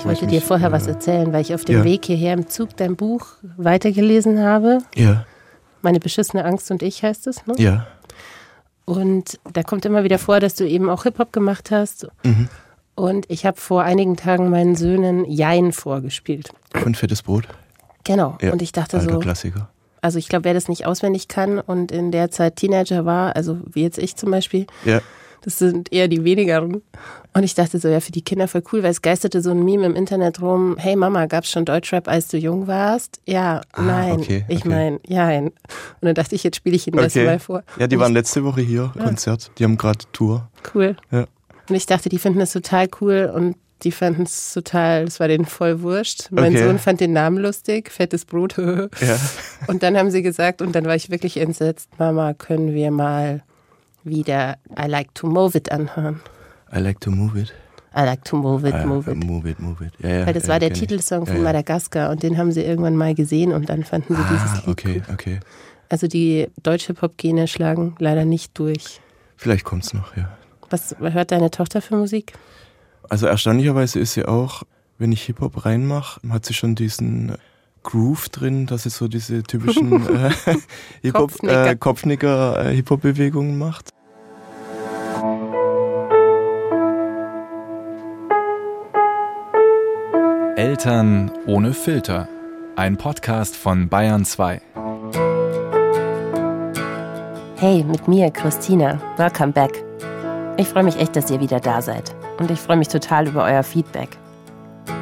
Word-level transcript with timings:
Ich 0.00 0.06
wollte 0.06 0.26
dir 0.26 0.40
vorher 0.40 0.70
äh, 0.70 0.72
was 0.72 0.86
erzählen, 0.86 1.30
weil 1.30 1.42
ich 1.42 1.54
auf 1.54 1.66
dem 1.66 1.80
ja. 1.80 1.84
Weg 1.84 2.06
hierher 2.06 2.32
im 2.32 2.48
Zug 2.48 2.74
dein 2.74 2.96
Buch 2.96 3.26
weitergelesen 3.58 4.40
habe. 4.40 4.78
Ja. 4.94 5.26
Meine 5.82 6.00
beschissene 6.00 6.42
Angst 6.46 6.70
und 6.70 6.82
ich 6.82 7.02
heißt 7.02 7.26
es, 7.26 7.46
ne? 7.46 7.54
Ja. 7.58 7.86
Und 8.86 9.38
da 9.52 9.62
kommt 9.62 9.84
immer 9.84 10.02
wieder 10.02 10.18
vor, 10.18 10.40
dass 10.40 10.54
du 10.54 10.66
eben 10.66 10.88
auch 10.88 11.02
Hip-Hop 11.02 11.34
gemacht 11.34 11.70
hast. 11.70 12.08
Mhm. 12.24 12.48
Und 12.94 13.26
ich 13.28 13.44
habe 13.44 13.60
vor 13.60 13.82
einigen 13.82 14.16
Tagen 14.16 14.48
meinen 14.48 14.74
Söhnen 14.74 15.26
Jein 15.26 15.70
vorgespielt. 15.70 16.48
Von 16.72 16.94
Fettes 16.94 17.22
Brot? 17.22 17.46
Genau. 18.04 18.38
Ja, 18.40 18.52
und 18.52 18.62
ich 18.62 18.72
dachte 18.72 18.96
alter 18.96 19.12
so. 19.12 19.18
Klassiker. 19.18 19.68
Also 20.00 20.18
ich 20.18 20.30
glaube, 20.30 20.44
wer 20.44 20.54
das 20.54 20.68
nicht 20.68 20.86
auswendig 20.86 21.28
kann 21.28 21.58
und 21.58 21.92
in 21.92 22.10
der 22.10 22.30
Zeit 22.30 22.56
Teenager 22.56 23.04
war, 23.04 23.36
also 23.36 23.58
wie 23.70 23.82
jetzt 23.82 23.98
ich 23.98 24.16
zum 24.16 24.30
Beispiel, 24.30 24.66
ja. 24.86 25.02
Das 25.42 25.58
sind 25.58 25.92
eher 25.92 26.08
die 26.08 26.24
wenigeren. 26.24 26.82
Und 27.32 27.42
ich 27.44 27.54
dachte 27.54 27.78
so, 27.78 27.88
ja, 27.88 28.00
für 28.00 28.12
die 28.12 28.22
Kinder 28.22 28.48
voll 28.48 28.62
cool, 28.72 28.82
weil 28.82 28.90
es 28.90 29.02
geisterte 29.02 29.40
so 29.40 29.50
ein 29.50 29.64
Meme 29.64 29.86
im 29.86 29.94
Internet 29.94 30.42
rum. 30.42 30.76
Hey 30.78 30.96
Mama, 30.96 31.26
gab's 31.26 31.50
schon 31.50 31.64
Deutschrap, 31.64 32.08
als 32.08 32.28
du 32.28 32.36
jung 32.36 32.66
warst? 32.66 33.20
Ja, 33.26 33.60
ah, 33.72 33.82
nein. 33.82 34.20
Okay, 34.20 34.44
ich 34.48 34.60
okay. 34.60 34.68
meine, 34.68 35.00
ja. 35.06 35.28
Und 35.38 35.52
dann 36.00 36.14
dachte 36.14 36.34
ich, 36.34 36.42
jetzt 36.42 36.56
spiele 36.56 36.76
ich 36.76 36.86
Ihnen 36.86 36.98
okay. 36.98 37.06
das 37.06 37.14
mal 37.14 37.38
vor. 37.38 37.62
Ja, 37.78 37.86
die 37.86 37.98
waren 37.98 38.12
letzte 38.12 38.44
Woche 38.44 38.60
hier, 38.60 38.92
ja. 38.96 39.04
Konzert. 39.04 39.52
Die 39.58 39.64
haben 39.64 39.76
gerade 39.76 40.04
Tour. 40.12 40.50
Cool. 40.74 40.96
Ja. 41.10 41.26
Und 41.68 41.76
ich 41.76 41.86
dachte, 41.86 42.08
die 42.08 42.18
finden 42.18 42.40
das 42.40 42.52
total 42.52 42.88
cool 43.00 43.30
und 43.32 43.56
die 43.82 43.92
fanden 43.92 44.24
es 44.24 44.52
total, 44.52 45.06
das 45.06 45.20
war 45.20 45.28
denen 45.28 45.46
voll 45.46 45.82
wurscht. 45.82 46.28
Mein 46.30 46.54
okay. 46.54 46.64
Sohn 46.64 46.78
fand 46.78 47.00
den 47.00 47.12
Namen 47.12 47.38
lustig, 47.38 47.90
fettes 47.90 48.24
Brot. 48.24 48.56
ja. 48.58 49.18
Und 49.68 49.82
dann 49.82 49.96
haben 49.96 50.10
sie 50.10 50.22
gesagt, 50.22 50.60
und 50.62 50.74
dann 50.74 50.84
war 50.84 50.94
ich 50.94 51.10
wirklich 51.10 51.38
entsetzt, 51.38 51.88
Mama, 51.98 52.34
können 52.34 52.74
wir 52.74 52.90
mal 52.90 53.42
wieder 54.04 54.56
I 54.78 54.86
like 54.86 55.10
to 55.14 55.26
move 55.26 55.56
it 55.56 55.70
anhören. 55.70 56.20
I 56.72 56.78
like 56.78 57.00
to 57.00 57.10
move 57.10 57.38
it. 57.40 57.52
I 57.96 58.04
like 58.04 58.24
to 58.24 58.36
move 58.36 58.68
it, 58.68 58.86
move 58.86 59.10
it. 59.10 59.24
Move 59.24 59.48
it, 59.48 59.58
move 59.58 59.84
it. 59.84 59.92
Ja, 59.98 60.20
ja, 60.20 60.26
Weil 60.26 60.34
das 60.34 60.44
ja, 60.44 60.50
war 60.50 60.58
der 60.60 60.72
Titelsong 60.72 61.26
von 61.26 61.42
Madagaskar 61.42 62.10
und 62.10 62.22
den 62.22 62.38
haben 62.38 62.52
sie 62.52 62.62
irgendwann 62.62 62.96
mal 62.96 63.14
gesehen 63.14 63.52
und 63.52 63.68
dann 63.68 63.82
fanden 63.82 64.14
sie 64.14 64.22
ah, 64.22 64.30
dieses 64.32 64.56
Lied 64.58 64.68
okay, 64.68 64.94
gut. 64.94 65.10
okay. 65.12 65.40
Also 65.88 66.06
die 66.06 66.48
deutsche 66.62 66.94
Pop-Gene 66.94 67.48
schlagen 67.48 67.96
leider 67.98 68.24
nicht 68.24 68.56
durch. 68.58 69.00
Vielleicht 69.36 69.64
kommt 69.64 69.84
es 69.84 69.92
noch, 69.92 70.16
ja. 70.16 70.30
Was 70.70 70.94
hört 71.00 71.32
deine 71.32 71.50
Tochter 71.50 71.82
für 71.82 71.96
Musik? 71.96 72.34
Also 73.08 73.26
erstaunlicherweise 73.26 73.98
ist 73.98 74.12
sie 74.12 74.24
auch, 74.24 74.62
wenn 74.98 75.10
ich 75.10 75.22
Hip-Hop 75.24 75.64
reinmache, 75.64 76.20
hat 76.28 76.46
sie 76.46 76.54
schon 76.54 76.76
diesen 76.76 77.34
Groove 77.82 78.28
drin, 78.28 78.66
dass 78.66 78.86
es 78.86 78.96
so 78.96 79.08
diese 79.08 79.42
typischen 79.42 80.06
äh, 80.16 80.30
Hip-Hop, 81.02 81.32
Kopfnicker, 81.32 81.70
äh, 81.70 81.76
Kopfnicker 81.76 82.66
äh, 82.66 82.74
Hip-Hop-Bewegungen 82.76 83.58
macht. 83.58 83.90
Eltern 90.60 91.30
ohne 91.46 91.72
Filter. 91.72 92.28
Ein 92.76 92.98
Podcast 92.98 93.56
von 93.56 93.88
Bayern 93.88 94.26
2. 94.26 94.60
Hey, 97.56 97.82
mit 97.82 98.06
mir, 98.06 98.30
Christina. 98.30 99.00
Welcome 99.16 99.52
back. 99.52 99.82
Ich 100.58 100.68
freue 100.68 100.82
mich 100.82 100.98
echt, 101.00 101.16
dass 101.16 101.30
ihr 101.30 101.40
wieder 101.40 101.60
da 101.60 101.80
seid. 101.80 102.14
Und 102.38 102.50
ich 102.50 102.60
freue 102.60 102.76
mich 102.76 102.88
total 102.88 103.28
über 103.28 103.42
euer 103.44 103.62
Feedback. 103.62 104.10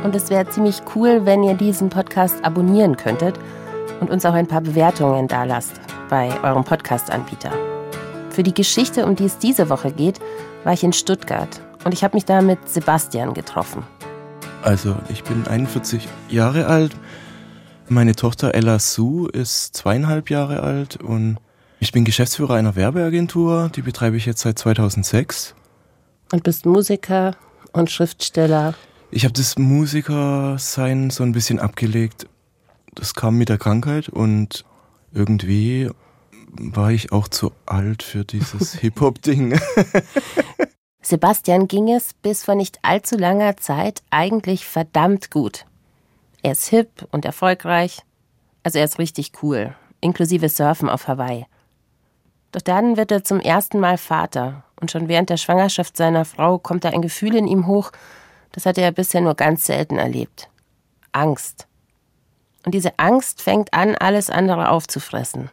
Und 0.04 0.14
es 0.14 0.30
wäre 0.30 0.48
ziemlich 0.48 0.80
cool, 0.94 1.26
wenn 1.26 1.42
ihr 1.42 1.54
diesen 1.54 1.88
Podcast 1.88 2.36
abonnieren 2.44 2.96
könntet 2.96 3.34
und 3.98 4.10
uns 4.10 4.24
auch 4.24 4.34
ein 4.34 4.46
paar 4.46 4.60
Bewertungen 4.60 5.26
da 5.26 5.42
lasst 5.42 5.80
bei 6.08 6.30
eurem 6.44 6.62
Podcast-Anbieter. 6.62 7.50
Für 8.30 8.44
die 8.44 8.54
Geschichte, 8.54 9.04
um 9.04 9.16
die 9.16 9.24
es 9.24 9.38
diese 9.38 9.68
Woche 9.70 9.90
geht, 9.90 10.20
war 10.62 10.72
ich 10.72 10.84
in 10.84 10.92
Stuttgart 10.92 11.60
und 11.84 11.94
ich 11.94 12.04
habe 12.04 12.14
mich 12.14 12.26
da 12.26 12.42
mit 12.42 12.68
Sebastian 12.68 13.34
getroffen. 13.34 13.82
Also, 14.62 14.96
ich 15.08 15.24
bin 15.24 15.46
41 15.46 16.08
Jahre 16.28 16.66
alt. 16.66 16.94
Meine 17.88 18.14
Tochter 18.14 18.54
Ella 18.54 18.78
Sue 18.78 19.30
ist 19.30 19.76
zweieinhalb 19.76 20.30
Jahre 20.30 20.62
alt 20.62 20.96
und 20.96 21.38
ich 21.80 21.92
bin 21.92 22.04
Geschäftsführer 22.04 22.54
einer 22.54 22.76
Werbeagentur. 22.76 23.70
Die 23.74 23.82
betreibe 23.82 24.16
ich 24.16 24.26
jetzt 24.26 24.40
seit 24.40 24.58
2006. 24.58 25.54
Und 26.32 26.42
bist 26.42 26.66
Musiker 26.66 27.36
und 27.72 27.90
Schriftsteller 27.90 28.74
ich 29.10 29.24
habe 29.24 29.32
das 29.32 29.58
Musikersein 29.58 31.10
so 31.10 31.22
ein 31.22 31.32
bisschen 31.32 31.58
abgelegt. 31.58 32.26
Das 32.94 33.14
kam 33.14 33.36
mit 33.36 33.48
der 33.48 33.58
Krankheit 33.58 34.08
und 34.08 34.64
irgendwie 35.12 35.88
war 36.52 36.90
ich 36.90 37.12
auch 37.12 37.28
zu 37.28 37.52
alt 37.66 38.02
für 38.02 38.24
dieses 38.24 38.74
Hip-Hop-Ding. 38.80 39.58
Sebastian 41.08 41.68
ging 41.68 41.90
es 41.90 42.12
bis 42.12 42.44
vor 42.44 42.54
nicht 42.54 42.80
allzu 42.82 43.16
langer 43.16 43.56
Zeit 43.56 44.02
eigentlich 44.10 44.66
verdammt 44.66 45.30
gut. 45.30 45.64
Er 46.42 46.52
ist 46.52 46.66
hip 46.66 47.08
und 47.12 47.24
erfolgreich. 47.24 48.02
Also 48.62 48.78
er 48.78 48.84
ist 48.84 48.98
richtig 48.98 49.32
cool, 49.42 49.74
inklusive 50.02 50.50
Surfen 50.50 50.90
auf 50.90 51.08
Hawaii. 51.08 51.46
Doch 52.52 52.60
dann 52.60 52.98
wird 52.98 53.10
er 53.10 53.24
zum 53.24 53.40
ersten 53.40 53.80
Mal 53.80 53.96
Vater 53.96 54.64
und 54.78 54.90
schon 54.90 55.08
während 55.08 55.30
der 55.30 55.38
Schwangerschaft 55.38 55.96
seiner 55.96 56.26
Frau 56.26 56.58
kommt 56.58 56.84
da 56.84 56.90
ein 56.90 57.00
Gefühl 57.00 57.36
in 57.36 57.46
ihm 57.46 57.66
hoch, 57.66 57.90
das 58.52 58.66
hatte 58.66 58.82
er 58.82 58.92
bisher 58.92 59.22
nur 59.22 59.34
ganz 59.34 59.64
selten 59.64 59.96
erlebt. 59.96 60.50
Angst. 61.12 61.68
Und 62.66 62.74
diese 62.74 62.98
Angst 62.98 63.40
fängt 63.40 63.72
an, 63.72 63.94
alles 63.94 64.28
andere 64.28 64.68
aufzufressen. 64.68 65.48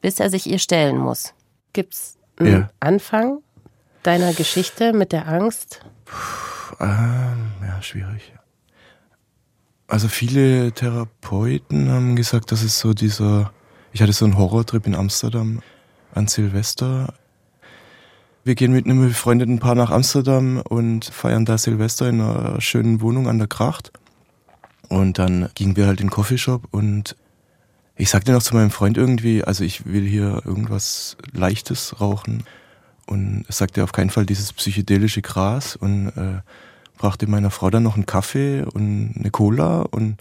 Bis 0.00 0.20
er 0.20 0.30
sich 0.30 0.46
ihr 0.46 0.60
stellen 0.60 0.98
muss. 0.98 1.34
Gibt's 1.72 2.16
einen 2.36 2.52
ja. 2.52 2.70
Anfang 2.78 3.40
deiner 4.02 4.32
Geschichte 4.32 4.92
mit 4.92 5.12
der 5.12 5.28
Angst? 5.28 5.80
Puh, 6.04 6.84
ähm, 6.84 7.52
ja, 7.66 7.80
schwierig. 7.82 8.32
Also 9.86 10.08
viele 10.08 10.72
Therapeuten 10.72 11.90
haben 11.90 12.16
gesagt, 12.16 12.50
dass 12.50 12.62
es 12.62 12.78
so 12.78 12.94
dieser, 12.94 13.52
ich 13.92 14.00
hatte 14.00 14.12
so 14.12 14.24
einen 14.24 14.38
Horrortrip 14.38 14.86
in 14.86 14.94
Amsterdam 14.94 15.60
an 16.14 16.28
Silvester. 16.28 17.14
Wir 18.44 18.54
gehen 18.54 18.72
mit 18.72 18.86
einem 18.86 19.06
befreundeten 19.06 19.58
Paar 19.58 19.74
nach 19.74 19.90
Amsterdam 19.90 20.62
und 20.68 21.04
feiern 21.04 21.44
da 21.44 21.58
Silvester 21.58 22.08
in 22.08 22.20
einer 22.20 22.60
schönen 22.60 23.00
Wohnung 23.00 23.28
an 23.28 23.38
der 23.38 23.48
Kracht. 23.48 23.92
Und 24.88 25.18
dann 25.18 25.48
gingen 25.54 25.76
wir 25.76 25.86
halt 25.86 26.00
in 26.00 26.06
den 26.06 26.12
Coffeeshop 26.12 26.68
und 26.70 27.16
ich 27.96 28.10
sagte 28.10 28.32
noch 28.32 28.42
zu 28.42 28.54
meinem 28.54 28.70
Freund 28.70 28.96
irgendwie, 28.96 29.44
also 29.44 29.62
ich 29.62 29.86
will 29.86 30.06
hier 30.06 30.42
irgendwas 30.44 31.16
Leichtes 31.32 32.00
rauchen. 32.00 32.44
Und 33.06 33.44
sagte 33.48 33.82
auf 33.82 33.92
keinen 33.92 34.10
Fall 34.10 34.26
dieses 34.26 34.52
psychedelische 34.52 35.22
Gras 35.22 35.76
und 35.76 36.08
äh, 36.10 36.40
brachte 36.96 37.26
meiner 37.26 37.50
Frau 37.50 37.68
dann 37.68 37.82
noch 37.82 37.96
einen 37.96 38.06
Kaffee 38.06 38.62
und 38.62 39.14
eine 39.18 39.30
Cola 39.30 39.82
und 39.82 40.18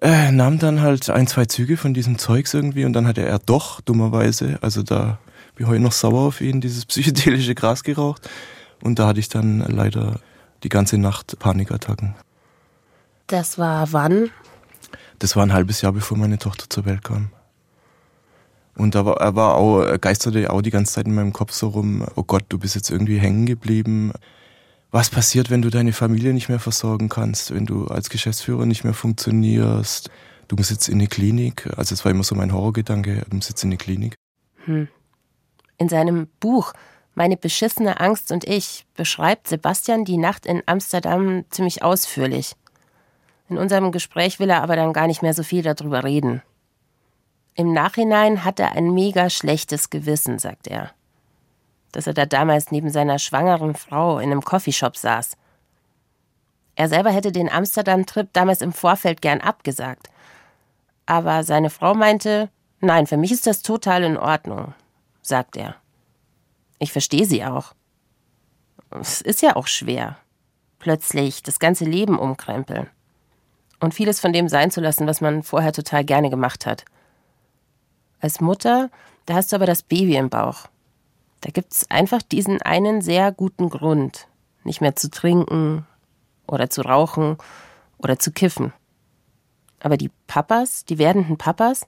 äh, 0.00 0.32
nahm 0.32 0.58
dann 0.58 0.80
halt 0.80 1.08
ein, 1.10 1.26
zwei 1.26 1.46
Züge 1.46 1.76
von 1.76 1.94
diesem 1.94 2.18
Zeugs 2.18 2.54
irgendwie 2.54 2.84
und 2.84 2.92
dann 2.92 3.06
hatte 3.06 3.24
er 3.24 3.38
doch 3.38 3.80
dummerweise, 3.80 4.58
also 4.62 4.82
da 4.82 5.18
bin 5.54 5.66
heute 5.66 5.80
noch 5.80 5.92
sauer 5.92 6.20
auf 6.20 6.40
ihn, 6.40 6.60
dieses 6.60 6.84
psychedelische 6.86 7.54
Gras 7.54 7.82
geraucht. 7.82 8.28
Und 8.82 8.98
da 8.98 9.08
hatte 9.08 9.20
ich 9.20 9.28
dann 9.28 9.58
leider 9.60 10.20
die 10.62 10.68
ganze 10.68 10.98
Nacht 10.98 11.38
Panikattacken. 11.38 12.14
Das 13.26 13.58
war 13.58 13.92
wann? 13.92 14.30
Das 15.18 15.34
war 15.34 15.44
ein 15.44 15.52
halbes 15.52 15.82
Jahr, 15.82 15.92
bevor 15.92 16.16
meine 16.16 16.38
Tochter 16.38 16.66
zur 16.70 16.84
Welt 16.84 17.02
kam. 17.02 17.30
Und 18.78 18.94
da 18.94 19.04
war, 19.04 19.20
er 19.20 19.34
war 19.34 19.56
auch, 19.56 20.00
geisterte 20.00 20.50
auch 20.50 20.62
die 20.62 20.70
ganze 20.70 20.94
Zeit 20.94 21.06
in 21.06 21.14
meinem 21.14 21.32
Kopf 21.32 21.52
so 21.52 21.68
rum, 21.68 22.06
oh 22.14 22.22
Gott, 22.22 22.44
du 22.48 22.58
bist 22.58 22.76
jetzt 22.76 22.90
irgendwie 22.90 23.18
hängen 23.18 23.44
geblieben. 23.44 24.12
Was 24.92 25.10
passiert, 25.10 25.50
wenn 25.50 25.62
du 25.62 25.68
deine 25.68 25.92
Familie 25.92 26.32
nicht 26.32 26.48
mehr 26.48 26.60
versorgen 26.60 27.08
kannst, 27.08 27.52
wenn 27.52 27.66
du 27.66 27.88
als 27.88 28.08
Geschäftsführer 28.08 28.66
nicht 28.66 28.84
mehr 28.84 28.94
funktionierst? 28.94 30.10
Du 30.46 30.56
musst 30.56 30.70
jetzt 30.70 30.88
in 30.88 30.94
eine 30.94 31.08
Klinik. 31.08 31.68
Also 31.76 31.92
es 31.92 32.04
war 32.04 32.12
immer 32.12 32.22
so 32.22 32.36
mein 32.36 32.52
Horrorgedanke, 32.52 33.26
du 33.28 33.36
musst 33.36 33.50
jetzt 33.50 33.62
in 33.64 33.70
eine 33.70 33.76
Klinik. 33.76 34.14
Hm. 34.64 34.88
In 35.76 35.88
seinem 35.88 36.28
Buch 36.40 36.72
Meine 37.14 37.36
beschissene 37.36 37.98
Angst 37.98 38.30
und 38.30 38.44
ich 38.44 38.86
beschreibt 38.94 39.48
Sebastian 39.48 40.04
die 40.04 40.18
Nacht 40.18 40.46
in 40.46 40.62
Amsterdam 40.66 41.44
ziemlich 41.50 41.82
ausführlich. 41.82 42.52
In 43.48 43.58
unserem 43.58 43.90
Gespräch 43.90 44.38
will 44.38 44.50
er 44.50 44.62
aber 44.62 44.76
dann 44.76 44.92
gar 44.92 45.08
nicht 45.08 45.22
mehr 45.22 45.34
so 45.34 45.42
viel 45.42 45.62
darüber 45.62 46.04
reden. 46.04 46.42
Im 47.58 47.72
Nachhinein 47.72 48.44
hat 48.44 48.60
er 48.60 48.72
ein 48.72 48.94
mega 48.94 49.28
schlechtes 49.30 49.90
Gewissen, 49.90 50.38
sagt 50.38 50.68
er. 50.68 50.92
Dass 51.90 52.06
er 52.06 52.14
da 52.14 52.24
damals 52.24 52.70
neben 52.70 52.88
seiner 52.88 53.18
schwangeren 53.18 53.74
Frau 53.74 54.20
in 54.20 54.30
einem 54.30 54.42
Coffeeshop 54.42 54.96
saß. 54.96 55.36
Er 56.76 56.88
selber 56.88 57.10
hätte 57.10 57.32
den 57.32 57.50
Amsterdam-Trip 57.50 58.28
damals 58.32 58.60
im 58.60 58.72
Vorfeld 58.72 59.22
gern 59.22 59.40
abgesagt. 59.40 60.08
Aber 61.06 61.42
seine 61.42 61.70
Frau 61.70 61.94
meinte, 61.94 62.48
nein, 62.78 63.08
für 63.08 63.16
mich 63.16 63.32
ist 63.32 63.48
das 63.48 63.62
total 63.62 64.04
in 64.04 64.16
Ordnung 64.16 64.72
sagt 65.20 65.56
er. 65.56 65.74
Ich 66.78 66.92
verstehe 66.92 67.26
sie 67.26 67.44
auch. 67.44 67.74
Es 68.90 69.20
ist 69.20 69.42
ja 69.42 69.56
auch 69.56 69.66
schwer. 69.66 70.16
Plötzlich 70.78 71.42
das 71.42 71.58
ganze 71.58 71.84
Leben 71.84 72.18
umkrempeln. 72.18 72.88
Und 73.80 73.94
vieles 73.94 74.20
von 74.20 74.32
dem 74.32 74.48
sein 74.48 74.70
zu 74.70 74.80
lassen, 74.80 75.08
was 75.08 75.20
man 75.20 75.42
vorher 75.42 75.72
total 75.72 76.04
gerne 76.04 76.30
gemacht 76.30 76.66
hat. 76.66 76.84
Als 78.20 78.40
Mutter, 78.40 78.90
da 79.26 79.34
hast 79.34 79.52
du 79.52 79.56
aber 79.56 79.66
das 79.66 79.82
Baby 79.82 80.16
im 80.16 80.30
Bauch. 80.30 80.66
Da 81.40 81.50
gibt's 81.50 81.88
einfach 81.90 82.22
diesen 82.22 82.62
einen 82.62 83.00
sehr 83.00 83.30
guten 83.32 83.68
Grund, 83.68 84.26
nicht 84.64 84.80
mehr 84.80 84.96
zu 84.96 85.10
trinken, 85.10 85.86
oder 86.48 86.70
zu 86.70 86.82
rauchen 86.82 87.36
oder 87.98 88.18
zu 88.18 88.32
kiffen. 88.32 88.72
Aber 89.80 89.96
die 89.96 90.10
Papas, 90.26 90.84
die 90.84 90.98
werdenden 90.98 91.36
Papas, 91.36 91.86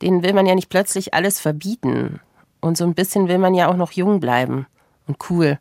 denen 0.00 0.22
will 0.22 0.32
man 0.32 0.46
ja 0.46 0.54
nicht 0.54 0.68
plötzlich 0.68 1.14
alles 1.14 1.40
verbieten. 1.40 2.20
Und 2.60 2.76
so 2.76 2.84
ein 2.84 2.94
bisschen 2.94 3.26
will 3.26 3.38
man 3.38 3.54
ja 3.54 3.68
auch 3.68 3.76
noch 3.76 3.92
jung 3.92 4.20
bleiben 4.20 4.66
und 5.08 5.18
cool. 5.30 5.58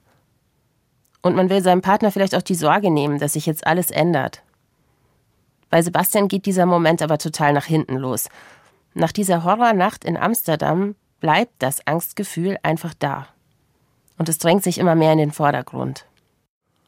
Und 1.23 1.35
man 1.35 1.49
will 1.49 1.63
seinem 1.63 1.81
Partner 1.81 2.11
vielleicht 2.11 2.35
auch 2.35 2.41
die 2.41 2.55
Sorge 2.55 2.91
nehmen, 2.91 3.19
dass 3.19 3.33
sich 3.33 3.45
jetzt 3.45 3.65
alles 3.65 3.89
ändert. 3.89 4.43
Bei 5.69 5.81
Sebastian 5.81 6.27
geht 6.27 6.45
dieser 6.45 6.65
Moment 6.65 7.01
aber 7.01 7.17
total 7.17 7.53
nach 7.53 7.65
hinten 7.65 7.95
los. 7.95 8.27
Nach 8.93 9.11
dieser 9.11 9.43
Horrornacht 9.43 10.03
in 10.03 10.17
Amsterdam 10.17 10.95
bleibt 11.19 11.53
das 11.59 11.85
Angstgefühl 11.87 12.57
einfach 12.63 12.93
da. 12.93 13.27
Und 14.17 14.29
es 14.29 14.37
drängt 14.37 14.63
sich 14.63 14.77
immer 14.77 14.95
mehr 14.95 15.13
in 15.13 15.17
den 15.17 15.31
Vordergrund. 15.31 16.05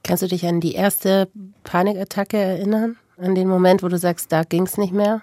Kannst 0.03 0.21
du 0.21 0.27
dich 0.27 0.45
an 0.45 0.59
die 0.59 0.73
erste 0.73 1.29
Panikattacke 1.63 2.37
erinnern? 2.37 2.97
An 3.17 3.35
den 3.35 3.47
Moment, 3.47 3.83
wo 3.83 3.87
du 3.87 3.97
sagst, 3.97 4.31
da 4.31 4.43
ging 4.43 4.63
es 4.63 4.77
nicht 4.77 4.91
mehr? 4.91 5.21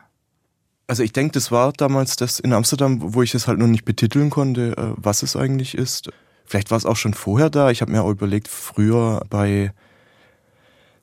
Also 0.87 1.03
ich 1.03 1.12
denke, 1.12 1.32
das 1.32 1.53
war 1.53 1.73
damals 1.73 2.17
das 2.17 2.41
in 2.41 2.53
Amsterdam, 2.53 3.15
wo 3.15 3.23
ich 3.23 3.35
es 3.35 3.47
halt 3.47 3.59
noch 3.59 3.67
nicht 3.67 3.85
betiteln 3.85 4.31
konnte, 4.31 4.77
äh, 4.77 4.94
was 4.97 5.23
es 5.23 5.37
eigentlich 5.37 5.77
ist. 5.77 6.11
Vielleicht 6.44 6.71
war 6.71 6.79
es 6.79 6.87
auch 6.87 6.97
schon 6.97 7.15
vorher 7.15 7.50
da. 7.50 7.71
Ich 7.71 7.81
habe 7.81 7.93
mir 7.93 8.03
auch 8.03 8.11
überlegt, 8.11 8.49
früher 8.49 9.23
bei 9.31 9.73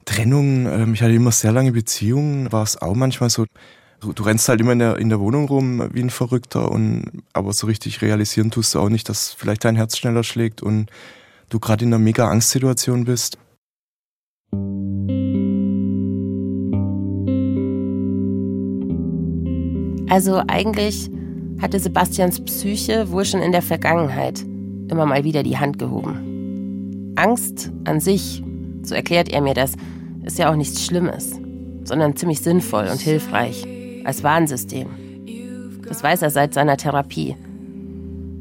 Trennungen, 0.04 0.66
ähm, 0.66 0.94
ich 0.94 1.02
hatte 1.02 1.14
immer 1.14 1.32
sehr 1.32 1.52
lange 1.52 1.72
Beziehungen, 1.72 2.52
war 2.52 2.64
es 2.64 2.82
auch 2.82 2.96
manchmal 2.96 3.30
so, 3.30 3.46
du 4.00 4.24
rennst 4.24 4.48
halt 4.48 4.62
immer 4.62 4.74
in 4.74 4.80
der, 4.80 4.98
in 4.98 5.10
der 5.10 5.20
Wohnung 5.20 5.48
rum 5.48 5.90
wie 5.92 6.02
ein 6.02 6.10
Verrückter 6.10 6.72
und 6.72 7.24
aber 7.34 7.54
so 7.54 7.68
richtig 7.68 8.02
realisieren 8.02 8.52
tust 8.52 8.76
du 8.76 8.80
auch 8.80 8.90
nicht, 8.90 9.10
dass 9.10 9.34
vielleicht 9.34 9.66
dein 9.66 9.76
Herz 9.76 9.98
schneller 9.98 10.24
schlägt 10.24 10.62
und 10.62 10.90
du 11.50 11.60
gerade 11.60 11.86
in 11.86 11.94
einer 11.94 12.04
mega 12.04 12.30
Angstsituation 12.30 13.06
bist. 13.06 13.38
Also 20.10 20.42
eigentlich 20.48 21.10
hatte 21.62 21.80
Sebastians 21.80 22.44
Psyche 22.44 23.12
wohl 23.12 23.26
schon 23.26 23.42
in 23.42 23.52
der 23.52 23.62
Vergangenheit 23.62 24.42
immer 24.90 25.06
mal 25.06 25.24
wieder 25.24 25.44
die 25.44 25.58
Hand 25.58 25.80
gehoben. 25.80 27.14
Angst 27.16 27.72
an 27.84 28.00
sich, 28.00 28.44
so 28.84 28.94
erklärt 28.94 29.30
er 29.30 29.42
mir 29.42 29.54
das, 29.54 29.74
ist 30.24 30.38
ja 30.38 30.52
auch 30.52 30.56
nichts 30.56 30.86
Schlimmes, 30.86 31.40
sondern 31.84 32.16
ziemlich 32.16 32.42
sinnvoll 32.42 32.88
und 32.88 33.02
hilfreich 33.02 33.66
als 34.08 34.24
Warnsystem. 34.24 34.88
Das 35.88 36.02
weiß 36.02 36.22
er 36.22 36.30
seit 36.30 36.54
seiner 36.54 36.78
Therapie. 36.78 37.36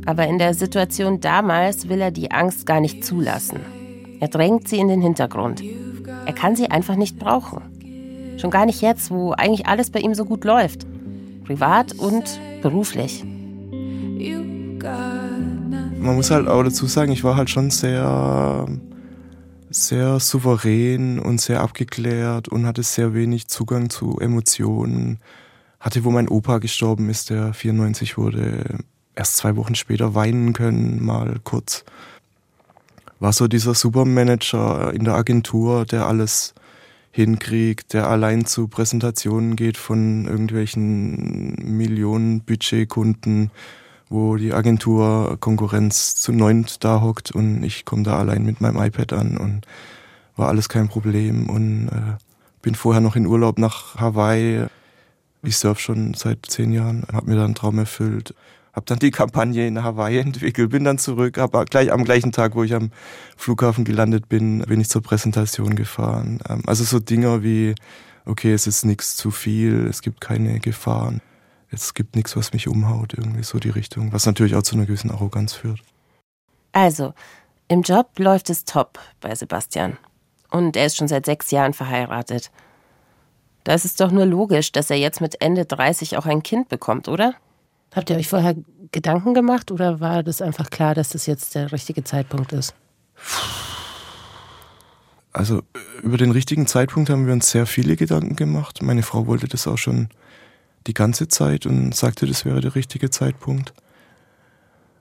Aber 0.06 0.26
in 0.26 0.38
der 0.38 0.54
Situation 0.54 1.18
damals 1.20 1.88
will 1.88 2.00
er 2.00 2.12
die 2.12 2.30
Angst 2.30 2.66
gar 2.66 2.80
nicht 2.80 3.04
zulassen. 3.04 3.58
Er 4.20 4.28
drängt 4.28 4.68
sie 4.68 4.78
in 4.78 4.86
den 4.86 5.02
Hintergrund. 5.02 5.62
Er 6.24 6.32
kann 6.32 6.54
sie 6.54 6.70
einfach 6.70 6.94
nicht 6.94 7.18
brauchen. 7.18 8.36
Schon 8.38 8.50
gar 8.50 8.64
nicht 8.64 8.80
jetzt, 8.80 9.10
wo 9.10 9.32
eigentlich 9.32 9.66
alles 9.66 9.90
bei 9.90 9.98
ihm 9.98 10.14
so 10.14 10.24
gut 10.24 10.44
läuft. 10.44 10.86
Privat 11.44 11.92
und 11.94 12.40
beruflich. 12.62 13.24
Man 15.98 16.14
muss 16.14 16.30
halt 16.30 16.46
auch 16.46 16.62
dazu 16.62 16.86
sagen, 16.86 17.10
ich 17.10 17.24
war 17.24 17.36
halt 17.36 17.50
schon 17.50 17.70
sehr, 17.70 18.66
sehr 19.70 20.20
souverän 20.20 21.18
und 21.18 21.40
sehr 21.40 21.60
abgeklärt 21.60 22.46
und 22.46 22.66
hatte 22.66 22.84
sehr 22.84 23.14
wenig 23.14 23.48
Zugang 23.48 23.90
zu 23.90 24.18
Emotionen 24.20 25.18
hatte, 25.86 26.02
wo 26.02 26.10
mein 26.10 26.28
Opa 26.28 26.58
gestorben 26.58 27.08
ist, 27.08 27.30
der 27.30 27.54
94 27.54 28.18
wurde, 28.18 28.80
erst 29.14 29.36
zwei 29.36 29.54
Wochen 29.54 29.76
später 29.76 30.16
weinen 30.16 30.52
können, 30.52 31.00
mal 31.00 31.36
kurz. 31.44 31.84
War 33.20 33.32
so 33.32 33.46
dieser 33.46 33.72
Supermanager 33.72 34.92
in 34.92 35.04
der 35.04 35.14
Agentur, 35.14 35.84
der 35.86 36.06
alles 36.06 36.54
hinkriegt, 37.12 37.94
der 37.94 38.10
allein 38.10 38.46
zu 38.46 38.66
Präsentationen 38.66 39.54
geht 39.54 39.76
von 39.76 40.26
irgendwelchen 40.26 41.54
Millionen 41.76 42.40
Budgetkunden, 42.40 43.52
wo 44.08 44.34
die 44.34 44.54
Agentur 44.54 45.36
Konkurrenz 45.38 46.16
zu 46.16 46.32
neunt 46.32 46.82
da 46.82 47.00
hockt 47.00 47.30
und 47.30 47.62
ich 47.62 47.84
komme 47.84 48.02
da 48.02 48.18
allein 48.18 48.44
mit 48.44 48.60
meinem 48.60 48.82
iPad 48.82 49.12
an 49.12 49.36
und 49.36 49.68
war 50.34 50.48
alles 50.48 50.68
kein 50.68 50.88
Problem 50.88 51.48
und 51.48 51.88
äh, 51.88 52.16
bin 52.60 52.74
vorher 52.74 53.00
noch 53.00 53.14
in 53.14 53.26
Urlaub 53.26 53.60
nach 53.60 53.94
Hawaii 53.94 54.66
ich 55.46 55.56
surf 55.56 55.80
schon 55.80 56.14
seit 56.14 56.46
zehn 56.46 56.72
Jahren, 56.72 57.06
habe 57.12 57.30
mir 57.30 57.36
da 57.36 57.44
einen 57.44 57.54
Traum 57.54 57.78
erfüllt. 57.78 58.34
Habe 58.72 58.84
dann 58.86 58.98
die 58.98 59.10
Kampagne 59.10 59.66
in 59.66 59.82
Hawaii 59.82 60.18
entwickelt, 60.18 60.70
bin 60.70 60.84
dann 60.84 60.98
zurück, 60.98 61.38
aber 61.38 61.64
gleich 61.64 61.90
am 61.90 62.04
gleichen 62.04 62.32
Tag, 62.32 62.54
wo 62.54 62.62
ich 62.62 62.74
am 62.74 62.90
Flughafen 63.36 63.84
gelandet 63.84 64.28
bin, 64.28 64.60
bin 64.60 64.80
ich 64.80 64.90
zur 64.90 65.02
Präsentation 65.02 65.76
gefahren. 65.76 66.40
Ähm, 66.48 66.62
also 66.66 66.84
so 66.84 66.98
Dinger 66.98 67.42
wie, 67.42 67.74
okay, 68.26 68.52
es 68.52 68.66
ist 68.66 68.84
nichts 68.84 69.16
zu 69.16 69.30
viel, 69.30 69.86
es 69.86 70.02
gibt 70.02 70.20
keine 70.20 70.60
Gefahren, 70.60 71.22
es 71.70 71.94
gibt 71.94 72.16
nichts, 72.16 72.36
was 72.36 72.52
mich 72.52 72.68
umhaut, 72.68 73.14
irgendwie 73.14 73.44
so 73.44 73.58
die 73.58 73.70
Richtung, 73.70 74.12
was 74.12 74.26
natürlich 74.26 74.54
auch 74.56 74.62
zu 74.62 74.74
einer 74.76 74.84
gewissen 74.84 75.10
Arroganz 75.10 75.54
führt. 75.54 75.80
Also, 76.72 77.14
im 77.68 77.80
Job 77.80 78.18
läuft 78.18 78.50
es 78.50 78.64
top 78.64 78.98
bei 79.20 79.34
Sebastian. 79.34 79.96
Und 80.50 80.76
er 80.76 80.86
ist 80.86 80.96
schon 80.96 81.08
seit 81.08 81.24
sechs 81.26 81.50
Jahren 81.50 81.72
verheiratet. 81.72 82.50
Da 83.66 83.74
ist 83.74 83.84
es 83.84 83.96
doch 83.96 84.12
nur 84.12 84.26
logisch, 84.26 84.70
dass 84.70 84.90
er 84.90 84.96
jetzt 84.96 85.20
mit 85.20 85.40
Ende 85.40 85.64
30 85.64 86.16
auch 86.16 86.26
ein 86.26 86.44
Kind 86.44 86.68
bekommt, 86.68 87.08
oder? 87.08 87.34
Habt 87.92 88.08
ihr 88.10 88.16
euch 88.16 88.28
vorher 88.28 88.54
Gedanken 88.92 89.34
gemacht 89.34 89.72
oder 89.72 89.98
war 89.98 90.22
das 90.22 90.40
einfach 90.40 90.70
klar, 90.70 90.94
dass 90.94 91.08
das 91.08 91.26
jetzt 91.26 91.56
der 91.56 91.72
richtige 91.72 92.04
Zeitpunkt 92.04 92.52
ist? 92.52 92.76
Also 95.32 95.62
über 96.00 96.16
den 96.16 96.30
richtigen 96.30 96.68
Zeitpunkt 96.68 97.10
haben 97.10 97.26
wir 97.26 97.32
uns 97.32 97.50
sehr 97.50 97.66
viele 97.66 97.96
Gedanken 97.96 98.36
gemacht. 98.36 98.82
Meine 98.82 99.02
Frau 99.02 99.26
wollte 99.26 99.48
das 99.48 99.66
auch 99.66 99.78
schon 99.78 100.10
die 100.86 100.94
ganze 100.94 101.26
Zeit 101.26 101.66
und 101.66 101.92
sagte, 101.92 102.28
das 102.28 102.44
wäre 102.44 102.60
der 102.60 102.76
richtige 102.76 103.10
Zeitpunkt. 103.10 103.74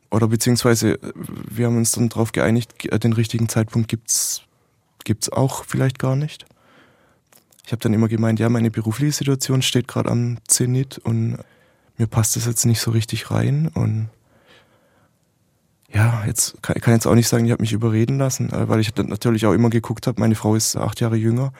Oder 0.09 0.27
beziehungsweise 0.27 0.97
wir 1.13 1.67
haben 1.67 1.77
uns 1.77 1.91
dann 1.91 2.09
darauf 2.09 2.31
geeinigt, 2.31 2.73
den 3.03 3.13
richtigen 3.13 3.47
Zeitpunkt 3.47 3.89
gibt's 3.89 4.41
gibt's 5.03 5.31
auch 5.31 5.65
vielleicht 5.65 5.99
gar 5.99 6.15
nicht. 6.15 6.47
Ich 7.65 7.71
habe 7.71 7.81
dann 7.81 7.93
immer 7.93 8.07
gemeint, 8.07 8.39
ja, 8.39 8.47
meine 8.49 8.69
berufliche 8.69 9.11
Situation 9.11 9.63
steht 9.63 9.87
gerade 9.87 10.11
am 10.11 10.37
Zenit 10.47 10.99
und 10.99 11.37
mir 11.97 12.07
passt 12.07 12.35
das 12.35 12.45
jetzt 12.45 12.65
nicht 12.65 12.79
so 12.79 12.91
richtig 12.91 13.31
rein 13.31 13.69
und 13.73 14.09
ja, 15.91 16.23
jetzt 16.27 16.61
kann, 16.61 16.75
kann 16.81 16.93
jetzt 16.93 17.07
auch 17.07 17.15
nicht 17.15 17.27
sagen, 17.27 17.45
ich 17.45 17.51
habe 17.51 17.61
mich 17.61 17.71
überreden 17.71 18.19
lassen, 18.19 18.51
äh, 18.51 18.69
weil 18.69 18.81
ich 18.81 18.93
dann 18.93 19.07
natürlich 19.07 19.45
auch 19.45 19.53
immer 19.53 19.69
geguckt 19.69 20.07
habe, 20.07 20.19
meine 20.19 20.35
Frau 20.35 20.55
ist 20.55 20.75
acht 20.75 20.99
Jahre 20.99 21.15
jünger. 21.15 21.53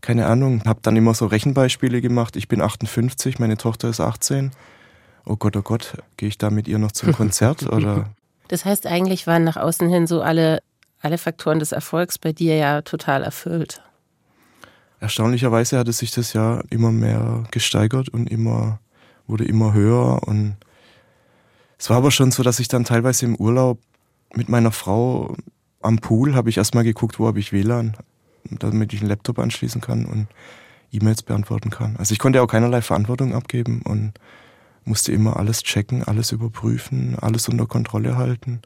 Keine 0.00 0.26
Ahnung, 0.26 0.62
habe 0.64 0.80
dann 0.82 0.96
immer 0.96 1.14
so 1.14 1.26
Rechenbeispiele 1.26 2.00
gemacht. 2.00 2.34
Ich 2.34 2.48
bin 2.48 2.60
58, 2.60 3.38
meine 3.38 3.56
Tochter 3.56 3.90
ist 3.90 4.00
18. 4.00 4.50
Oh 5.26 5.36
Gott, 5.36 5.56
oh 5.56 5.62
Gott, 5.62 5.98
gehe 6.16 6.28
ich 6.28 6.38
da 6.38 6.50
mit 6.50 6.66
ihr 6.66 6.78
noch 6.78 6.92
zum 6.92 7.12
Konzert 7.16 7.62
oder? 7.64 8.06
Das 8.48 8.64
heißt, 8.64 8.86
eigentlich 8.86 9.26
waren 9.28 9.44
nach 9.44 9.56
außen 9.56 9.88
hin 9.88 10.06
so 10.06 10.22
alle, 10.22 10.60
alle 11.00 11.18
Faktoren 11.18 11.60
des 11.60 11.70
Erfolgs 11.72 12.18
bei 12.18 12.32
dir 12.32 12.56
ja 12.56 12.82
total 12.82 13.22
erfüllt 13.22 13.82
erstaunlicherweise 15.02 15.78
hat 15.78 15.88
es 15.88 15.98
sich 15.98 16.12
das 16.12 16.32
Jahr 16.32 16.62
immer 16.70 16.92
mehr 16.92 17.42
gesteigert 17.50 18.08
und 18.08 18.30
immer, 18.30 18.78
wurde 19.26 19.44
immer 19.44 19.74
höher 19.74 20.22
und 20.26 20.56
es 21.76 21.90
war 21.90 21.96
aber 21.96 22.12
schon 22.12 22.30
so, 22.30 22.44
dass 22.44 22.60
ich 22.60 22.68
dann 22.68 22.84
teilweise 22.84 23.26
im 23.26 23.34
Urlaub 23.34 23.80
mit 24.34 24.48
meiner 24.48 24.70
Frau 24.70 25.34
am 25.80 25.98
Pool 25.98 26.36
habe 26.36 26.48
ich 26.48 26.56
erstmal 26.56 26.84
geguckt, 26.84 27.18
wo 27.18 27.26
habe 27.26 27.40
ich 27.40 27.52
WLAN, 27.52 27.96
damit 28.44 28.92
ich 28.92 29.00
einen 29.00 29.08
Laptop 29.08 29.40
anschließen 29.40 29.80
kann 29.80 30.04
und 30.04 30.28
E-Mails 30.92 31.24
beantworten 31.24 31.70
kann. 31.70 31.96
Also 31.96 32.12
ich 32.12 32.20
konnte 32.20 32.40
auch 32.40 32.46
keinerlei 32.46 32.82
Verantwortung 32.82 33.34
abgeben 33.34 33.82
und 33.82 34.12
musste 34.84 35.10
immer 35.10 35.36
alles 35.36 35.64
checken, 35.64 36.04
alles 36.04 36.30
überprüfen, 36.30 37.16
alles 37.20 37.48
unter 37.48 37.66
Kontrolle 37.66 38.16
halten. 38.16 38.62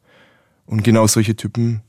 Und 0.67 0.85
genau 0.85 1.07
solche 1.07 1.37
Typen 1.37 1.81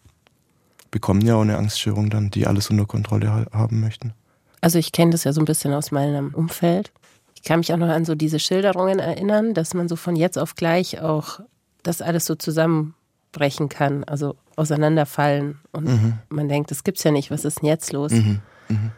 bekommen 0.91 1.21
ja 1.21 1.35
auch 1.35 1.41
eine 1.41 1.57
Angststörung 1.57 2.09
dann, 2.09 2.31
die 2.31 2.47
alles 2.47 2.69
unter 2.69 2.85
Kontrolle 2.85 3.47
haben 3.51 3.81
möchten. 3.81 4.13
Also 4.61 4.79
ich 4.79 4.91
kenne 4.91 5.11
das 5.11 5.23
ja 5.23 5.33
so 5.33 5.41
ein 5.41 5.45
bisschen 5.45 5.73
aus 5.73 5.91
meinem 5.91 6.33
Umfeld. 6.33 6.91
Ich 7.35 7.43
kann 7.43 7.59
mich 7.59 7.71
auch 7.71 7.77
noch 7.77 7.89
an 7.89 8.05
so 8.05 8.15
diese 8.15 8.39
Schilderungen 8.39 8.99
erinnern, 8.99 9.53
dass 9.53 9.73
man 9.73 9.87
so 9.87 9.95
von 9.95 10.15
jetzt 10.15 10.37
auf 10.37 10.55
gleich 10.55 10.99
auch 11.01 11.39
das 11.83 12.01
alles 12.01 12.25
so 12.25 12.35
zusammenbrechen 12.35 13.69
kann, 13.69 14.03
also 14.03 14.35
auseinanderfallen. 14.55 15.59
Und 15.71 15.85
mhm. 15.85 16.13
man 16.29 16.49
denkt, 16.49 16.71
das 16.71 16.83
gibt's 16.83 17.03
ja 17.03 17.11
nicht, 17.11 17.31
was 17.31 17.45
ist 17.45 17.61
denn 17.61 17.69
jetzt 17.69 17.93
los? 17.93 18.11
Mhm. 18.11 18.41
Mhm. 18.67 18.91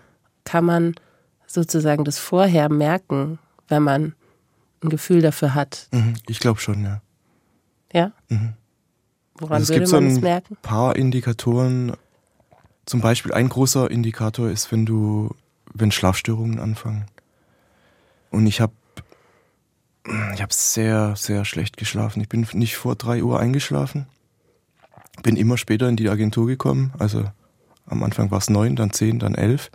Kann 0.45 0.65
man 0.65 0.95
sozusagen 1.45 2.05
das 2.05 2.17
vorher 2.17 2.69
merken, 2.69 3.39
wenn 3.67 3.83
man 3.83 4.15
ein 4.81 4.89
Gefühl 4.89 5.21
dafür 5.21 5.53
hat? 5.53 5.87
Mhm. 5.91 6.15
Ich 6.27 6.39
glaube 6.39 6.59
schon, 6.59 6.83
ja. 6.83 7.01
Ja? 7.91 8.11
Mhm. 8.29 8.53
Woran 9.35 9.57
also 9.57 9.73
würde 9.73 9.91
man 9.91 10.07
es 10.07 10.21
merken? 10.21 10.55
Ein 10.55 10.61
paar 10.61 10.95
Indikatoren. 10.95 11.93
Zum 12.85 13.01
Beispiel 13.01 13.33
ein 13.33 13.49
großer 13.49 13.89
Indikator 13.91 14.49
ist, 14.49 14.71
wenn 14.71 14.85
du 14.85 15.35
wenn 15.73 15.91
Schlafstörungen 15.91 16.59
anfangen. 16.59 17.05
Und 18.31 18.45
ich 18.47 18.61
habe 18.61 18.73
ich 20.33 20.41
hab 20.41 20.53
sehr, 20.53 21.15
sehr 21.15 21.45
schlecht 21.45 21.77
geschlafen. 21.77 22.21
Ich 22.21 22.29
bin 22.29 22.47
nicht 22.53 22.77
vor 22.77 22.95
drei 22.95 23.21
Uhr 23.23 23.39
eingeschlafen. 23.39 24.07
Bin 25.21 25.35
immer 25.35 25.57
später 25.57 25.89
in 25.89 25.97
die 25.97 26.09
Agentur 26.09 26.47
gekommen, 26.47 26.93
also 26.97 27.25
Am 27.89 28.03
Anfang 28.03 28.29
war 28.31 28.37
es 28.37 28.49
neun, 28.49 28.75
dann 28.75 28.91
zehn, 28.91 29.19
dann 29.19 29.35
elf. 29.35 29.71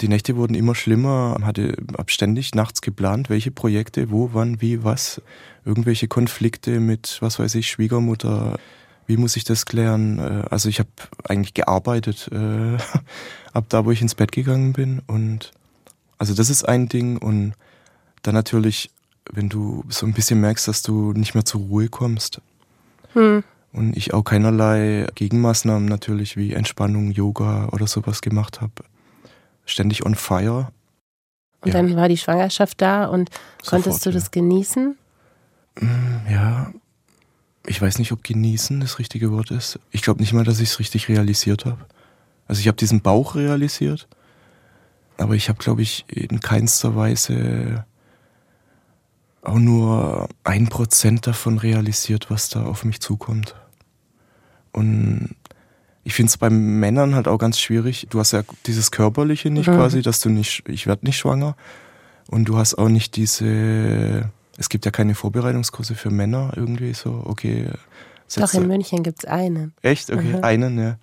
Die 0.00 0.08
Nächte 0.08 0.36
wurden 0.36 0.54
immer 0.54 0.74
schlimmer, 0.74 1.36
hatte 1.42 1.76
abständig 1.96 2.54
nachts 2.54 2.80
geplant, 2.80 3.30
welche 3.30 3.52
Projekte, 3.52 4.10
wo, 4.10 4.30
wann, 4.32 4.60
wie, 4.60 4.82
was, 4.82 5.22
irgendwelche 5.64 6.08
Konflikte 6.08 6.80
mit, 6.80 7.18
was 7.20 7.38
weiß 7.38 7.54
ich, 7.54 7.68
Schwiegermutter, 7.70 8.58
wie 9.06 9.16
muss 9.16 9.36
ich 9.36 9.44
das 9.44 9.66
klären? 9.66 10.18
Äh, 10.18 10.44
also 10.50 10.68
ich 10.68 10.78
habe 10.78 10.90
eigentlich 11.28 11.54
gearbeitet, 11.54 12.28
äh, 12.32 12.76
ab 13.52 13.64
da, 13.68 13.84
wo 13.84 13.90
ich 13.90 14.02
ins 14.02 14.14
Bett 14.14 14.32
gegangen 14.32 14.72
bin. 14.72 15.02
Und 15.06 15.52
also 16.18 16.34
das 16.34 16.50
ist 16.50 16.64
ein 16.64 16.88
Ding. 16.88 17.18
Und 17.18 17.54
dann 18.22 18.34
natürlich, 18.34 18.90
wenn 19.32 19.48
du 19.48 19.84
so 19.88 20.06
ein 20.06 20.12
bisschen 20.12 20.40
merkst, 20.40 20.68
dass 20.68 20.82
du 20.82 21.12
nicht 21.12 21.34
mehr 21.34 21.44
zur 21.44 21.62
Ruhe 21.62 21.88
kommst. 21.88 22.40
Hm. 23.12 23.44
Und 23.72 23.96
ich 23.96 24.14
auch 24.14 24.22
keinerlei 24.22 25.06
Gegenmaßnahmen 25.14 25.88
natürlich 25.88 26.36
wie 26.36 26.52
Entspannung, 26.52 27.10
Yoga 27.10 27.68
oder 27.72 27.86
sowas 27.86 28.22
gemacht 28.22 28.60
habe 28.60 28.72
ständig 29.66 30.04
on 30.04 30.14
fire. 30.14 30.68
Und 31.60 31.72
ja. 31.72 31.80
dann 31.80 31.96
war 31.96 32.08
die 32.08 32.16
Schwangerschaft 32.16 32.80
da 32.80 33.06
und 33.06 33.30
Sofort, 33.62 33.84
konntest 33.84 34.06
du 34.06 34.10
das 34.10 34.30
genießen? 34.30 34.96
Mm, 35.80 36.30
ja, 36.30 36.72
ich 37.66 37.80
weiß 37.80 37.98
nicht, 37.98 38.12
ob 38.12 38.22
genießen 38.22 38.80
das 38.80 38.98
richtige 38.98 39.32
Wort 39.32 39.50
ist. 39.50 39.78
Ich 39.90 40.02
glaube 40.02 40.20
nicht 40.20 40.32
mal, 40.32 40.44
dass 40.44 40.60
ich 40.60 40.70
es 40.70 40.78
richtig 40.78 41.08
realisiert 41.08 41.64
habe. 41.64 41.84
Also 42.46 42.60
ich 42.60 42.68
habe 42.68 42.76
diesen 42.76 43.00
Bauch 43.00 43.34
realisiert, 43.36 44.06
aber 45.16 45.34
ich 45.34 45.48
habe, 45.48 45.58
glaube 45.58 45.82
ich, 45.82 46.04
in 46.08 46.40
keinster 46.40 46.94
Weise 46.94 47.86
auch 49.42 49.58
nur 49.58 50.28
ein 50.42 50.68
Prozent 50.68 51.26
davon 51.26 51.58
realisiert, 51.58 52.30
was 52.30 52.48
da 52.48 52.64
auf 52.64 52.84
mich 52.84 53.00
zukommt. 53.00 53.54
Und 54.72 55.34
ich 56.02 56.14
finde 56.14 56.30
es 56.30 56.36
bei 56.36 56.50
Männern 56.50 57.14
halt 57.14 57.28
auch 57.28 57.38
ganz 57.38 57.58
schwierig. 57.58 58.06
Du 58.10 58.20
hast 58.20 58.32
ja 58.32 58.42
dieses 58.66 58.90
Körperliche 58.90 59.50
nicht 59.50 59.68
mhm. 59.68 59.76
quasi, 59.76 60.02
dass 60.02 60.20
du 60.20 60.28
nicht, 60.28 60.64
ich 60.68 60.86
werde 60.86 61.06
nicht 61.06 61.18
schwanger. 61.18 61.56
Und 62.28 62.46
du 62.46 62.56
hast 62.56 62.74
auch 62.74 62.88
nicht 62.88 63.16
diese, 63.16 64.30
es 64.56 64.68
gibt 64.68 64.84
ja 64.84 64.90
keine 64.90 65.14
Vorbereitungskurse 65.14 65.94
für 65.94 66.10
Männer 66.10 66.52
irgendwie 66.56 66.94
so, 66.94 67.22
okay. 67.24 67.68
Doch, 68.36 68.52
in 68.54 68.66
München 68.66 69.02
gibt 69.02 69.20
es 69.20 69.24
einen. 69.26 69.74
Echt? 69.82 70.10
Okay, 70.10 70.36
mhm. 70.36 70.44
einen, 70.44 70.78
ja. 70.78 70.96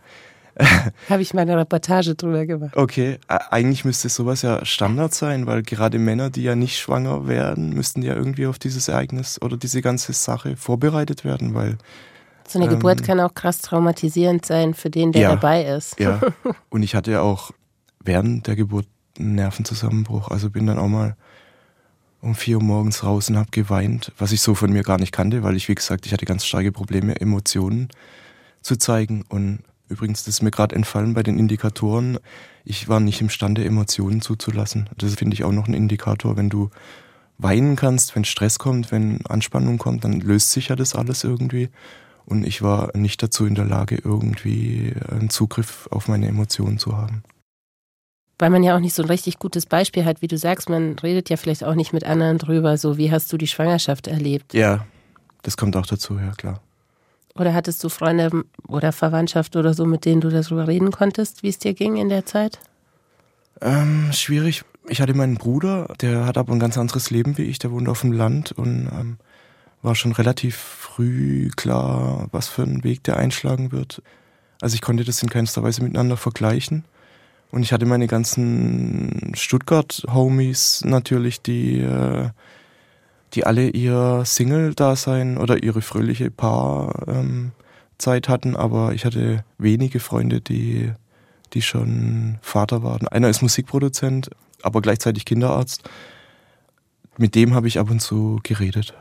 Habe 1.10 1.22
ich 1.22 1.34
meine 1.34 1.58
Reportage 1.58 2.15
drüber 2.15 2.46
gemacht. 2.46 2.75
Okay, 2.75 3.20
eigentlich 3.27 3.86
müsste 3.86 4.10
sowas 4.10 4.41
ja 4.41 4.65
Standard 4.65 5.13
sein, 5.13 5.48
weil 5.48 5.63
gerade 5.63 5.98
Männer, 5.98 6.29
die 6.29 6.43
ja 6.43 6.55
nicht 6.55 6.77
schwanger 6.77 7.27
werden, 7.27 7.70
müssten 7.70 8.01
ja 8.01 8.15
irgendwie 8.15 8.48
auf 8.48 8.60
dieses 8.60 8.88
Ereignis 8.88 9.41
oder 9.41 9.55
diese 9.55 9.81
ganze 9.81 10.13
Sache 10.13 10.58
vorbereitet 10.58 11.24
werden, 11.24 11.53
weil 11.53 11.77
so 12.48 12.60
eine 12.60 12.65
ähm, 12.65 12.77
Geburt 12.77 13.03
kann 13.03 13.20
auch 13.20 13.34
krass 13.34 13.60
traumatisierend 13.60 14.46
sein 14.46 14.74
für 14.74 14.89
den, 14.89 15.13
der 15.13 15.22
ja, 15.22 15.29
dabei 15.29 15.63
ist. 15.63 16.00
Ja. 16.00 16.20
Und 16.70 16.84
ich 16.84 16.96
hatte 16.96 17.12
ja 17.12 17.22
auch 17.22 17.51
während 18.03 18.48
der 18.48 18.55
Geburt 18.55 18.88
einen 19.17 19.36
Nervenzusammenbruch. 19.36 20.29
Also 20.29 20.50
bin 20.50 20.65
dann 20.65 20.77
auch 20.77 20.88
mal 20.88 21.15
um 22.22 22.36
vier 22.36 22.58
Uhr 22.58 22.63
morgens 22.63 23.04
raus 23.04 23.30
und 23.30 23.38
habe 23.38 23.50
geweint, 23.51 24.12
was 24.18 24.32
ich 24.32 24.42
so 24.42 24.56
von 24.56 24.72
mir 24.72 24.84
gar 24.84 25.00
nicht 25.00 25.12
kannte, 25.12 25.44
weil 25.44 25.56
ich, 25.56 25.68
wie 25.68 25.75
gesagt, 25.75 26.06
ich 26.06 26.13
hatte 26.13 26.25
ganz 26.25 26.46
starke 26.46 26.72
Probleme, 26.72 27.20
Emotionen 27.20 27.90
zu 28.62 28.78
zeigen. 28.78 29.24
Und 29.28 29.60
übrigens, 29.90 30.24
das 30.24 30.36
ist 30.36 30.42
mir 30.42 30.51
gerade 30.51 30.75
entfallen 30.75 31.13
bei 31.13 31.24
den 31.24 31.40
Indikatoren. 31.40 32.20
Ich 32.63 32.88
war 32.88 33.00
nicht 33.00 33.22
imstande, 33.22 33.66
Emotionen 33.66 34.22
zuzulassen. 34.22 34.90
Das 34.98 35.16
finde 35.16 35.34
ich 35.34 35.44
auch 35.44 35.51
noch 35.51 35.68
ein 35.68 35.74
Indikator. 35.74 36.38
Wenn 36.38 36.50
du 36.50 36.70
weinen 37.40 37.75
kannst, 37.75 38.16
wenn 38.16 38.24
Stress 38.24 38.60
kommt, 38.60 38.92
wenn 38.92 39.25
Anspannung 39.25 39.80
kommt, 39.80 40.04
dann 40.04 40.20
löst 40.22 40.51
sich 40.51 40.68
ja 40.68 40.75
das 40.75 40.96
alles 40.96 41.24
irgendwie. 41.24 41.70
Und 42.25 42.46
ich 42.46 42.62
war 42.62 42.96
nicht 42.96 43.24
dazu 43.24 43.48
in 43.48 43.56
der 43.56 43.66
Lage, 43.66 43.96
irgendwie 43.96 44.94
einen 45.10 45.32
Zugriff 45.32 45.88
auf 45.92 46.08
meine 46.08 46.28
Emotionen 46.28 46.78
zu 46.78 46.96
haben. 46.96 47.24
Weil 48.41 48.50
man 48.50 48.63
ja 48.63 48.75
auch 48.75 48.79
nicht 48.79 48.95
so 48.95 49.03
ein 49.03 49.07
richtig 49.07 49.38
gutes 49.38 49.67
Beispiel 49.67 50.03
hat, 50.03 50.24
wie 50.24 50.27
du 50.27 50.36
sagst, 50.36 50.67
man 50.67 50.98
redet 50.98 51.29
ja 51.29 51.38
vielleicht 51.38 51.63
auch 51.63 51.75
nicht 51.75 51.93
mit 51.93 52.03
anderen 52.05 52.39
drüber, 52.39 52.75
so 52.75 52.98
wie 52.98 53.12
hast 53.12 53.31
du 53.31 53.38
die 53.38 53.45
Schwangerschaft 53.45 54.07
erlebt? 54.07 54.55
Ja, 54.55 54.88
das 55.43 55.57
kommt 55.57 55.75
auch 55.75 55.86
dazu, 55.86 56.17
ja 56.17 56.31
klar. 56.31 56.60
Oder 57.36 57.53
hattest 57.53 57.83
du 57.83 57.89
Freunde 57.89 58.31
oder 58.67 58.93
Verwandtschaft 58.93 59.55
oder 59.55 59.75
so, 59.75 59.86
mit 59.86 60.05
denen 60.05 60.21
du 60.21 60.29
darüber 60.29 60.67
reden 60.67 60.89
konntest, 60.89 61.43
wie 61.43 61.50
es 61.50 61.60
dir 61.60 61.75
ging 61.75 61.98
in 61.98 62.10
der 62.10 62.25
Zeit? 62.25 62.57
Ähm, 63.62 64.10
schwierig. 64.12 64.63
Ich 64.88 65.01
hatte 65.01 65.13
meinen 65.13 65.36
Bruder, 65.36 65.93
der 66.01 66.25
hat 66.25 66.39
aber 66.39 66.51
ein 66.51 66.60
ganz 66.60 66.79
anderes 66.79 67.12
Leben 67.12 67.38
wie 67.38 67.43
ich, 67.43 67.60
der 67.60 67.71
wohnt 67.71 67.88
auf 67.88 68.01
dem 68.01 68.12
Land 68.12 68.53
und 68.53 68.89
ähm, 68.91 69.17
war 69.83 69.93
schon 69.93 70.13
relativ 70.13 70.55
früh 70.55 71.51
klar, 71.55 72.27
was 72.31 72.48
für 72.48 72.63
einen 72.63 72.83
Weg 72.83 73.03
der 73.03 73.17
einschlagen 73.17 73.71
wird. 73.71 74.01
Also 74.62 74.74
ich 74.74 74.81
konnte 74.81 75.03
das 75.03 75.21
in 75.21 75.29
keinster 75.29 75.62
Weise 75.62 75.83
miteinander 75.83 76.17
vergleichen. 76.17 76.86
Und 77.51 77.63
ich 77.63 77.74
hatte 77.74 77.86
meine 77.86 78.08
ganzen 78.08 79.34
Stuttgart-Homies 79.36 80.84
natürlich, 80.86 81.41
die, 81.41 81.81
äh, 81.81 82.29
die 83.34 83.46
alle 83.46 83.70
ihr 83.70 84.24
Single-Dasein 84.25 85.38
oder 85.38 85.62
ihre 85.62 85.81
fröhliche 85.81 86.31
Paar-Zeit 86.31 88.29
hatten, 88.29 88.55
aber 88.55 88.93
ich 88.93 89.03
hatte 89.03 89.43
wenige 89.58 90.00
Freunde, 90.00 90.39
die, 90.39 90.91
die 91.53 91.62
schon 91.62 92.39
Vater 92.41 92.84
waren. 92.84 93.08
Einer 93.10 93.29
ist 93.29 93.41
Musikproduzent, 93.41 94.29
aber 94.63 94.81
gleichzeitig 94.81 95.25
Kinderarzt. 95.25 95.89
Mit 97.17 97.36
dem 97.36 97.53
habe 97.53 97.67
ich 97.67 97.79
ab 97.79 97.89
und 97.91 98.00
zu 98.00 98.39
geredet 98.43 98.93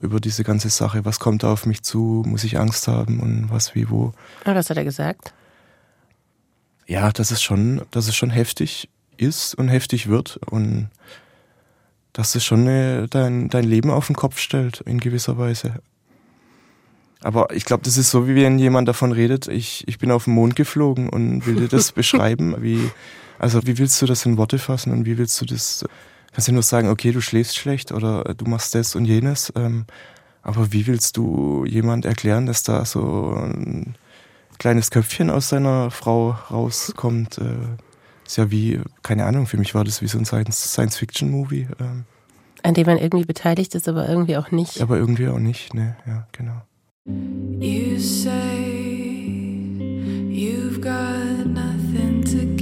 über 0.00 0.20
diese 0.20 0.44
ganze 0.44 0.68
Sache. 0.70 1.04
Was 1.04 1.20
kommt 1.20 1.42
da 1.42 1.52
auf 1.52 1.66
mich 1.66 1.82
zu? 1.82 2.22
Muss 2.26 2.44
ich 2.44 2.58
Angst 2.58 2.88
haben 2.88 3.20
und 3.20 3.50
was, 3.50 3.74
wie, 3.74 3.88
wo? 3.90 4.12
Und 4.44 4.54
was 4.54 4.68
hat 4.68 4.76
er 4.76 4.84
gesagt? 4.84 5.32
Ja, 6.90 7.12
dass 7.12 7.30
es 7.30 7.40
schon, 7.40 7.82
dass 7.92 8.08
es 8.08 8.16
schon 8.16 8.30
heftig 8.30 8.88
ist 9.16 9.54
und 9.54 9.68
heftig 9.68 10.08
wird 10.08 10.40
und 10.50 10.90
dass 12.12 12.34
es 12.34 12.44
schon 12.44 12.62
eine, 12.62 13.06
dein, 13.06 13.48
dein 13.48 13.62
Leben 13.62 13.90
auf 13.90 14.08
den 14.08 14.16
Kopf 14.16 14.40
stellt, 14.40 14.80
in 14.80 14.98
gewisser 14.98 15.38
Weise. 15.38 15.74
Aber 17.20 17.54
ich 17.54 17.64
glaube, 17.64 17.84
das 17.84 17.96
ist 17.96 18.10
so, 18.10 18.26
wie 18.26 18.34
wenn 18.34 18.58
jemand 18.58 18.88
davon 18.88 19.12
redet, 19.12 19.46
ich, 19.46 19.86
ich 19.86 19.98
bin 19.98 20.10
auf 20.10 20.24
den 20.24 20.34
Mond 20.34 20.56
geflogen 20.56 21.08
und 21.08 21.46
will 21.46 21.54
dir 21.54 21.68
das 21.68 21.92
beschreiben. 22.00 22.56
Wie, 22.58 22.90
also 23.38 23.64
wie 23.68 23.78
willst 23.78 24.02
du 24.02 24.06
das 24.06 24.26
in 24.26 24.36
Worte 24.36 24.58
fassen 24.58 24.90
und 24.90 25.06
wie 25.06 25.16
willst 25.16 25.40
du 25.40 25.44
das 25.44 25.84
kannst 26.32 26.48
ja 26.48 26.54
nur 26.54 26.64
sagen, 26.64 26.88
okay, 26.88 27.12
du 27.12 27.20
schläfst 27.20 27.56
schlecht 27.56 27.92
oder 27.92 28.34
du 28.34 28.46
machst 28.46 28.74
das 28.74 28.96
und 28.96 29.04
jenes. 29.04 29.52
Ähm, 29.54 29.86
aber 30.42 30.72
wie 30.72 30.88
willst 30.88 31.16
du 31.16 31.64
jemand 31.66 32.04
erklären, 32.04 32.46
dass 32.46 32.64
da 32.64 32.84
so 32.84 33.32
ein 33.36 33.94
kleines 34.60 34.92
Köpfchen 34.92 35.30
aus 35.30 35.48
seiner 35.48 35.90
Frau 35.90 36.36
rauskommt? 36.50 37.38
Äh, 37.38 37.56
ist 38.24 38.36
ja 38.36 38.52
wie, 38.52 38.80
keine 39.02 39.24
Ahnung, 39.24 39.46
für 39.46 39.56
mich 39.56 39.74
war 39.74 39.82
das 39.82 40.02
wie 40.02 40.06
so 40.06 40.18
ein 40.18 40.24
Science-Fiction-Movie. 40.24 41.66
Ähm. 41.80 42.04
An 42.62 42.74
dem 42.74 42.86
man 42.86 42.98
irgendwie 42.98 43.24
beteiligt 43.24 43.74
ist, 43.74 43.88
aber 43.88 44.08
irgendwie 44.08 44.36
auch 44.36 44.52
nicht. 44.52 44.80
Aber 44.80 44.98
irgendwie 44.98 45.26
auch 45.26 45.38
nicht, 45.38 45.74
ne, 45.74 45.96
ja, 46.06 46.28
genau. 46.30 46.62
You 47.06 47.98
say 47.98 48.28
you've 50.30 50.80
got 50.80 51.46
nothing 51.46 52.22
to 52.22 52.60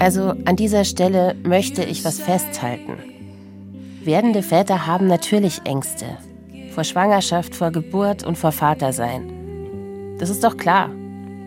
Also 0.00 0.32
an 0.46 0.56
dieser 0.56 0.84
Stelle 0.84 1.36
möchte 1.44 1.84
ich 1.84 2.06
was 2.06 2.18
festhalten. 2.18 2.94
Werdende 4.02 4.42
Väter 4.42 4.86
haben 4.86 5.06
natürlich 5.06 5.60
Ängste. 5.64 6.06
Vor 6.74 6.84
Schwangerschaft, 6.84 7.54
vor 7.54 7.70
Geburt 7.70 8.24
und 8.24 8.38
vor 8.38 8.50
Vatersein. 8.50 10.16
Das 10.18 10.30
ist 10.30 10.42
doch 10.42 10.56
klar. 10.56 10.88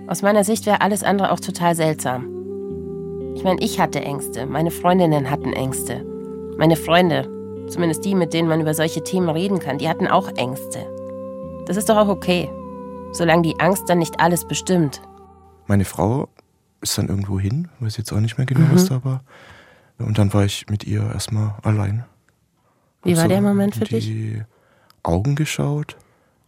Aus 0.05 0.21
meiner 0.21 0.43
Sicht 0.43 0.67
wäre 0.67 0.81
alles 0.81 1.01
andere 1.01 1.31
auch 1.31 1.39
total 1.39 1.73
seltsam. 1.73 2.29
Ich 3.35 3.43
meine, 3.43 3.59
ich 3.59 3.79
hatte 3.79 4.01
Ängste, 4.01 4.45
meine 4.45 4.69
Freundinnen 4.69 5.31
hatten 5.31 5.53
Ängste. 5.53 6.05
Meine 6.59 6.75
Freunde, 6.75 7.27
zumindest 7.69 8.05
die, 8.05 8.13
mit 8.13 8.35
denen 8.35 8.47
man 8.47 8.61
über 8.61 8.75
solche 8.75 9.03
Themen 9.03 9.29
reden 9.29 9.57
kann, 9.57 9.79
die 9.79 9.89
hatten 9.89 10.07
auch 10.07 10.29
Ängste. 10.37 10.85
Das 11.65 11.75
ist 11.75 11.89
doch 11.89 11.97
auch 11.97 12.07
okay, 12.07 12.51
solange 13.13 13.41
die 13.41 13.59
Angst 13.59 13.89
dann 13.89 13.97
nicht 13.97 14.19
alles 14.19 14.47
bestimmt. 14.47 15.01
Meine 15.65 15.85
Frau 15.85 16.27
ist 16.83 16.97
dann 16.97 17.07
irgendwo 17.07 17.39
hin, 17.39 17.69
weiß 17.79 17.97
jetzt 17.97 18.11
auch 18.11 18.19
nicht 18.19 18.37
mehr 18.37 18.45
genau, 18.45 18.67
mhm. 18.67 18.75
was 18.75 18.85
da 18.85 19.03
war. 19.03 19.23
Und 19.97 20.17
dann 20.17 20.33
war 20.33 20.45
ich 20.45 20.67
mit 20.69 20.83
ihr 20.83 21.01
erstmal 21.01 21.55
allein. 21.63 22.05
Wie 23.03 23.15
war 23.15 23.23
so 23.23 23.29
der 23.29 23.41
Moment 23.41 23.75
für 23.75 23.85
dich? 23.85 24.05
Die 24.05 24.43
Augen 25.01 25.35
geschaut. 25.35 25.97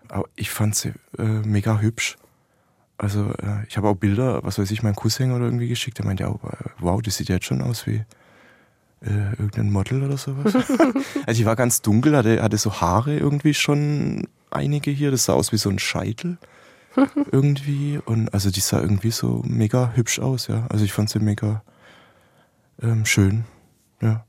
Aber 0.10 0.26
ich 0.36 0.52
fand 0.52 0.76
sie 0.76 0.94
äh, 1.18 1.24
mega 1.24 1.80
hübsch. 1.80 2.18
Also 2.98 3.32
äh, 3.42 3.66
ich 3.68 3.78
habe 3.78 3.90
auch 3.90 3.96
Bilder, 3.96 4.44
was 4.44 4.60
weiß 4.60 4.72
ich, 4.72 4.84
meinem 4.84 4.96
Cousin 4.96 5.32
oder 5.32 5.46
irgendwie 5.46 5.68
geschickt. 5.68 5.98
Der 5.98 6.06
meinte 6.06 6.28
auch, 6.28 6.44
äh, 6.44 6.70
wow, 6.80 7.02
die 7.02 7.10
sieht 7.10 7.30
jetzt 7.30 7.46
schon 7.46 7.62
aus 7.62 7.88
wie 7.88 8.04
äh, 9.02 9.32
irgendein 9.38 9.72
Model 9.72 10.04
oder 10.04 10.18
sowas. 10.18 10.56
also 11.26 11.40
die 11.40 11.46
war 11.46 11.56
ganz 11.56 11.82
dunkel, 11.82 12.16
hatte, 12.16 12.42
hatte 12.42 12.58
so 12.58 12.80
Haare 12.80 13.18
irgendwie 13.18 13.54
schon 13.54 14.28
einige 14.52 14.92
hier. 14.92 15.12
Das 15.12 15.26
sah 15.26 15.34
aus 15.34 15.52
wie 15.52 15.58
so 15.58 15.70
ein 15.70 15.80
Scheitel 15.80 16.38
irgendwie. 17.32 18.00
Und 18.04 18.34
also 18.34 18.52
die 18.52 18.60
sah 18.60 18.82
irgendwie 18.82 19.12
so 19.12 19.42
mega 19.46 19.92
hübsch 19.96 20.20
aus, 20.20 20.48
ja. 20.48 20.66
Also 20.70 20.86
ich 20.86 20.94
fand 20.94 21.10
sie 21.10 21.20
mega 21.20 21.64
ähm, 22.82 23.06
schön, 23.06 23.46
ja. 24.02 24.26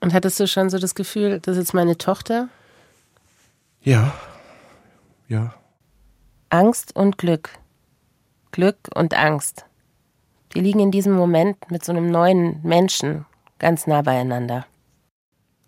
Und 0.00 0.14
hattest 0.14 0.38
du 0.38 0.46
schon 0.46 0.70
so 0.70 0.78
das 0.78 0.94
Gefühl, 0.94 1.40
das 1.40 1.56
ist 1.56 1.64
jetzt 1.64 1.74
meine 1.74 1.98
Tochter? 1.98 2.48
Ja, 3.82 4.12
ja. 5.28 5.54
Angst 6.50 6.94
und 6.94 7.18
Glück. 7.18 7.50
Glück 8.52 8.78
und 8.94 9.14
Angst. 9.14 9.64
Die 10.54 10.60
liegen 10.60 10.80
in 10.80 10.90
diesem 10.90 11.12
Moment 11.12 11.70
mit 11.70 11.84
so 11.84 11.92
einem 11.92 12.10
neuen 12.10 12.62
Menschen 12.62 13.26
ganz 13.58 13.86
nah 13.86 14.02
beieinander. 14.02 14.66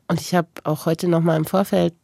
Und 0.08 0.20
ich 0.20 0.34
habe 0.34 0.48
auch 0.64 0.86
heute 0.86 1.06
noch 1.06 1.20
mal 1.20 1.36
im 1.36 1.44
Vorfeld 1.44 1.94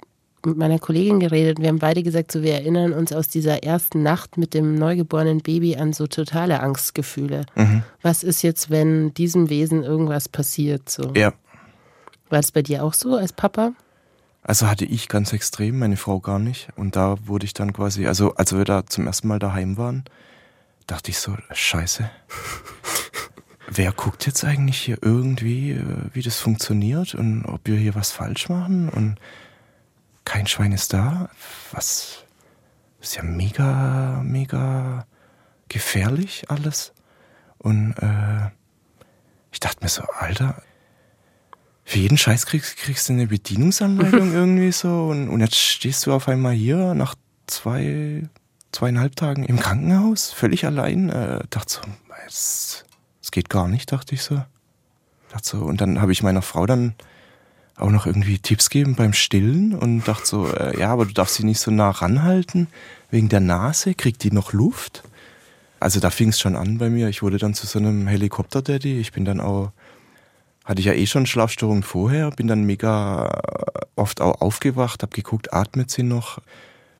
mit 0.47 0.57
meiner 0.57 0.79
Kollegin 0.79 1.21
geredet. 1.21 1.61
Wir 1.61 1.69
haben 1.69 1.79
beide 1.79 2.03
gesagt, 2.03 2.33
so 2.33 2.43
wir 2.43 2.55
erinnern 2.55 2.93
uns 2.93 3.13
aus 3.13 3.29
dieser 3.29 3.63
ersten 3.63 4.03
Nacht 4.03 4.39
mit 4.39 4.55
dem 4.55 4.75
neugeborenen 4.75 5.41
Baby 5.41 5.77
an 5.77 5.93
so 5.93 6.07
totale 6.07 6.61
Angstgefühle. 6.61 7.47
Mhm. 7.55 7.83
Was 8.03 8.23
ist 8.23 8.43
jetzt, 8.43 8.71
wenn 8.71 9.13
diesem 9.15 9.51
Wesen 9.51 9.83
irgendwas 9.83 10.29
passiert? 10.29 10.89
So? 10.89 11.13
Ja. 11.15 11.33
War 12.31 12.41
das 12.41 12.53
bei 12.53 12.63
dir 12.63 12.85
auch 12.85 12.95
so 12.95 13.17
als 13.17 13.33
Papa? 13.33 13.73
Also 14.43 14.69
hatte 14.69 14.85
ich 14.85 15.09
ganz 15.09 15.33
extrem, 15.33 15.81
meine 15.81 15.97
Frau 15.97 16.21
gar 16.21 16.39
nicht. 16.39 16.69
Und 16.77 16.95
da 16.95 17.17
wurde 17.25 17.45
ich 17.45 17.53
dann 17.53 17.73
quasi, 17.73 18.07
also 18.07 18.35
als 18.35 18.57
wir 18.57 18.65
da 18.65 18.87
zum 18.87 19.07
ersten 19.07 19.27
Mal 19.27 19.41
daheim 19.41 19.77
waren, 19.77 20.05
dachte 20.87 21.11
ich 21.11 21.19
so, 21.19 21.37
scheiße. 21.51 22.09
Wer 23.69 23.91
guckt 23.91 24.27
jetzt 24.27 24.45
eigentlich 24.45 24.79
hier 24.79 24.99
irgendwie, 25.03 25.73
äh, 25.73 25.83
wie 26.13 26.23
das 26.23 26.39
funktioniert 26.39 27.17
und 27.17 27.45
ob 27.45 27.63
wir 27.65 27.77
hier 27.77 27.97
was 27.97 28.13
falsch 28.13 28.49
machen? 28.49 28.89
Und 28.89 29.17
kein 30.27 30.47
Schwein 30.47 30.73
ist 30.73 30.93
da. 30.93 31.31
Was 31.73 32.25
ist 33.01 33.17
ja 33.17 33.23
mega, 33.23 34.21
mega 34.23 35.07
gefährlich 35.69 36.45
alles. 36.49 36.93
Und 37.59 37.95
äh, 38.03 38.51
ich 39.53 39.61
dachte 39.61 39.83
mir 39.83 39.89
so, 39.89 40.03
Alter, 40.19 40.63
für 41.85 41.99
jeden 41.99 42.19
Scheiß 42.19 42.47
kriegst, 42.47 42.77
kriegst 42.77 43.09
du 43.09 43.15
eine 43.15 43.29
Bedienungsanleitung 43.29 44.33
irgendwie 44.35 44.73
so 44.73 45.07
und, 45.07 45.29
und 45.29 45.41
jetzt 45.41 45.57
stehst 45.57 46.05
du 46.05 46.13
auf 46.13 46.29
einmal 46.29 46.53
hier 46.53 46.95
nach 46.95 47.15
zwei, 47.47 48.29
zweieinhalb 48.73 49.15
Tagen 49.17 49.45
im 49.45 49.59
Krankenhaus, 49.61 50.33
völlig 50.33 50.67
allein. 50.67 51.09
Äh, 51.09 51.45
dachte 51.49 51.75
so, 51.75 51.81
das, 52.25 52.85
das 53.23 53.31
geht 53.31 53.49
gar 53.49 53.69
nicht, 53.69 53.93
dachte 53.93 54.15
ich 54.15 54.23
so. 54.23 54.43
Dachte 55.31 55.49
so 55.49 55.59
und 55.59 55.81
dann 55.81 56.01
habe 56.01 56.13
ich 56.13 56.23
meiner 56.23 56.43
Frau 56.43 56.67
dann 56.67 56.97
auch 57.77 57.91
noch 57.91 58.07
irgendwie 58.07 58.39
Tipps 58.39 58.71
geben 58.71 58.95
beim 58.95 59.13
Stillen 59.13 59.75
und 59.75 60.05
dachte 60.09 60.27
so, 60.27 60.49
äh, 60.49 60.79
ja, 60.79 60.91
aber 60.91 61.07
du 61.07 61.13
darfst 61.13 61.35
sie 61.35 61.45
nicht 61.45 61.61
so 61.61 61.71
nah 61.71 61.91
ranhalten, 61.91 62.69
wegen 63.11 63.29
der 63.29 63.41
Nase, 63.41 63.95
kriegt 63.95 64.23
die 64.25 64.31
noch 64.31 64.53
Luft? 64.53 65.03
Also 65.79 66.01
da 66.01 66.11
fing 66.11 66.31
es 66.31 66.41
schon 66.41 66.57
an 66.57 66.79
bei 66.79 66.89
mir. 66.89 67.09
Ich 67.09 67.23
wurde 67.23 67.39
dann 67.39 67.55
zu 67.55 67.67
so 67.67 67.79
einem 67.79 68.07
Helikopter-Daddy. 68.07 68.99
Ich 68.99 69.13
bin 69.13 69.25
dann 69.25 69.41
auch 69.41 69.73
hatte 70.67 70.81
ich 70.81 70.87
ja 70.87 70.93
eh 70.93 71.07
schon 71.07 71.27
Schlafstörungen 71.27 71.85
vorher, 71.85 72.33
bin 72.33 72.49
dann 72.49 72.65
mega 72.65 73.41
oft 73.95 74.21
auch 74.21 74.41
aufgewacht, 74.41 75.03
hab 75.03 75.15
geguckt, 75.15 75.53
atmet 75.53 75.93
sie 75.93 76.03
noch. 76.03 76.41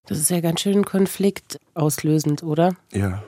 Das 0.07 0.19
ist 0.19 0.31
ja 0.31 0.41
ganz 0.41 0.61
schön 0.61 0.85
konfliktauslösend, 0.85 2.45
oder? 2.45 2.77
Ja. 2.93 3.25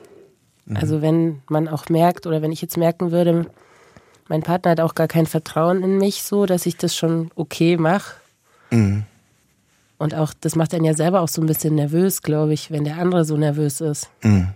Mhm. 0.65 0.77
Also 0.77 1.01
wenn 1.01 1.41
man 1.49 1.67
auch 1.67 1.89
merkt 1.89 2.25
oder 2.25 2.41
wenn 2.41 2.53
ich 2.53 2.61
jetzt 2.61 2.77
merken 2.77 3.11
würde, 3.11 3.47
mein 4.29 4.43
Partner 4.43 4.71
hat 4.71 4.79
auch 4.79 4.95
gar 4.95 5.07
kein 5.07 5.25
Vertrauen 5.25 5.83
in 5.83 5.97
mich 5.97 6.23
so, 6.23 6.45
dass 6.45 6.65
ich 6.65 6.77
das 6.77 6.95
schon 6.95 7.31
okay 7.35 7.75
mache. 7.77 8.13
Mhm. 8.69 9.03
Und 9.97 10.15
auch, 10.15 10.33
das 10.39 10.55
macht 10.55 10.73
einen 10.73 10.85
ja 10.85 10.93
selber 10.93 11.19
auch 11.19 11.27
so 11.27 11.41
ein 11.41 11.47
bisschen 11.47 11.75
nervös, 11.75 12.21
glaube 12.21 12.53
ich, 12.53 12.71
wenn 12.71 12.85
der 12.85 12.99
andere 12.99 13.25
so 13.25 13.35
nervös 13.35 13.81
ist. 13.81 14.09
Mhm. 14.21 14.49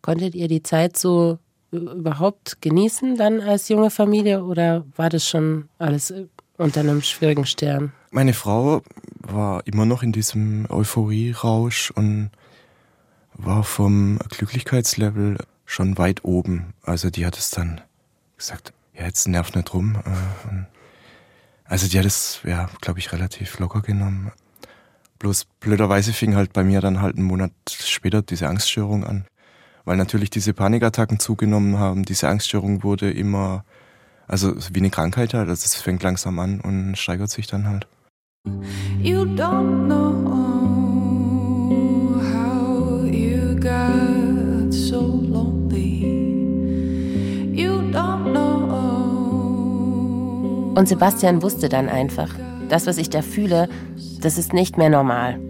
Konntet 0.00 0.34
ihr 0.34 0.48
die 0.48 0.62
Zeit 0.62 0.96
so 0.96 1.38
überhaupt 1.72 2.62
genießen 2.62 3.16
dann 3.16 3.40
als 3.40 3.68
junge 3.68 3.90
Familie 3.90 4.42
oder 4.42 4.84
war 4.96 5.10
das 5.10 5.28
schon 5.28 5.68
alles 5.78 6.14
unter 6.56 6.80
einem 6.80 7.02
schwierigen 7.02 7.44
Stern? 7.44 7.92
Meine 8.10 8.32
Frau 8.32 8.82
war 9.20 9.66
immer 9.66 9.84
noch 9.84 10.02
in 10.02 10.12
diesem 10.12 10.64
Euphorierausch 10.70 11.90
und 11.90 12.30
war 13.34 13.64
vom 13.64 14.18
Glücklichkeitslevel 14.30 15.38
schon 15.66 15.98
weit 15.98 16.24
oben. 16.24 16.72
Also 16.82 17.10
die 17.10 17.26
hat 17.26 17.36
es 17.36 17.50
dann 17.50 17.82
gesagt, 18.38 18.72
ja, 18.94 19.04
jetzt 19.04 19.28
nervt 19.28 19.54
nicht 19.56 19.72
rum. 19.74 19.96
Äh, 19.96 20.64
also 21.64 21.88
die 21.88 21.98
hat 21.98 22.06
es, 22.06 22.40
ja, 22.44 22.70
glaube 22.80 22.98
ich, 22.98 23.12
relativ 23.12 23.58
locker 23.58 23.82
genommen. 23.82 24.32
Bloß 25.18 25.46
blöderweise 25.60 26.12
fing 26.12 26.36
halt 26.36 26.52
bei 26.52 26.64
mir 26.64 26.80
dann 26.80 27.02
halt 27.02 27.16
einen 27.16 27.26
Monat 27.26 27.52
später 27.68 28.22
diese 28.22 28.48
Angststörung 28.48 29.04
an 29.04 29.26
weil 29.88 29.96
natürlich 29.96 30.28
diese 30.28 30.52
Panikattacken 30.52 31.18
zugenommen 31.18 31.78
haben. 31.78 32.04
Diese 32.04 32.28
Angststörung 32.28 32.82
wurde 32.82 33.10
immer, 33.10 33.64
also 34.26 34.54
wie 34.70 34.80
eine 34.80 34.90
Krankheit 34.90 35.32
halt, 35.32 35.48
also 35.48 35.64
es 35.64 35.76
fängt 35.76 36.02
langsam 36.02 36.38
an 36.40 36.60
und 36.60 36.96
steigert 36.96 37.30
sich 37.30 37.46
dann 37.46 37.66
halt. 37.66 37.86
You 39.00 39.22
don't 39.22 39.86
know 39.86 40.27
Und 50.78 50.86
Sebastian 50.86 51.42
wusste 51.42 51.68
dann 51.68 51.88
einfach, 51.88 52.32
das, 52.68 52.86
was 52.86 52.98
ich 52.98 53.10
da 53.10 53.20
fühle, 53.20 53.68
das 54.20 54.38
ist 54.38 54.52
nicht 54.52 54.78
mehr 54.78 54.88
normal. 54.88 55.40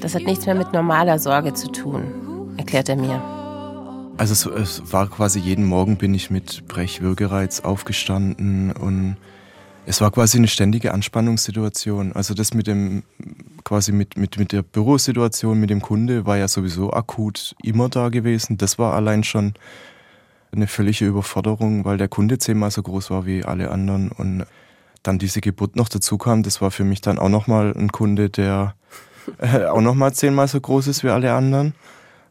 Das 0.00 0.16
hat 0.16 0.24
nichts 0.24 0.44
mehr 0.44 0.56
mit 0.56 0.72
normaler 0.72 1.20
Sorge 1.20 1.54
zu 1.54 1.70
tun, 1.70 2.52
erklärt 2.56 2.88
er 2.88 2.96
mir. 2.96 3.22
Also 4.16 4.32
es, 4.32 4.80
es, 4.80 4.92
war 4.92 5.08
quasi 5.08 5.38
jeden 5.38 5.66
Morgen 5.66 5.98
bin 5.98 6.14
ich 6.14 6.32
mit 6.32 6.66
Brechwürgereiz 6.66 7.60
aufgestanden 7.60 8.72
und 8.72 9.18
es 9.86 10.00
war 10.00 10.10
quasi 10.10 10.38
eine 10.38 10.48
ständige 10.48 10.92
Anspannungssituation. 10.92 12.12
Also 12.14 12.34
das 12.34 12.52
mit 12.52 12.66
dem 12.66 13.04
quasi 13.62 13.92
mit, 13.92 14.16
mit, 14.16 14.36
mit 14.36 14.50
der 14.50 14.62
Bürosituation 14.62 15.60
mit 15.60 15.70
dem 15.70 15.80
Kunde 15.80 16.26
war 16.26 16.38
ja 16.38 16.48
sowieso 16.48 16.92
akut 16.92 17.54
immer 17.62 17.88
da 17.88 18.08
gewesen. 18.08 18.58
Das 18.58 18.80
war 18.80 18.94
allein 18.94 19.22
schon 19.22 19.54
eine 20.56 20.66
völlige 20.66 21.06
Überforderung, 21.06 21.84
weil 21.84 21.98
der 21.98 22.08
Kunde 22.08 22.38
zehnmal 22.38 22.70
so 22.70 22.82
groß 22.82 23.10
war 23.10 23.26
wie 23.26 23.44
alle 23.44 23.70
anderen 23.70 24.10
und 24.10 24.46
dann 25.02 25.18
diese 25.18 25.40
Geburt 25.40 25.76
noch 25.76 25.88
dazu 25.88 26.18
kam, 26.18 26.42
das 26.42 26.60
war 26.60 26.70
für 26.70 26.84
mich 26.84 27.00
dann 27.00 27.18
auch 27.18 27.28
nochmal 27.28 27.72
ein 27.76 27.92
Kunde, 27.92 28.28
der 28.28 28.74
äh, 29.38 29.66
auch 29.66 29.80
nochmal 29.80 30.12
zehnmal 30.14 30.48
so 30.48 30.60
groß 30.60 30.88
ist 30.88 31.04
wie 31.04 31.10
alle 31.10 31.32
anderen 31.32 31.74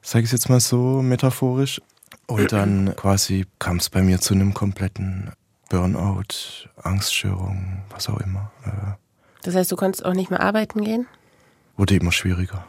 sage 0.05 0.23
ich 0.23 0.25
es 0.27 0.31
jetzt 0.33 0.49
mal 0.49 0.59
so 0.59 1.01
metaphorisch. 1.01 1.81
Und 2.27 2.51
dann 2.51 2.95
quasi 2.95 3.45
kam 3.59 3.77
es 3.77 3.89
bei 3.89 4.01
mir 4.01 4.19
zu 4.21 4.33
einem 4.33 4.53
kompletten 4.53 5.31
Burnout, 5.69 6.69
Angststörung, 6.81 7.83
was 7.89 8.07
auch 8.07 8.19
immer. 8.19 8.51
Äh. 8.63 8.93
Das 9.43 9.55
heißt, 9.55 9.71
du 9.71 9.75
konntest 9.75 10.05
auch 10.05 10.13
nicht 10.13 10.29
mehr 10.29 10.41
arbeiten 10.41 10.83
gehen? 10.83 11.07
Wurde 11.75 11.95
immer 11.95 12.11
schwieriger. 12.11 12.65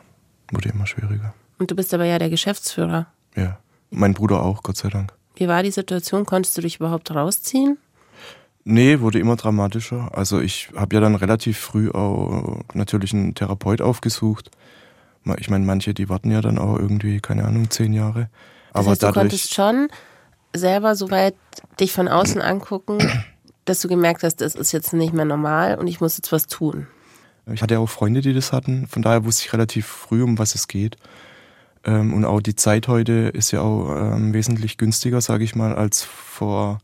Wurde 0.50 0.70
immer 0.70 0.86
schwieriger. 0.86 1.34
Und 1.58 1.70
du 1.70 1.76
bist 1.76 1.92
aber 1.94 2.04
ja 2.04 2.18
der 2.18 2.30
Geschäftsführer. 2.30 3.06
Ja. 3.34 3.58
Mein 3.90 4.14
Bruder 4.14 4.42
auch, 4.42 4.62
Gott 4.62 4.76
sei 4.76 4.88
Dank. 4.88 5.12
Wie 5.36 5.48
war 5.48 5.62
die 5.62 5.70
Situation? 5.70 6.26
Konntest 6.26 6.56
du 6.56 6.62
dich 6.62 6.76
überhaupt 6.76 7.14
rausziehen? 7.14 7.78
Nee, 8.64 8.98
wurde 9.00 9.20
immer 9.20 9.36
dramatischer. 9.36 10.10
Also 10.12 10.40
ich 10.40 10.70
habe 10.74 10.96
ja 10.96 11.00
dann 11.00 11.14
relativ 11.14 11.58
früh 11.58 11.90
auch 11.90 12.62
natürlich 12.74 13.12
einen 13.12 13.34
Therapeut 13.34 13.80
aufgesucht. 13.80 14.50
Ich 15.38 15.50
meine, 15.50 15.64
manche, 15.64 15.94
die 15.94 16.08
warten 16.08 16.30
ja 16.30 16.40
dann 16.40 16.58
auch 16.58 16.78
irgendwie, 16.78 17.20
keine 17.20 17.44
Ahnung, 17.44 17.70
zehn 17.70 17.92
Jahre. 17.92 18.28
Das 18.72 18.80
Aber 18.80 18.90
heißt, 18.90 19.02
du 19.02 19.12
konntest 19.12 19.54
schon 19.54 19.88
selber 20.54 20.96
soweit 20.96 21.34
dich 21.78 21.92
von 21.92 22.08
außen 22.08 22.40
angucken, 22.40 22.98
dass 23.64 23.80
du 23.80 23.88
gemerkt 23.88 24.22
hast, 24.22 24.40
das 24.40 24.54
ist 24.54 24.72
jetzt 24.72 24.92
nicht 24.92 25.12
mehr 25.12 25.24
normal 25.24 25.76
und 25.78 25.86
ich 25.86 26.00
muss 26.00 26.16
jetzt 26.16 26.32
was 26.32 26.46
tun. 26.46 26.86
Ich 27.52 27.62
hatte 27.62 27.78
auch 27.78 27.88
Freunde, 27.88 28.20
die 28.20 28.34
das 28.34 28.52
hatten, 28.52 28.86
von 28.88 29.02
daher 29.02 29.24
wusste 29.24 29.44
ich 29.44 29.52
relativ 29.52 29.86
früh, 29.86 30.22
um 30.22 30.38
was 30.38 30.54
es 30.54 30.66
geht. 30.66 30.96
Ähm, 31.86 32.12
und 32.12 32.24
auch 32.24 32.40
die 32.40 32.56
Zeit 32.56 32.88
heute 32.88 33.30
ist 33.32 33.52
ja 33.52 33.60
auch 33.60 33.94
ähm, 33.96 34.34
wesentlich 34.34 34.76
günstiger, 34.76 35.20
sage 35.20 35.44
ich 35.44 35.54
mal, 35.54 35.74
als 35.74 36.02
vor 36.02 36.80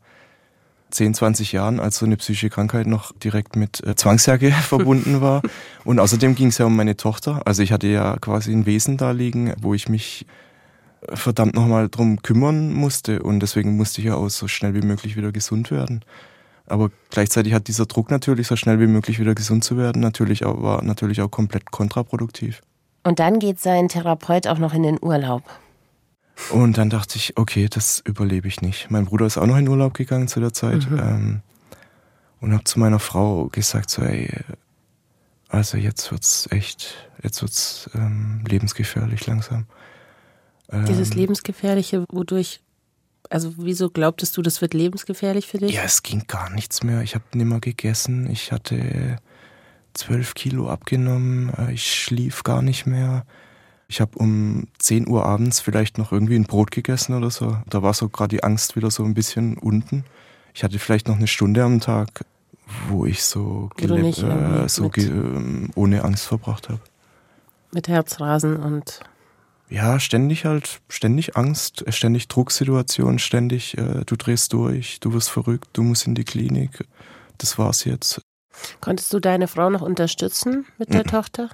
10, 0.91 1.15
20 1.15 1.53
Jahren, 1.53 1.81
als 1.81 1.99
so 1.99 2.07
eine 2.07 2.17
psychische 2.17 2.51
Krankheit 2.51 2.87
noch 2.87 3.13
direkt 3.13 3.57
mit 3.57 3.85
äh, 3.85 3.97
Zwangsjacke 3.97 4.53
verbunden 4.63 5.21
war. 5.21 5.43
Und 5.85 5.99
außerdem 5.99 6.35
ging 6.35 6.49
es 6.49 6.59
ja 6.59 6.67
um 6.67 6.77
meine 6.77 6.97
Tochter. 6.97 7.43
Also 7.45 7.63
ich 7.63 7.73
hatte 7.73 7.89
ja 7.89 8.17
quasi 8.19 8.53
ein 8.53 8.67
Wesen 8.67 8.97
da 8.97 9.11
liegen, 9.11 9.53
wo 9.61 9.75
ich 9.75 9.89
mich 9.89 10.27
verdammt 11.13 11.55
nochmal 11.55 11.89
drum 11.89 12.23
kümmern 12.23 12.73
musste. 12.73 13.23
Und 13.23 13.41
deswegen 13.41 13.77
musste 13.77 14.01
ich 14.01 14.07
ja 14.07 14.15
auch 14.15 14.29
so 14.29 14.47
schnell 14.47 14.75
wie 14.75 14.87
möglich 14.87 15.17
wieder 15.17 15.33
gesund 15.33 15.71
werden. 15.71 16.05
Aber 16.67 16.91
gleichzeitig 17.11 17.55
hat 17.55 17.67
dieser 17.67 17.87
Druck 17.87 18.11
natürlich, 18.11 18.47
so 18.47 18.55
schnell 18.55 18.79
wie 18.79 18.87
möglich 18.87 19.19
wieder 19.19 19.35
gesund 19.35 19.65
zu 19.65 19.77
werden, 19.77 20.01
natürlich 20.01 20.45
auch, 20.45 20.63
war 20.63 20.85
natürlich 20.85 21.21
auch 21.21 21.31
komplett 21.31 21.71
kontraproduktiv. 21.73 22.63
Und 23.03 23.19
dann 23.19 23.39
geht 23.39 23.61
sein 23.61 23.89
Therapeut 23.89 24.47
auch 24.47 24.59
noch 24.59 24.75
in 24.75 24.83
den 24.83 24.99
Urlaub. 25.03 25.43
Und 26.51 26.79
dann 26.79 26.91
dachte 26.91 27.17
ich, 27.17 27.37
okay, 27.37 27.69
das 27.69 28.01
überlebe 28.05 28.49
ich 28.49 28.63
nicht. 28.63 28.91
Mein 28.91 29.05
Bruder 29.07 29.27
ist 29.27 29.39
auch 29.39 29.47
noch 29.47 29.57
in 29.57 29.69
Urlaub 29.69 29.95
gegangen 29.95 30.29
zu 30.29 30.41
der 30.41 30.53
Zeit. 30.53 30.89
Mhm. 30.91 30.99
Ähm, 30.99 31.41
und 32.41 32.53
habe 32.53 32.65
zu 32.65 32.81
meiner 32.81 32.99
Frau 32.99 33.49
gesagt, 33.49 33.91
so, 33.91 34.03
ey, 34.03 34.29
also 35.49 35.77
jetzt 35.77 36.11
wird's 36.11 36.49
echt, 36.51 37.09
jetzt 37.23 37.43
wird's 37.43 37.89
ähm, 37.95 38.43
lebensgefährlich 38.49 39.27
langsam. 39.27 39.67
Ähm, 40.71 40.87
Dieses 40.87 41.15
lebensgefährliche, 41.15 42.05
wodurch? 42.11 42.61
Also 43.31 43.55
wieso 43.59 43.91
glaubtest 43.91 44.37
du, 44.37 44.43
das 44.43 44.61
wird 44.61 44.75
lebensgefährlich 44.75 45.47
für 45.47 45.59
dich? 45.59 45.73
Ja, 45.73 45.83
es 45.85 46.03
ging 46.03 46.25
gar 46.27 46.51
nichts 46.51 46.83
mehr. 46.83 47.03
Ich 47.03 47.15
habe 47.15 47.25
nimmer 47.35 47.61
gegessen. 47.61 48.29
Ich 48.31 48.51
hatte 48.51 49.17
zwölf 49.95 50.35
Kilo 50.35 50.69
abgenommen. 50.69 51.53
Äh, 51.57 51.73
ich 51.73 51.95
schlief 51.95 52.43
gar 52.43 52.63
nicht 52.63 52.87
mehr. 52.87 53.25
Ich 53.89 54.01
habe 54.01 54.19
um 54.19 54.69
10 54.79 55.07
Uhr 55.07 55.27
abends 55.27 55.61
vielleicht 55.61 55.99
noch 55.99 56.13
irgendwie 56.13 56.37
ein 56.37 56.45
Brot 56.45 56.71
gegessen 56.71 57.15
oder 57.15 57.31
so. 57.31 57.59
Da 57.69 57.83
war 57.83 57.93
so 57.93 58.09
gerade 58.09 58.37
die 58.37 58.43
Angst 58.43 58.75
wieder 58.75 58.91
so 58.91 59.05
ein 59.05 59.15
bisschen 59.15 59.59
unten. 59.59 60.05
Ich 60.55 60.65
hatte 60.65 60.79
vielleicht 60.79 61.09
noch 61.09 61.17
eine 61.17 61.27
Stunde 61.27 61.63
am 61.63 61.81
Tag, 61.81 62.25
wo 62.89 63.05
ich 63.05 63.23
so, 63.23 63.71
äh, 63.79 64.69
so 64.69 64.91
äh, 64.91 65.69
ohne 65.75 66.05
Angst 66.05 66.25
verbracht 66.27 66.69
habe. 66.69 66.81
Mit 67.73 67.89
Herzrasen 67.89 68.57
und 68.57 69.01
ja, 69.73 69.99
ständig 69.99 70.45
halt, 70.45 70.83
ständig 70.91 71.35
Angst, 71.35 71.85
ständig 71.89 72.29
Drucksituation, 72.29 73.19
ständig, 73.19 73.79
äh, 73.79 74.05
du 74.05 74.17
drehst 74.17 74.53
durch, 74.53 75.01
du 75.01 75.15
wirst 75.15 75.31
verrückt, 75.31 75.69
du 75.73 75.83
musst 75.83 76.07
in 76.07 76.15
die 76.15 76.25
Klinik. 76.25 76.85
Das 77.39 77.57
war's 77.57 77.85
jetzt. 77.85 78.21
Konntest 78.81 79.13
du 79.13 79.21
deine 79.21 79.49
Frau 79.49 79.71
noch 79.71 79.83
unterstützen 79.83 80.67
mit 80.79 80.93
der 80.93 81.05
mm. 81.05 81.09
Tochter? 81.09 81.49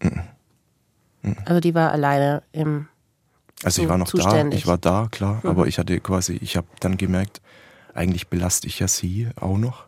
Mm. 0.00 1.32
Also 1.44 1.60
die 1.60 1.74
war 1.74 1.92
alleine 1.92 2.42
im 2.52 2.88
Also 3.64 3.82
ich 3.82 3.88
war 3.88 3.98
noch 3.98 4.08
zuständig. 4.08 4.60
da, 4.60 4.62
ich 4.62 4.66
war 4.66 4.78
da, 4.78 5.08
klar, 5.10 5.40
mhm. 5.42 5.50
aber 5.50 5.66
ich 5.66 5.78
hatte 5.78 5.98
quasi, 6.00 6.34
ich 6.34 6.56
habe 6.56 6.66
dann 6.80 6.96
gemerkt, 6.96 7.40
eigentlich 7.94 8.28
belaste 8.28 8.66
ich 8.66 8.78
ja 8.78 8.88
sie 8.88 9.28
auch 9.40 9.58
noch. 9.58 9.86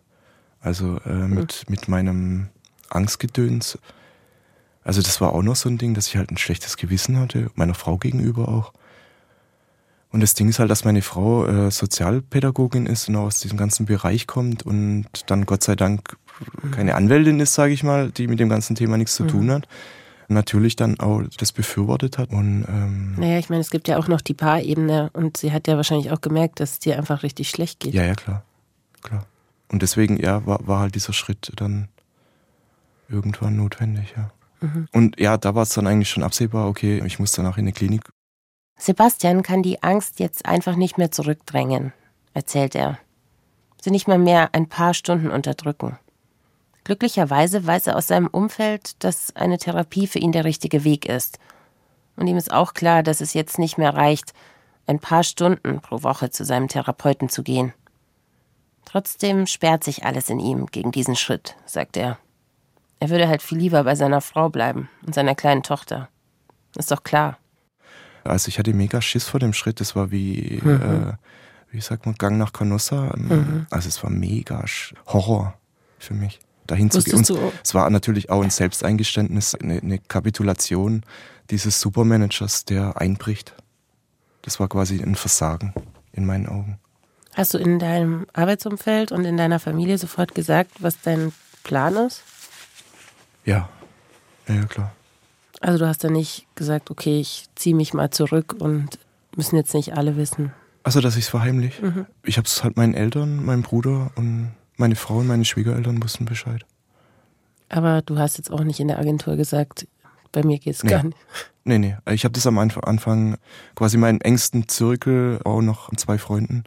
Also 0.61 0.99
äh, 1.07 1.29
mit, 1.29 1.65
mhm. 1.67 1.73
mit 1.73 1.89
meinem 1.89 2.49
Angstgedöns. 2.91 3.79
Also 4.83 5.03
das 5.03 5.21
war 5.21 5.33
auch 5.33 5.43
noch 5.43 5.57
so 5.57 5.69
ein 5.69 5.79
Ding, 5.79 5.95
dass 5.95 6.09
ich 6.09 6.17
halt 6.17 6.31
ein 6.31 6.37
schlechtes 6.37 6.77
Gewissen 6.77 7.19
hatte, 7.19 7.51
meiner 7.55 7.75
Frau 7.75 7.97
gegenüber 7.97 8.49
auch. 8.49 8.73
Und 10.13 10.21
das 10.21 10.35
Ding 10.35 10.49
ist 10.49 10.59
halt, 10.59 10.71
dass 10.71 10.85
meine 10.85 11.03
Frau 11.03 11.47
äh, 11.47 11.71
Sozialpädagogin 11.71 12.87
ist 12.87 13.09
und 13.09 13.17
auch 13.17 13.27
aus 13.27 13.39
diesem 13.39 13.57
ganzen 13.57 13.87
Bereich 13.87 14.27
kommt 14.27 14.65
und 14.65 15.07
dann 15.27 15.47
Gott 15.47 15.63
sei 15.63 15.77
Dank 15.77 16.17
keine 16.73 16.95
Anwältin 16.95 17.39
ist, 17.39 17.55
sage 17.55 17.73
ich 17.73 17.83
mal, 17.83 18.11
die 18.11 18.27
mit 18.27 18.41
dem 18.41 18.49
ganzen 18.49 18.75
Thema 18.75 18.97
nichts 18.97 19.15
zu 19.15 19.25
tun 19.25 19.47
mhm. 19.47 19.51
hat. 19.53 19.69
Natürlich 20.29 20.77
dann 20.77 20.99
auch 21.01 21.23
das 21.39 21.53
befürwortet 21.53 22.19
hat. 22.19 22.31
Und, 22.31 22.65
ähm 22.69 23.15
naja, 23.17 23.39
ich 23.39 23.51
meine, 23.51 23.61
es 23.61 23.71
gibt 23.71 23.89
ja 23.89 23.99
auch 23.99 24.09
noch 24.09 24.21
die 24.21 24.35
Paarebene 24.35 25.11
und 25.13 25.37
sie 25.37 25.53
hat 25.53 25.67
ja 25.67 25.77
wahrscheinlich 25.77 26.11
auch 26.13 26.21
gemerkt, 26.21 26.61
dass 26.61 26.73
es 26.73 26.79
dir 26.79 26.97
einfach 26.97 27.23
richtig 27.23 27.51
schlecht 27.51 27.81
geht. 27.81 27.95
Ja, 27.95 28.05
ja, 28.05 28.15
klar. 28.15 28.45
klar. 29.03 29.27
Und 29.71 29.83
deswegen, 29.83 30.19
ja, 30.21 30.45
war, 30.47 30.67
war 30.67 30.81
halt 30.81 30.95
dieser 30.95 31.13
Schritt 31.13 31.53
dann 31.57 31.89
irgendwann 33.09 33.57
notwendig, 33.57 34.15
ja. 34.17 34.31
Mhm. 34.61 34.89
Und 34.93 35.21
ja, 35.21 35.37
da 35.37 35.55
war 35.55 35.63
es 35.63 35.71
dann 35.71 35.87
eigentlich 35.87 36.11
schon 36.11 36.23
absehbar, 36.23 36.69
okay, 36.69 37.03
ich 37.05 37.19
muss 37.19 37.33
danach 37.33 37.59
in 37.59 37.67
die 37.67 37.73
Klinik. 37.73 38.03
Sebastian 38.81 39.43
kann 39.43 39.63
die 39.63 39.83
Angst 39.83 40.21
jetzt 40.21 40.47
einfach 40.47 40.75
nicht 40.75 40.97
mehr 40.97 41.11
zurückdrängen, 41.11 41.93
erzählt 42.33 42.75
er. 42.75 42.99
Sie 43.83 43.91
nicht 43.91 44.09
mal 44.09 44.19
mehr 44.19 44.49
ein 44.53 44.71
paar 44.71 44.95
Stunden 44.95 45.31
unterdrücken. 45.31 45.99
Glücklicherweise 46.85 47.67
weiß 47.67 47.89
er 47.89 47.97
aus 47.97 48.07
seinem 48.07 48.29
Umfeld, 48.29 49.05
dass 49.05 49.37
eine 49.37 49.59
Therapie 49.59 50.07
für 50.07 50.19
ihn 50.19 50.33
der 50.33 50.47
richtige 50.47 50.83
Weg 50.83 51.05
ist. 51.05 51.39
Und 52.17 52.27
ihm 52.27 52.39
ist 52.39 52.53
auch 52.53 52.73
klar, 52.73 53.03
dass 53.03 53.21
es 53.21 53.35
jetzt 53.35 53.59
nicht 53.59 53.77
mehr 53.77 53.95
reicht, 53.95 54.33
ein 54.87 54.99
paar 54.99 55.25
Stunden 55.25 55.81
pro 55.81 56.03
Woche 56.03 56.31
zu 56.31 56.47
seinem 56.47 56.69
Therapeuten 56.69 57.29
zu 57.29 57.43
gehen. 57.43 57.75
Trotzdem 58.87 59.47
sperrt 59.47 59.85
sich 59.85 60.07
alles 60.07 60.31
in 60.31 60.41
ihm 60.41 60.67
gegen 60.67 60.91
diesen 60.91 61.17
Schritt, 61.17 61.55
sagt 61.67 61.99
er. 61.99 62.19
Er 62.99 63.11
würde 63.11 63.29
halt 63.29 63.43
viel 63.43 63.59
lieber 63.59 63.85
bei 63.85 63.95
seiner 63.95 64.23
Frau 64.23 64.49
bleiben 64.49 64.89
und 65.07 65.15
seiner 65.15 65.35
kleinen 65.35 65.63
Tochter. 65.63 66.09
Ist 66.77 66.91
doch 66.91 67.03
klar. 67.03 67.37
Also 68.25 68.49
ich 68.49 68.59
hatte 68.59 68.73
mega 68.75 69.01
Schiss 69.01 69.25
vor 69.25 69.41
dem 69.41 69.53
Schritt. 69.53 69.81
Es 69.81 69.97
war 69.97 70.11
wie, 70.11 70.61
mhm. 70.63 70.81
äh, 70.81 71.13
wie 71.71 71.81
sagt 71.81 72.07
man, 72.07 72.15
Gang 72.17 72.39
nach 72.39 72.53
Canossa. 72.53 73.15
Mhm. 73.17 73.67
Also 73.71 73.89
es 73.89 74.03
war 74.03 74.11
mega 74.11 74.65
Horror 75.07 75.55
für 75.99 76.15
mich. 76.15 76.41
Dahin 76.67 76.91
zu 76.91 77.03
gehen. 77.03 77.25
Es 77.65 77.75
war 77.75 77.91
natürlich 77.91 78.31
auch 78.31 78.43
ein 78.43 78.51
Selbsteingeständnis, 78.51 79.55
eine, 79.57 79.81
eine 79.81 79.99
Kapitulation 79.99 81.03
dieses 81.51 81.81
Supermanagers, 81.81 82.65
der 82.65 83.01
einbricht. 83.01 83.55
Das 84.43 84.61
war 84.61 84.69
quasi 84.69 85.03
ein 85.03 85.17
Versagen 85.17 85.75
in 86.13 86.27
meinen 86.27 86.47
Augen. 86.47 86.79
Hast 87.35 87.55
du 87.55 87.59
in 87.59 87.79
deinem 87.79 88.27
Arbeitsumfeld 88.33 89.13
und 89.13 89.25
in 89.25 89.37
deiner 89.37 89.59
Familie 89.61 89.99
sofort 89.99 90.35
gesagt, 90.35 90.71
was 90.81 91.01
dein 91.01 91.33
Plan 91.63 91.97
ist? 91.97 92.23
Ja, 93.45 93.69
ja, 94.49 94.65
klar. 94.65 94.93
Also 95.61 95.79
du 95.79 95.87
hast 95.87 96.03
ja 96.03 96.11
nicht 96.11 96.47
gesagt, 96.55 96.91
okay, 96.91 97.21
ich 97.21 97.47
ziehe 97.55 97.77
mich 97.77 97.95
mal 97.95 98.11
zurück 98.11 98.57
und 98.59 98.99
müssen 99.37 99.57
jetzt 99.57 99.75
nicht 99.75 99.95
alle 99.97 100.17
wissen. 100.17 100.53
Also, 100.83 101.01
dass 101.01 101.17
ich 101.17 101.25
es 101.25 101.29
verheimlich. 101.29 101.81
Mhm. 101.83 102.07
Ich 102.25 102.39
habe 102.39 102.47
es 102.47 102.65
halt 102.65 102.77
meinen 102.79 102.95
Eltern, 102.95 103.45
meinem 103.45 103.63
Bruder 103.63 104.11
und 104.17 104.53
meine 104.77 104.97
Frau 104.97 105.19
und 105.19 105.27
meine 105.27 105.45
Schwiegereltern 105.45 106.03
wussten 106.03 106.25
Bescheid. 106.25 106.65
Aber 107.69 108.03
du 108.03 108.19
hast 108.19 108.39
jetzt 108.39 108.51
auch 108.51 108.65
nicht 108.65 108.81
in 108.81 108.89
der 108.89 108.99
Agentur 108.99 109.37
gesagt, 109.37 109.87
bei 110.33 110.43
mir 110.43 110.59
geht 110.59 110.75
es 110.75 110.83
nee. 110.83 110.91
gar 110.91 111.05
nicht. 111.05 111.17
Nee, 111.65 111.79
nee. 111.79 111.97
Ich 112.11 112.25
habe 112.25 112.33
das 112.33 112.47
am 112.47 112.59
Anfang 112.59 113.37
quasi 113.75 113.99
meinen 113.99 114.23
engsten 114.23 114.69
Zirkel, 114.69 115.41
auch 115.45 115.61
noch 115.61 115.95
zwei 115.97 116.17
Freunden, 116.17 116.65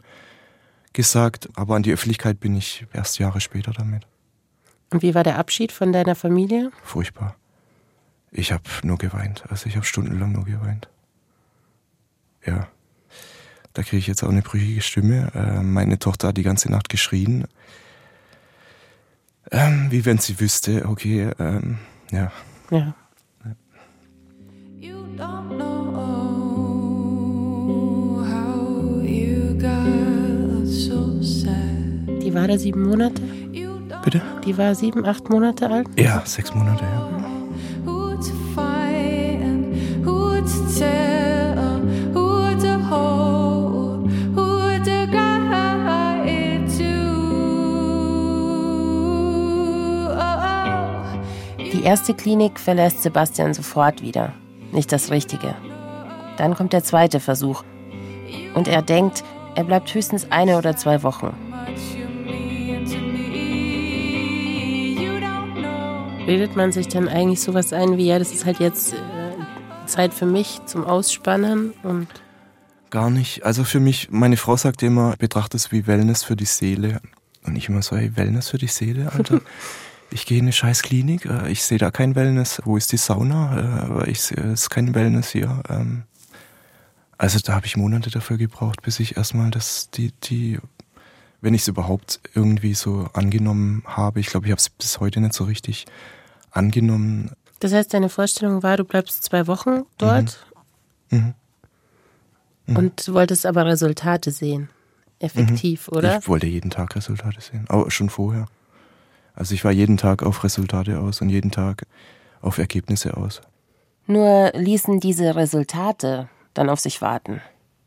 gesagt. 0.92 1.48
Aber 1.56 1.74
an 1.74 1.82
die 1.82 1.92
Öffentlichkeit 1.92 2.38
bin 2.38 2.56
ich 2.56 2.86
erst 2.92 3.18
Jahre 3.18 3.40
später 3.40 3.72
damit. 3.72 4.06
Und 4.90 5.02
wie 5.02 5.14
war 5.14 5.24
der 5.24 5.38
Abschied 5.38 5.72
von 5.72 5.92
deiner 5.92 6.14
Familie? 6.14 6.70
Furchtbar. 6.84 7.34
Ich 8.36 8.50
habe 8.50 8.64
nur 8.82 8.98
geweint. 8.98 9.44
Also 9.48 9.66
ich 9.68 9.76
habe 9.76 9.86
stundenlang 9.86 10.32
nur 10.32 10.44
geweint. 10.44 10.88
Ja. 12.44 12.66
Da 13.72 13.82
kriege 13.82 13.98
ich 13.98 14.08
jetzt 14.08 14.24
auch 14.24 14.28
eine 14.28 14.42
brüchige 14.42 14.82
Stimme. 14.82 15.30
Äh, 15.34 15.62
meine 15.62 16.00
Tochter 16.00 16.28
hat 16.28 16.36
die 16.36 16.42
ganze 16.42 16.70
Nacht 16.70 16.88
geschrien. 16.88 17.46
Ähm, 19.52 19.86
wie 19.90 20.04
wenn 20.04 20.18
sie 20.18 20.40
wüsste, 20.40 20.84
okay, 20.88 21.30
ähm, 21.38 21.78
ja. 22.10 22.32
Ja. 22.70 22.94
Die 32.20 32.34
war 32.34 32.48
da 32.48 32.58
sieben 32.58 32.82
Monate? 32.82 33.22
Bitte? 34.02 34.22
Die 34.44 34.58
war 34.58 34.74
sieben, 34.74 35.06
acht 35.06 35.30
Monate 35.30 35.70
alt? 35.70 35.88
Ja, 35.96 36.24
sechs 36.26 36.52
Monate, 36.52 36.82
ja. 36.82 37.13
Die 51.84 51.88
erste 51.88 52.14
Klinik 52.14 52.58
verlässt 52.58 53.02
Sebastian 53.02 53.52
sofort 53.52 54.00
wieder. 54.00 54.32
Nicht 54.72 54.90
das 54.90 55.10
Richtige. 55.10 55.54
Dann 56.38 56.54
kommt 56.54 56.72
der 56.72 56.82
zweite 56.82 57.20
Versuch. 57.20 57.62
Und 58.54 58.68
er 58.68 58.80
denkt, 58.80 59.22
er 59.54 59.64
bleibt 59.64 59.92
höchstens 59.92 60.32
eine 60.32 60.56
oder 60.56 60.78
zwei 60.78 61.02
Wochen. 61.02 61.34
Bildet 66.24 66.56
man 66.56 66.72
sich 66.72 66.88
dann 66.88 67.06
eigentlich 67.06 67.42
sowas 67.42 67.74
ein 67.74 67.98
wie, 67.98 68.06
ja, 68.06 68.18
das 68.18 68.32
ist 68.32 68.46
halt 68.46 68.60
jetzt 68.60 68.94
äh, 68.94 68.96
Zeit 69.84 70.14
für 70.14 70.24
mich 70.24 70.62
zum 70.64 70.86
Ausspannen 70.86 71.74
und. 71.82 72.08
Gar 72.88 73.10
nicht. 73.10 73.44
Also 73.44 73.62
für 73.62 73.78
mich, 73.78 74.08
meine 74.10 74.38
Frau 74.38 74.56
sagt 74.56 74.82
immer, 74.82 75.16
betrachte 75.18 75.58
es 75.58 75.70
wie 75.70 75.86
Wellness 75.86 76.24
für 76.24 76.34
die 76.34 76.46
Seele. 76.46 77.02
Und 77.46 77.56
ich 77.56 77.68
immer 77.68 77.82
so, 77.82 77.94
hey, 77.94 78.16
Wellness 78.16 78.48
für 78.48 78.58
die 78.58 78.68
Seele, 78.68 79.12
Alter. 79.12 79.42
ich 80.10 80.26
gehe 80.26 80.38
in 80.38 80.44
eine 80.44 80.52
scheiß 80.52 80.82
Klinik, 80.82 81.26
äh, 81.26 81.50
ich 81.50 81.62
sehe 81.62 81.78
da 81.78 81.90
kein 81.90 82.14
Wellness. 82.14 82.62
Wo 82.64 82.76
ist 82.76 82.92
die 82.92 82.96
Sauna? 82.96 84.02
Äh, 84.02 84.10
ich 84.10 84.20
sehe, 84.20 84.38
es 84.38 84.62
ist 84.62 84.70
kein 84.70 84.94
Wellness 84.94 85.30
hier. 85.30 85.62
Ähm, 85.68 86.04
also 87.18 87.38
da 87.38 87.54
habe 87.54 87.66
ich 87.66 87.76
Monate 87.76 88.10
dafür 88.10 88.36
gebraucht, 88.36 88.82
bis 88.82 89.00
ich 89.00 89.16
erstmal 89.16 89.50
das, 89.50 89.90
die, 89.90 90.12
die, 90.24 90.58
wenn 91.40 91.54
ich 91.54 91.62
es 91.62 91.68
überhaupt 91.68 92.20
irgendwie 92.34 92.74
so 92.74 93.08
angenommen 93.12 93.82
habe. 93.86 94.20
Ich 94.20 94.26
glaube, 94.26 94.46
ich 94.46 94.52
habe 94.52 94.60
es 94.60 94.68
bis 94.68 95.00
heute 95.00 95.20
nicht 95.20 95.34
so 95.34 95.44
richtig 95.44 95.86
angenommen. 96.50 97.30
Das 97.60 97.72
heißt, 97.72 97.94
deine 97.94 98.08
Vorstellung 98.08 98.62
war, 98.62 98.76
du 98.76 98.84
bleibst 98.84 99.24
zwei 99.24 99.46
Wochen 99.46 99.82
dort 99.98 100.44
mhm. 101.10 101.18
Mhm. 101.18 101.34
Mhm. 102.66 102.76
und 102.76 103.08
wolltest 103.12 103.46
aber 103.46 103.66
Resultate 103.66 104.30
sehen. 104.30 104.68
Effektiv, 105.20 105.90
mhm. 105.90 105.96
oder? 105.96 106.18
Ich 106.18 106.28
wollte 106.28 106.46
jeden 106.46 106.70
Tag 106.70 106.94
Resultate 106.96 107.40
sehen, 107.40 107.66
auch 107.68 107.90
schon 107.90 108.10
vorher. 108.10 108.46
Also 109.34 109.54
ich 109.54 109.64
war 109.64 109.72
jeden 109.72 109.96
Tag 109.96 110.22
auf 110.22 110.44
Resultate 110.44 111.00
aus 111.00 111.20
und 111.20 111.28
jeden 111.28 111.50
Tag 111.50 111.86
auf 112.40 112.58
Ergebnisse 112.58 113.16
aus. 113.16 113.42
Nur 114.06 114.52
ließen 114.54 115.00
diese 115.00 115.34
Resultate 115.34 116.28
dann 116.52 116.68
auf 116.70 116.80
sich 116.80 117.02
warten. 117.02 117.40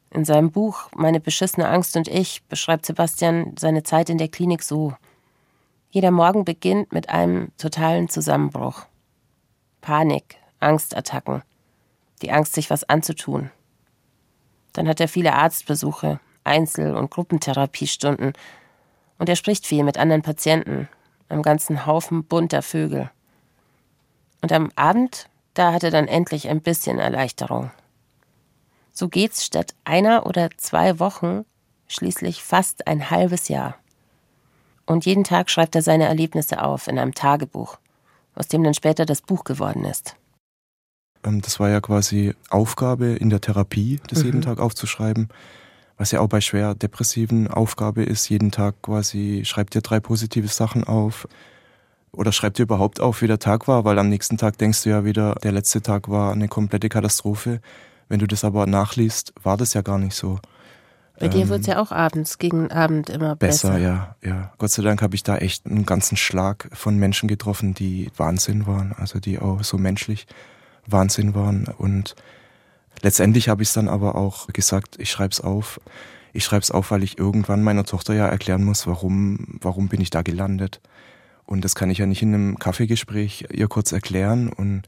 In 0.10 0.26
seinem 0.26 0.52
Buch 0.52 0.90
Meine 0.96 1.20
beschissene 1.20 1.68
Angst 1.68 1.96
und 1.96 2.08
ich 2.08 2.44
beschreibt 2.44 2.86
Sebastian 2.86 3.56
seine 3.58 3.84
Zeit 3.84 4.10
in 4.10 4.18
der 4.18 4.28
Klinik 4.28 4.64
so. 4.64 4.94
Jeder 5.90 6.12
Morgen 6.12 6.44
beginnt 6.44 6.92
mit 6.92 7.10
einem 7.10 7.52
totalen 7.58 8.10
Zusammenbruch. 8.10 8.86
Panik, 9.82 10.36
Angstattacken, 10.60 11.44
die 12.22 12.32
Angst, 12.32 12.54
sich 12.54 12.70
was 12.70 12.84
anzutun. 12.84 13.52
Dann 14.74 14.88
hat 14.88 15.00
er 15.00 15.08
viele 15.08 15.34
Arztbesuche, 15.34 16.20
Einzel- 16.44 16.96
und 16.96 17.12
Gruppentherapiestunden. 17.12 18.34
Und 19.18 19.30
er 19.30 19.36
spricht 19.36 19.66
viel 19.66 19.84
mit 19.84 19.98
anderen 19.98 20.22
Patienten, 20.22 20.88
einem 21.30 21.42
ganzen 21.42 21.86
Haufen 21.86 22.24
bunter 22.24 22.62
Vögel. 22.62 23.10
Und 24.42 24.52
am 24.52 24.72
Abend, 24.76 25.30
da 25.54 25.74
hat 25.74 25.84
er 25.84 25.92
dann 25.92 26.08
endlich 26.08 26.48
ein 26.48 26.62
bisschen 26.62 27.00
Erleichterung. 27.00 27.72
So 28.94 29.10
geht's 29.10 29.46
statt 29.46 29.76
einer 29.84 30.26
oder 30.26 30.50
zwei 30.58 31.00
Wochen 31.00 31.46
schließlich 31.88 32.44
fast 32.44 32.88
ein 32.88 33.10
halbes 33.10 33.48
Jahr. 33.48 33.76
Und 34.86 35.06
jeden 35.06 35.24
Tag 35.24 35.50
schreibt 35.50 35.76
er 35.76 35.82
seine 35.82 36.06
Erlebnisse 36.06 36.64
auf 36.64 36.88
in 36.88 36.98
einem 36.98 37.14
Tagebuch, 37.14 37.78
aus 38.36 38.48
dem 38.48 38.64
dann 38.64 38.74
später 38.74 39.06
das 39.06 39.22
Buch 39.22 39.44
geworden 39.44 39.86
ist. 39.86 40.16
Ähm, 41.24 41.42
das 41.42 41.60
war 41.60 41.70
ja 41.70 41.82
quasi 41.82 42.34
Aufgabe 42.50 43.08
in 43.08 43.30
der 43.30 43.42
Therapie, 43.42 44.00
das 44.08 44.20
mhm. 44.20 44.26
jeden 44.26 44.42
Tag 44.42 44.60
aufzuschreiben. 44.60 45.30
Was 45.98 46.12
ja 46.12 46.20
auch 46.20 46.30
bei 46.30 46.42
schwer 46.42 46.76
depressiven 46.76 47.48
Aufgabe 47.48 48.04
ist, 48.04 48.30
jeden 48.30 48.52
Tag 48.52 48.82
quasi 48.84 49.42
schreibt 49.46 49.74
dir 49.74 49.82
drei 49.82 50.00
positive 50.00 50.48
Sachen 50.48 50.84
auf. 50.84 51.28
Oder 52.12 52.32
schreibt 52.32 52.58
dir 52.58 52.64
überhaupt 52.64 53.00
auf, 53.00 53.22
wie 53.22 53.28
der 53.28 53.40
Tag 53.40 53.68
war, 53.68 53.84
weil 53.84 54.00
am 54.00 54.10
nächsten 54.10 54.38
Tag 54.38 54.58
denkst 54.58 54.84
du 54.84 54.90
ja 54.90 55.06
wieder, 55.06 55.36
der 55.44 55.52
letzte 55.52 55.82
Tag 55.82 56.10
war 56.10 56.32
eine 56.32 56.48
komplette 56.48 56.90
Katastrophe. 56.90 57.62
Wenn 58.10 58.20
du 58.20 58.28
das 58.28 58.44
aber 58.44 58.66
nachliest, 58.66 59.34
war 59.44 59.58
das 59.58 59.74
ja 59.74 59.82
gar 59.82 59.98
nicht 59.98 60.16
so. 60.16 60.40
Bei 61.20 61.28
dir 61.28 61.50
wird 61.50 61.62
es 61.62 61.68
ja 61.68 61.80
auch 61.80 61.92
abends, 61.92 62.38
gegen 62.38 62.72
Abend 62.72 63.10
immer 63.10 63.36
besser. 63.36 63.70
Besser, 63.70 63.80
ja, 63.80 64.16
ja. 64.24 64.52
Gott 64.60 64.70
sei 64.70 64.84
Dank 64.84 65.02
habe 65.02 65.16
ich 65.16 65.24
da 65.24 65.38
echt 65.38 65.66
einen 65.66 65.86
ganzen 65.86 66.16
Schlag 66.16 66.70
von 66.74 66.98
Menschen 66.98 67.28
getroffen, 67.28 67.74
die 67.74 68.12
Wahnsinn 68.16 68.68
waren, 68.68 68.94
also 68.94 69.20
die 69.20 69.40
auch 69.40 69.64
so 69.64 69.78
menschlich 69.80 70.28
Wahnsinn 70.86 71.34
waren. 71.34 71.66
Und 71.78 72.16
letztendlich 73.02 73.50
habe 73.50 73.64
ich 73.64 73.70
es 73.70 73.74
dann 73.74 73.88
aber 73.88 74.16
auch 74.16 74.48
gesagt, 74.48 74.96
ich 75.00 75.10
schreibe 75.10 75.32
es 75.32 75.42
auf. 75.42 75.80
Ich 76.34 76.44
schreibe 76.44 76.62
es 76.62 76.72
auf, 76.72 76.92
weil 76.92 77.04
ich 77.04 77.18
irgendwann 77.18 77.64
meiner 77.64 77.86
Tochter 77.86 78.14
ja 78.14 78.28
erklären 78.28 78.64
muss, 78.64 78.86
warum, 78.86 79.60
warum 79.62 79.88
bin 79.88 80.02
ich 80.02 80.10
da 80.10 80.22
gelandet. 80.22 80.82
Und 81.46 81.64
das 81.64 81.76
kann 81.76 81.90
ich 81.90 81.98
ja 81.98 82.06
nicht 82.06 82.22
in 82.22 82.34
einem 82.34 82.60
Kaffeegespräch 82.60 83.48
ihr 83.52 83.68
kurz 83.68 83.92
erklären. 83.92 84.50
Und 84.50 84.84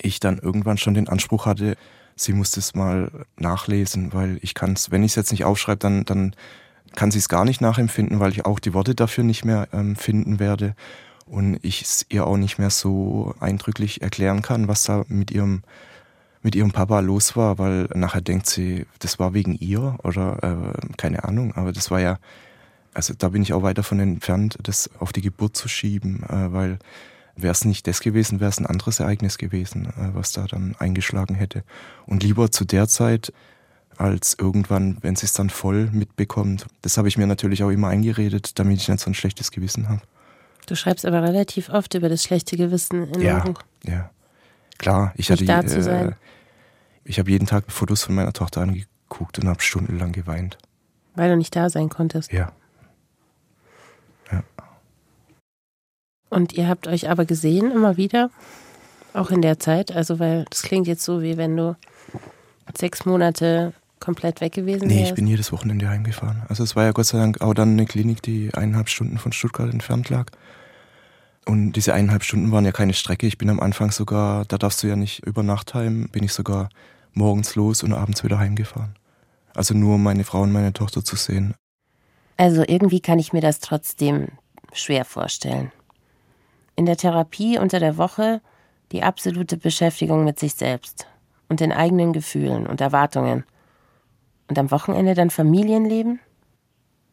ich 0.00 0.20
dann 0.20 0.38
irgendwann 0.38 0.78
schon 0.78 0.94
den 0.94 1.08
Anspruch 1.08 1.46
hatte, 1.46 1.76
sie 2.14 2.32
muss 2.32 2.50
das 2.52 2.74
mal 2.74 3.10
nachlesen, 3.36 4.12
weil 4.12 4.38
ich 4.42 4.54
kann 4.54 4.72
es, 4.72 4.90
wenn 4.90 5.02
ich 5.02 5.12
es 5.12 5.16
jetzt 5.16 5.32
nicht 5.32 5.44
aufschreibe, 5.44 5.78
dann, 5.78 6.04
dann 6.04 6.34
kann 6.94 7.10
sie 7.10 7.18
es 7.18 7.28
gar 7.28 7.44
nicht 7.44 7.60
nachempfinden, 7.60 8.20
weil 8.20 8.32
ich 8.32 8.46
auch 8.46 8.58
die 8.58 8.74
Worte 8.74 8.94
dafür 8.94 9.24
nicht 9.24 9.44
mehr 9.44 9.68
ähm, 9.72 9.96
finden 9.96 10.38
werde 10.38 10.74
und 11.26 11.58
ich 11.62 11.82
es 11.82 12.06
ihr 12.08 12.26
auch 12.26 12.36
nicht 12.36 12.58
mehr 12.58 12.70
so 12.70 13.34
eindrücklich 13.40 14.02
erklären 14.02 14.42
kann, 14.42 14.68
was 14.68 14.84
da 14.84 15.04
mit 15.08 15.30
ihrem 15.30 15.62
mit 16.46 16.54
ihrem 16.54 16.70
Papa 16.70 17.00
los 17.00 17.34
war, 17.34 17.58
weil 17.58 17.88
nachher 17.92 18.20
denkt 18.20 18.46
sie, 18.46 18.86
das 19.00 19.18
war 19.18 19.34
wegen 19.34 19.56
ihr 19.56 19.98
oder 20.04 20.38
äh, 20.42 20.94
keine 20.96 21.24
Ahnung, 21.24 21.52
aber 21.56 21.72
das 21.72 21.90
war 21.90 22.00
ja, 22.00 22.18
also 22.94 23.14
da 23.18 23.30
bin 23.30 23.42
ich 23.42 23.52
auch 23.52 23.64
weit 23.64 23.78
davon 23.78 23.98
entfernt, 23.98 24.56
das 24.62 24.88
auf 25.00 25.12
die 25.12 25.22
Geburt 25.22 25.56
zu 25.56 25.66
schieben, 25.66 26.22
äh, 26.22 26.52
weil 26.52 26.78
Wäre 27.38 27.52
es 27.52 27.66
nicht 27.66 27.86
das 27.86 28.00
gewesen, 28.00 28.40
wäre 28.40 28.48
es 28.48 28.58
ein 28.58 28.64
anderes 28.64 28.98
Ereignis 28.98 29.36
gewesen, 29.36 29.86
äh, 29.86 30.14
was 30.14 30.32
da 30.32 30.46
dann 30.46 30.74
eingeschlagen 30.78 31.34
hätte. 31.34 31.64
Und 32.06 32.22
lieber 32.22 32.50
zu 32.50 32.64
der 32.64 32.88
Zeit 32.88 33.30
als 33.98 34.36
irgendwann, 34.38 34.96
wenn 35.02 35.16
sie 35.16 35.26
es 35.26 35.34
dann 35.34 35.50
voll 35.50 35.90
mitbekommt. 35.92 36.66
Das 36.80 36.96
habe 36.96 37.08
ich 37.08 37.18
mir 37.18 37.26
natürlich 37.26 37.62
auch 37.62 37.70
immer 37.70 37.88
eingeredet, 37.88 38.58
damit 38.58 38.78
ich 38.78 38.88
nicht 38.88 39.00
so 39.00 39.10
ein 39.10 39.14
schlechtes 39.14 39.50
Gewissen 39.50 39.88
habe. 39.88 40.00
Du 40.66 40.74
schreibst 40.74 41.04
aber 41.04 41.22
relativ 41.22 41.68
oft 41.68 41.94
über 41.94 42.08
das 42.08 42.22
schlechte 42.22 42.56
Gewissen 42.56 43.06
in 43.12 43.20
ja, 43.20 43.40
Buch. 43.40 43.60
Ja, 43.84 44.10
klar. 44.78 45.12
Ich 45.16 45.30
hatte. 45.30 45.44
Äh, 45.44 46.12
ich 47.04 47.18
habe 47.18 47.30
jeden 47.30 47.46
Tag 47.46 47.70
Fotos 47.70 48.02
von 48.02 48.14
meiner 48.14 48.32
Tochter 48.32 48.62
angeguckt 48.62 49.38
und 49.38 49.48
habe 49.48 49.62
stundenlang 49.62 50.12
geweint. 50.12 50.58
Weil 51.14 51.30
du 51.30 51.36
nicht 51.36 51.54
da 51.54 51.70
sein 51.70 51.88
konntest. 51.88 52.32
Ja. 52.32 52.52
Ja. 54.32 54.42
Und 56.28 56.52
ihr 56.54 56.68
habt 56.68 56.88
euch 56.88 57.08
aber 57.08 57.24
gesehen 57.24 57.70
immer 57.70 57.96
wieder, 57.96 58.30
auch 59.14 59.30
in 59.30 59.40
der 59.40 59.58
Zeit. 59.58 59.92
Also, 59.92 60.18
weil 60.18 60.44
das 60.50 60.62
klingt 60.62 60.86
jetzt 60.86 61.04
so, 61.04 61.22
wie 61.22 61.36
wenn 61.36 61.56
du 61.56 61.76
sechs 62.76 63.04
Monate 63.06 63.72
komplett 64.00 64.40
weg 64.40 64.52
gewesen 64.52 64.88
Nee, 64.88 64.98
wärst. 64.98 65.10
ich 65.10 65.14
bin 65.14 65.26
jedes 65.26 65.52
Wochenende 65.52 65.88
heimgefahren. 65.88 66.42
Also 66.48 66.62
es 66.64 66.76
war 66.76 66.84
ja 66.84 66.92
Gott 66.92 67.06
sei 67.06 67.18
Dank 67.18 67.40
auch 67.40 67.54
dann 67.54 67.70
eine 67.72 67.86
Klinik, 67.86 68.22
die 68.22 68.52
eineinhalb 68.52 68.88
Stunden 68.88 69.18
von 69.18 69.32
Stuttgart 69.32 69.72
entfernt 69.72 70.10
lag. 70.10 70.26
Und 71.48 71.72
diese 71.72 71.94
eineinhalb 71.94 72.24
Stunden 72.24 72.50
waren 72.50 72.64
ja 72.64 72.72
keine 72.72 72.92
Strecke. 72.92 73.26
Ich 73.26 73.38
bin 73.38 73.48
am 73.48 73.60
Anfang 73.60 73.92
sogar, 73.92 74.44
da 74.46 74.58
darfst 74.58 74.82
du 74.82 74.88
ja 74.88 74.96
nicht 74.96 75.24
über 75.24 75.44
Nacht 75.44 75.74
heim, 75.74 76.08
bin 76.10 76.24
ich 76.24 76.32
sogar 76.32 76.68
morgens 77.12 77.54
los 77.54 77.82
und 77.84 77.92
abends 77.92 78.24
wieder 78.24 78.38
heimgefahren. 78.38 78.96
Also 79.54 79.72
nur 79.72 79.94
um 79.94 80.02
meine 80.02 80.24
Frau 80.24 80.42
und 80.42 80.52
meine 80.52 80.72
Tochter 80.72 81.04
zu 81.04 81.14
sehen. 81.16 81.54
Also 82.36 82.64
irgendwie 82.66 83.00
kann 83.00 83.18
ich 83.18 83.32
mir 83.32 83.40
das 83.40 83.60
trotzdem 83.60 84.28
schwer 84.72 85.04
vorstellen. 85.04 85.70
In 86.74 86.84
der 86.84 86.96
Therapie 86.96 87.58
unter 87.58 87.78
der 87.78 87.96
Woche 87.96 88.42
die 88.92 89.02
absolute 89.02 89.56
Beschäftigung 89.56 90.24
mit 90.24 90.38
sich 90.38 90.54
selbst 90.54 91.06
und 91.48 91.60
den 91.60 91.72
eigenen 91.72 92.12
Gefühlen 92.12 92.66
und 92.66 92.80
Erwartungen. 92.80 93.44
Und 94.48 94.58
am 94.58 94.70
Wochenende 94.70 95.14
dann 95.14 95.30
Familienleben? 95.30 96.20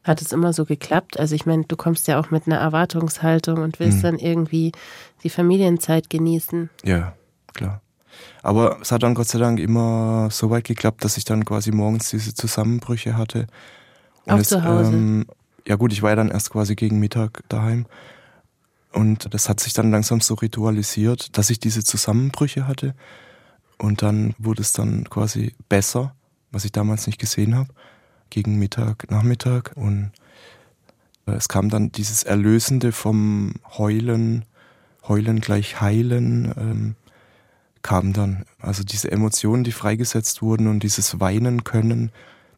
Hat 0.04 0.22
es 0.22 0.32
immer 0.34 0.52
so 0.54 0.66
geklappt? 0.66 1.18
Also 1.20 1.34
ich 1.36 1.46
meine, 1.46 1.64
du 1.64 1.76
kommst 1.78 2.08
ja 2.08 2.20
auch 2.20 2.30
mit 2.30 2.46
einer 2.46 2.58
Erwartungshaltung 2.58 3.60
und 3.60 3.80
willst 3.80 4.00
Mhm. 4.00 4.02
dann 4.04 4.20
irgendwie 4.20 4.72
die 5.24 5.30
Familienzeit 5.30 6.10
genießen. 6.10 6.70
Ja, 6.84 7.16
klar. 7.54 7.82
Aber 8.42 8.80
es 8.82 8.92
hat 8.92 9.04
dann 9.04 9.16
Gott 9.16 9.28
sei 9.30 9.40
Dank 9.40 9.60
immer 9.60 10.30
so 10.30 10.50
weit 10.50 10.66
geklappt, 10.66 11.04
dass 11.04 11.18
ich 11.18 11.24
dann 11.26 11.46
quasi 11.46 11.72
morgens 11.72 12.10
diese 12.10 12.34
Zusammenbrüche 12.34 13.18
hatte. 13.18 13.48
Auch 14.28 14.38
es, 14.40 14.50
zu 14.50 14.64
Hause? 14.64 14.92
Ähm, 14.94 15.26
ja 15.66 15.76
gut, 15.76 15.94
ich 15.94 16.02
war 16.02 16.10
ja 16.12 16.16
dann 16.18 16.30
erst 16.30 16.50
quasi 16.52 16.76
gegen 16.76 17.00
Mittag 17.00 17.42
daheim. 17.48 17.86
Und 18.92 19.34
das 19.34 19.50
hat 19.50 19.60
sich 19.60 19.74
dann 19.74 19.90
langsam 19.90 20.22
so 20.22 20.36
ritualisiert, 20.36 21.38
dass 21.38 21.50
ich 21.50 21.60
diese 21.60 21.84
Zusammenbrüche 21.84 22.68
hatte. 22.68 22.94
Und 23.80 24.02
dann 24.02 24.36
wurde 24.38 24.62
es 24.62 24.72
dann 24.74 25.10
quasi 25.10 25.54
besser, 25.70 26.14
was 26.52 26.66
ich 26.66 26.72
damals 26.72 27.08
nicht 27.08 27.20
gesehen 27.20 27.56
habe, 27.56 27.70
gegen 28.34 28.58
Mittag, 28.58 29.10
Nachmittag. 29.12 29.72
Und 29.76 30.12
äh, 31.28 31.32
es 31.34 31.48
kam 31.48 31.70
dann 31.70 31.92
dieses 31.92 32.24
Erlösende 32.24 32.92
vom 32.92 33.54
Heulen, 33.78 34.46
Heulen 35.08 35.40
gleich 35.40 35.80
Heilen, 35.80 36.54
ähm, 36.58 36.96
kam 37.82 38.14
dann. 38.14 38.46
Also 38.60 38.84
diese 38.84 39.12
Emotionen, 39.12 39.64
die 39.64 39.72
freigesetzt 39.72 40.42
wurden 40.42 40.68
und 40.68 40.82
dieses 40.82 41.20
Weinen 41.20 41.64
können, 41.64 42.12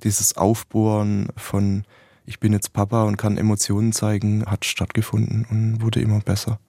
dieses 0.03 0.37
Aufbohren 0.37 1.27
von 1.35 1.83
ich 2.27 2.39
bin 2.39 2.53
jetzt 2.53 2.73
Papa 2.73 3.03
und 3.03 3.17
kann 3.17 3.37
Emotionen 3.37 3.91
zeigen, 3.91 4.45
hat 4.45 4.65
stattgefunden 4.65 5.45
und 5.49 5.81
wurde 5.81 6.01
immer 6.01 6.21
besser. 6.21 6.59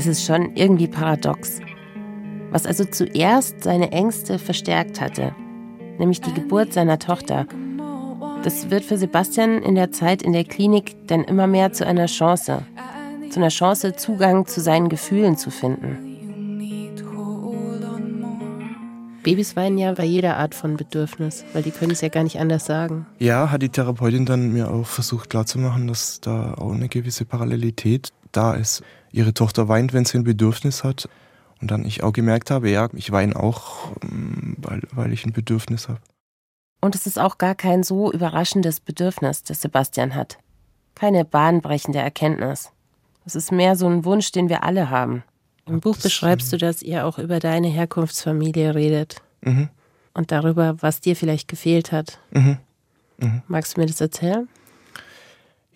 Es 0.00 0.06
ist 0.06 0.24
schon 0.24 0.56
irgendwie 0.56 0.88
paradox. 0.88 1.60
Was 2.52 2.64
also 2.64 2.86
zuerst 2.86 3.62
seine 3.62 3.92
Ängste 3.92 4.38
verstärkt 4.38 4.98
hatte, 4.98 5.34
nämlich 5.98 6.22
die 6.22 6.32
Geburt 6.32 6.72
seiner 6.72 6.98
Tochter, 6.98 7.44
das 8.42 8.70
wird 8.70 8.82
für 8.82 8.96
Sebastian 8.96 9.62
in 9.62 9.74
der 9.74 9.92
Zeit 9.92 10.22
in 10.22 10.32
der 10.32 10.44
Klinik 10.44 10.96
dann 11.06 11.22
immer 11.24 11.46
mehr 11.46 11.74
zu 11.74 11.86
einer 11.86 12.06
Chance. 12.06 12.62
Zu 13.28 13.40
einer 13.40 13.50
Chance, 13.50 13.94
Zugang 13.94 14.46
zu 14.46 14.62
seinen 14.62 14.88
Gefühlen 14.88 15.36
zu 15.36 15.50
finden. 15.50 15.98
Babys 19.22 19.54
weinen 19.54 19.76
ja 19.76 19.92
bei 19.92 20.06
jeder 20.06 20.38
Art 20.38 20.54
von 20.54 20.78
Bedürfnis, 20.78 21.44
weil 21.52 21.62
die 21.62 21.72
können 21.72 21.90
es 21.90 22.00
ja 22.00 22.08
gar 22.08 22.22
nicht 22.22 22.40
anders 22.40 22.64
sagen. 22.64 23.04
Ja, 23.18 23.50
hat 23.50 23.60
die 23.60 23.68
Therapeutin 23.68 24.24
dann 24.24 24.50
mir 24.54 24.70
auch 24.70 24.86
versucht 24.86 25.28
klarzumachen, 25.28 25.88
dass 25.88 26.22
da 26.22 26.54
auch 26.54 26.72
eine 26.72 26.88
gewisse 26.88 27.26
Parallelität 27.26 28.14
da 28.32 28.54
ist. 28.54 28.82
Ihre 29.12 29.34
Tochter 29.34 29.68
weint, 29.68 29.92
wenn 29.92 30.04
sie 30.04 30.18
ein 30.18 30.24
Bedürfnis 30.24 30.84
hat. 30.84 31.08
Und 31.60 31.70
dann 31.70 31.84
ich 31.84 32.02
auch 32.02 32.12
gemerkt 32.12 32.50
habe, 32.50 32.70
ja, 32.70 32.88
ich 32.94 33.12
weine 33.12 33.36
auch, 33.36 33.92
ähm, 34.02 34.56
weil, 34.58 34.82
weil 34.92 35.12
ich 35.12 35.26
ein 35.26 35.32
Bedürfnis 35.32 35.88
habe. 35.88 36.00
Und 36.80 36.94
es 36.94 37.06
ist 37.06 37.18
auch 37.18 37.36
gar 37.36 37.54
kein 37.54 37.82
so 37.82 38.10
überraschendes 38.10 38.80
Bedürfnis, 38.80 39.42
das 39.42 39.60
Sebastian 39.60 40.14
hat. 40.14 40.38
Keine 40.94 41.24
bahnbrechende 41.26 41.98
Erkenntnis. 41.98 42.70
Es 43.26 43.34
ist 43.34 43.52
mehr 43.52 43.76
so 43.76 43.86
ein 43.86 44.04
Wunsch, 44.06 44.32
den 44.32 44.48
wir 44.48 44.64
alle 44.64 44.88
haben. 44.88 45.22
Im 45.66 45.80
Buch 45.80 45.96
beschreibst 45.98 46.52
du, 46.52 46.56
dass 46.56 46.82
ihr 46.82 47.06
auch 47.06 47.18
über 47.18 47.38
deine 47.38 47.68
Herkunftsfamilie 47.68 48.74
redet 48.74 49.22
Mhm, 49.42 49.68
und 50.14 50.32
darüber, 50.32 50.76
was 50.82 51.00
dir 51.00 51.16
vielleicht 51.16 51.48
gefehlt 51.48 51.92
hat. 51.92 52.18
mhm. 52.30 52.58
Magst 53.48 53.76
du 53.76 53.80
mir 53.80 53.86
das 53.86 54.00
erzählen? 54.00 54.48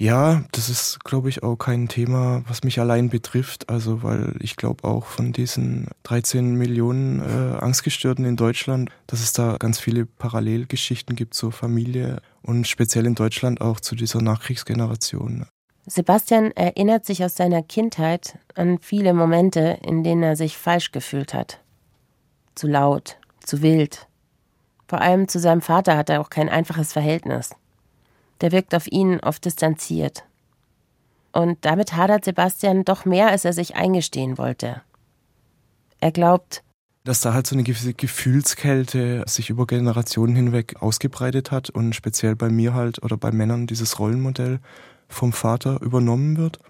Ja, 0.05 0.45
das 0.53 0.69
ist, 0.69 1.03
glaube 1.03 1.31
ich, 1.31 1.43
auch 1.43 1.57
kein 1.57 1.89
Thema, 1.89 2.43
was 2.47 2.63
mich 2.63 2.79
allein 2.79 3.09
betrifft. 3.09 3.71
Also, 3.71 4.03
weil 4.03 4.35
ich 4.41 4.57
glaube 4.57 4.85
auch 4.87 5.07
von 5.07 5.33
diesen 5.33 5.89
13 6.03 6.57
Millionen 6.57 7.21
äh, 7.21 7.57
Angstgestörten 7.57 8.27
in 8.27 8.37
Deutschland, 8.37 8.91
dass 9.07 9.21
es 9.21 9.33
da 9.33 9.57
ganz 9.59 9.79
viele 9.79 10.05
Parallelgeschichten 10.05 11.17
gibt 11.17 11.33
zur 11.33 11.53
Familie 11.53 12.21
und 12.43 12.69
speziell 12.69 13.07
in 13.07 13.15
Deutschland 13.15 13.63
auch 13.63 13.81
zu 13.81 13.95
dieser 13.95 14.21
Nachkriegsgeneration. 14.21 15.47
Sebastian 15.87 16.51
erinnert 16.51 17.07
sich 17.07 17.25
aus 17.25 17.35
seiner 17.35 17.63
Kindheit 17.63 18.39
an 18.55 18.81
viele 18.83 19.15
Momente, 19.15 19.79
in 19.81 20.05
denen 20.05 20.23
er 20.23 20.37
sich 20.37 20.59
falsch 20.59 20.93
gefühlt 20.93 21.33
hat. 21.33 21.63
Zu 22.55 22.67
laut, 22.67 23.17
zu 23.43 23.63
wild. 23.63 24.07
Vor 24.87 25.01
allem 25.01 25.29
zu 25.29 25.39
seinem 25.39 25.63
Vater 25.63 25.97
hat 25.97 26.11
er 26.11 26.21
auch 26.21 26.29
kein 26.29 26.51
einfaches 26.51 26.93
Verhältnis. 26.93 27.55
Der 28.41 28.53
wirkt 28.53 28.75
auf 28.75 28.87
ihn 28.87 29.21
oft 29.21 29.45
distanziert. 29.45 30.25
Und 31.33 31.59
damit 31.65 31.95
hadert 31.95 32.25
Sebastian 32.25 32.85
doch 32.85 33.05
mehr, 33.05 33.29
als 33.29 33.45
er 33.45 33.53
sich 33.53 33.75
eingestehen 33.75 34.39
wollte. 34.39 34.83
Er 36.01 36.13
glaubt, 36.13 36.63
dass 37.05 37.21
da 37.21 37.35
halt 37.35 37.47
so 37.47 37.55
eine 37.55 37.65
gewisse 37.65 37.93
Gefühlskälte 37.93 39.25
sich 39.27 39.51
über 39.51 39.67
Generationen 39.67 40.35
hinweg 40.35 40.77
ausgebreitet 40.81 41.51
hat 41.51 41.71
und 41.71 41.95
speziell 41.95 42.37
bei 42.37 42.49
mir 42.49 42.75
halt 42.75 43.03
oder 43.03 43.17
bei 43.17 43.31
Männern 43.31 43.67
dieses 43.67 43.99
Rollenmodell 43.99 44.61
vom 45.09 45.33
Vater 45.33 45.83
übernommen 45.83 46.37
wird, 46.37 46.61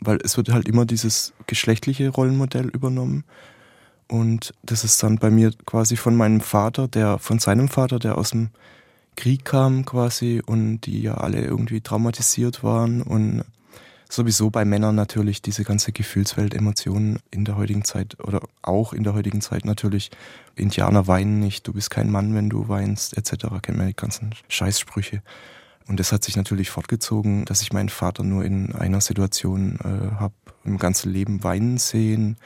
weil 0.00 0.18
es 0.22 0.36
wird 0.36 0.50
halt 0.50 0.68
immer 0.68 0.84
dieses 0.84 1.32
geschlechtliche 1.46 2.10
Rollenmodell 2.10 2.68
übernommen 2.68 3.24
und 4.12 4.52
das 4.62 4.84
ist 4.84 5.02
dann 5.02 5.16
bei 5.16 5.30
mir 5.30 5.52
quasi 5.64 5.96
von 5.96 6.14
meinem 6.14 6.42
Vater, 6.42 6.86
der 6.86 7.18
von 7.18 7.38
seinem 7.38 7.68
Vater, 7.68 7.98
der 7.98 8.18
aus 8.18 8.32
dem 8.32 8.50
Krieg 9.16 9.44
kam 9.44 9.84
quasi 9.84 10.42
und 10.44 10.82
die 10.82 11.02
ja 11.02 11.14
alle 11.14 11.42
irgendwie 11.42 11.80
traumatisiert 11.80 12.64
waren 12.64 13.02
und 13.02 13.44
sowieso 14.12 14.50
bei 14.50 14.64
Männern 14.64 14.94
natürlich 14.94 15.42
diese 15.42 15.64
ganze 15.64 15.92
Gefühlswelt, 15.92 16.54
Emotionen 16.54 17.18
in 17.30 17.44
der 17.44 17.56
heutigen 17.56 17.84
Zeit 17.84 18.20
oder 18.20 18.40
auch 18.60 18.92
in 18.92 19.04
der 19.04 19.14
heutigen 19.14 19.40
Zeit 19.40 19.64
natürlich. 19.64 20.10
Indianer 20.54 21.06
weinen 21.06 21.40
nicht, 21.40 21.66
du 21.66 21.72
bist 21.72 21.90
kein 21.90 22.10
Mann, 22.10 22.34
wenn 22.34 22.50
du 22.50 22.68
weinst, 22.68 23.16
etc. 23.16 23.46
Kennen 23.62 23.78
wir 23.78 23.86
die 23.86 23.96
ganzen 23.96 24.34
Scheißsprüche. 24.48 25.22
Und 25.88 25.98
das 25.98 26.12
hat 26.12 26.22
sich 26.24 26.36
natürlich 26.36 26.70
fortgezogen, 26.70 27.44
dass 27.44 27.62
ich 27.62 27.72
meinen 27.72 27.88
Vater 27.88 28.22
nur 28.22 28.44
in 28.44 28.74
einer 28.74 29.00
Situation 29.00 29.78
äh, 29.82 30.14
habe, 30.16 30.34
im 30.64 30.78
ganzen 30.78 31.10
Leben 31.10 31.42
weinen 31.42 31.78
sehen. 31.78 32.36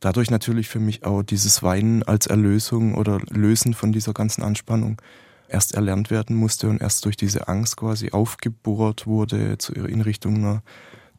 Dadurch 0.00 0.30
natürlich 0.30 0.68
für 0.68 0.80
mich 0.80 1.04
auch 1.04 1.22
dieses 1.22 1.62
Weinen 1.62 2.02
als 2.02 2.26
Erlösung 2.26 2.94
oder 2.94 3.20
Lösen 3.30 3.74
von 3.74 3.92
dieser 3.92 4.12
ganzen 4.12 4.42
Anspannung 4.42 5.00
erst 5.48 5.74
erlernt 5.74 6.10
werden 6.10 6.36
musste 6.36 6.68
und 6.68 6.80
erst 6.80 7.04
durch 7.04 7.16
diese 7.16 7.48
Angst 7.48 7.76
quasi 7.76 8.10
aufgebohrt 8.10 9.06
wurde 9.06 9.56
in 9.74 10.00
Richtung 10.00 10.36
einer 10.36 10.62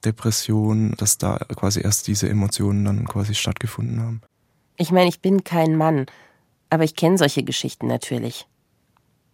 Depression, 0.03 0.93
dass 0.97 1.17
da 1.17 1.37
quasi 1.55 1.81
erst 1.81 2.07
diese 2.07 2.29
Emotionen 2.29 2.85
dann 2.85 3.07
quasi 3.07 3.33
stattgefunden 3.33 4.01
haben. 4.01 4.21
Ich 4.77 4.91
meine, 4.91 5.09
ich 5.09 5.21
bin 5.21 5.43
kein 5.43 5.75
Mann, 5.75 6.05
aber 6.69 6.83
ich 6.83 6.95
kenne 6.95 7.17
solche 7.17 7.43
Geschichten 7.43 7.87
natürlich. 7.87 8.45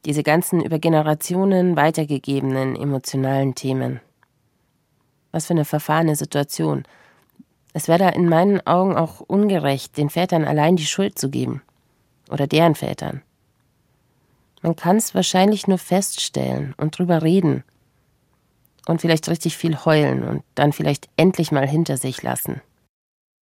Diese 0.05 0.23
ganzen 0.23 0.63
über 0.63 0.79
Generationen 0.79 1.75
weitergegebenen 1.75 2.75
emotionalen 2.75 3.55
Themen. 3.55 3.99
Was 5.31 5.47
für 5.47 5.53
eine 5.53 5.65
verfahrene 5.65 6.15
Situation. 6.15 6.83
Es 7.73 7.87
wäre 7.87 7.99
da 7.99 8.09
in 8.09 8.27
meinen 8.27 8.65
Augen 8.67 8.95
auch 8.95 9.21
ungerecht, 9.21 9.97
den 9.97 10.09
Vätern 10.09 10.45
allein 10.45 10.75
die 10.75 10.85
Schuld 10.85 11.17
zu 11.17 11.29
geben. 11.29 11.61
Oder 12.29 12.47
deren 12.47 12.75
Vätern. 12.75 13.21
Man 14.61 14.75
kann 14.75 14.97
es 14.97 15.15
wahrscheinlich 15.15 15.67
nur 15.67 15.77
feststellen 15.77 16.73
und 16.77 16.97
drüber 16.97 17.21
reden. 17.21 17.63
Und 18.87 19.01
vielleicht 19.01 19.29
richtig 19.29 19.57
viel 19.57 19.77
heulen 19.85 20.23
und 20.23 20.43
dann 20.55 20.73
vielleicht 20.73 21.07
endlich 21.15 21.51
mal 21.51 21.67
hinter 21.67 21.97
sich 21.97 22.23
lassen. 22.23 22.61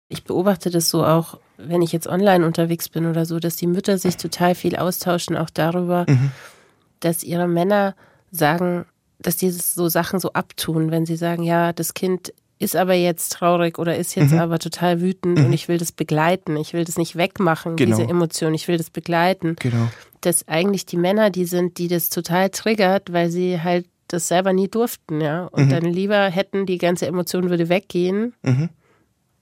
Ich 0.09 0.23
beobachte 0.23 0.69
das 0.69 0.89
so 0.89 1.05
auch, 1.05 1.39
wenn 1.57 1.81
ich 1.81 1.91
jetzt 1.91 2.07
online 2.07 2.45
unterwegs 2.45 2.89
bin 2.89 3.05
oder 3.05 3.25
so, 3.25 3.39
dass 3.39 3.55
die 3.55 3.67
Mütter 3.67 3.97
sich 3.97 4.17
total 4.17 4.55
viel 4.55 4.75
austauschen, 4.75 5.37
auch 5.37 5.49
darüber, 5.49 6.05
mhm. 6.07 6.31
dass 6.99 7.23
ihre 7.23 7.47
Männer 7.47 7.95
sagen, 8.31 8.85
dass 9.19 9.37
die 9.37 9.51
so 9.51 9.87
Sachen 9.87 10.19
so 10.19 10.33
abtun, 10.33 10.91
wenn 10.91 11.05
sie 11.05 11.15
sagen, 11.15 11.43
ja, 11.43 11.73
das 11.73 11.93
Kind 11.93 12.33
ist 12.59 12.75
aber 12.75 12.93
jetzt 12.93 13.31
traurig 13.31 13.79
oder 13.79 13.97
ist 13.97 14.15
jetzt 14.15 14.33
mhm. 14.33 14.39
aber 14.39 14.59
total 14.59 15.01
wütend 15.01 15.39
mhm. 15.39 15.45
und 15.45 15.53
ich 15.53 15.69
will 15.69 15.77
das 15.77 15.93
begleiten. 15.93 16.57
Ich 16.57 16.73
will 16.73 16.83
das 16.83 16.97
nicht 16.97 17.15
wegmachen, 17.15 17.77
genau. 17.77 17.95
diese 17.95 18.07
Emotion. 18.07 18.53
Ich 18.53 18.67
will 18.67 18.77
das 18.77 18.89
begleiten. 18.89 19.55
Genau. 19.57 19.87
Dass 20.21 20.45
eigentlich 20.49 20.85
die 20.85 20.97
Männer 20.97 21.29
die 21.29 21.45
sind, 21.45 21.77
die 21.77 21.87
das 21.87 22.09
total 22.09 22.49
triggert, 22.49 23.13
weil 23.13 23.29
sie 23.31 23.61
halt 23.61 23.85
das 24.09 24.27
selber 24.27 24.51
nie 24.51 24.67
durften, 24.67 25.21
ja. 25.21 25.45
Und 25.45 25.65
mhm. 25.65 25.69
dann 25.69 25.85
lieber 25.85 26.29
hätten, 26.29 26.65
die 26.65 26.77
ganze 26.77 27.07
Emotion 27.07 27.49
würde 27.49 27.69
weggehen, 27.69 28.33
mhm. 28.41 28.69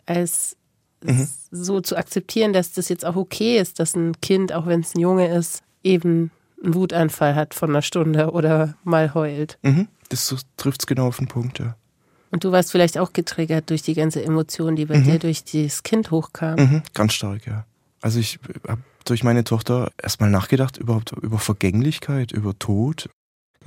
als 0.05 0.55
mhm. 1.03 1.27
so 1.49 1.81
zu 1.81 1.95
akzeptieren, 1.95 2.53
dass 2.53 2.73
das 2.73 2.87
jetzt 2.89 3.05
auch 3.05 3.15
okay 3.15 3.57
ist, 3.57 3.79
dass 3.79 3.95
ein 3.95 4.19
Kind, 4.21 4.53
auch 4.53 4.67
wenn 4.67 4.81
es 4.81 4.93
ein 4.93 4.99
Junge 4.99 5.33
ist, 5.33 5.63
eben 5.83 6.29
einen 6.63 6.75
Wutanfall 6.75 7.33
hat 7.33 7.55
von 7.55 7.69
einer 7.69 7.81
Stunde 7.81 8.31
oder 8.31 8.75
mal 8.83 9.15
heult. 9.15 9.57
Mhm. 9.63 9.87
Das 10.09 10.35
trifft 10.57 10.81
es 10.81 10.87
genau 10.87 11.07
auf 11.07 11.17
den 11.17 11.27
Punkt, 11.27 11.59
ja. 11.59 11.75
Und 12.31 12.43
du 12.43 12.51
warst 12.51 12.71
vielleicht 12.71 12.97
auch 12.97 13.13
getriggert 13.13 13.69
durch 13.69 13.81
die 13.81 13.93
ganze 13.93 14.23
Emotion, 14.23 14.75
die 14.75 14.85
bei 14.85 14.97
mhm. 14.97 15.03
dir 15.03 15.19
durch 15.19 15.43
das 15.43 15.83
Kind 15.83 16.11
hochkam. 16.11 16.59
Mhm. 16.59 16.81
Ganz 16.93 17.13
stark, 17.13 17.45
ja. 17.47 17.65
Also 18.01 18.19
ich 18.19 18.39
habe 18.67 18.81
durch 19.05 19.23
meine 19.23 19.43
Tochter 19.43 19.91
erstmal 20.01 20.29
nachgedacht 20.29 20.77
überhaupt 20.77 21.13
über 21.13 21.39
Vergänglichkeit, 21.39 22.31
über 22.31 22.57
Tod. 22.59 23.09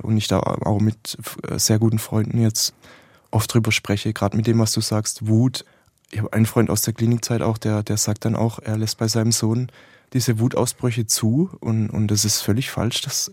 Und 0.01 0.17
ich 0.17 0.27
da 0.27 0.39
auch 0.39 0.79
mit 0.79 1.17
sehr 1.57 1.79
guten 1.79 1.99
Freunden 1.99 2.39
jetzt 2.39 2.73
oft 3.31 3.53
drüber 3.53 3.71
spreche, 3.71 4.13
gerade 4.13 4.37
mit 4.37 4.47
dem, 4.47 4.59
was 4.59 4.71
du 4.73 4.81
sagst, 4.81 5.27
Wut. 5.27 5.65
Ich 6.11 6.19
habe 6.19 6.33
einen 6.33 6.45
Freund 6.45 6.69
aus 6.69 6.81
der 6.81 6.93
Klinikzeit 6.93 7.41
auch, 7.41 7.57
der, 7.57 7.83
der 7.83 7.97
sagt 7.97 8.25
dann 8.25 8.35
auch, 8.35 8.59
er 8.59 8.77
lässt 8.77 8.97
bei 8.97 9.07
seinem 9.07 9.31
Sohn 9.31 9.71
diese 10.13 10.39
Wutausbrüche 10.39 11.05
zu 11.05 11.49
und, 11.61 11.89
und 11.89 12.07
das 12.09 12.25
ist 12.25 12.41
völlig 12.41 12.69
falsch, 12.69 13.01
das, 13.01 13.31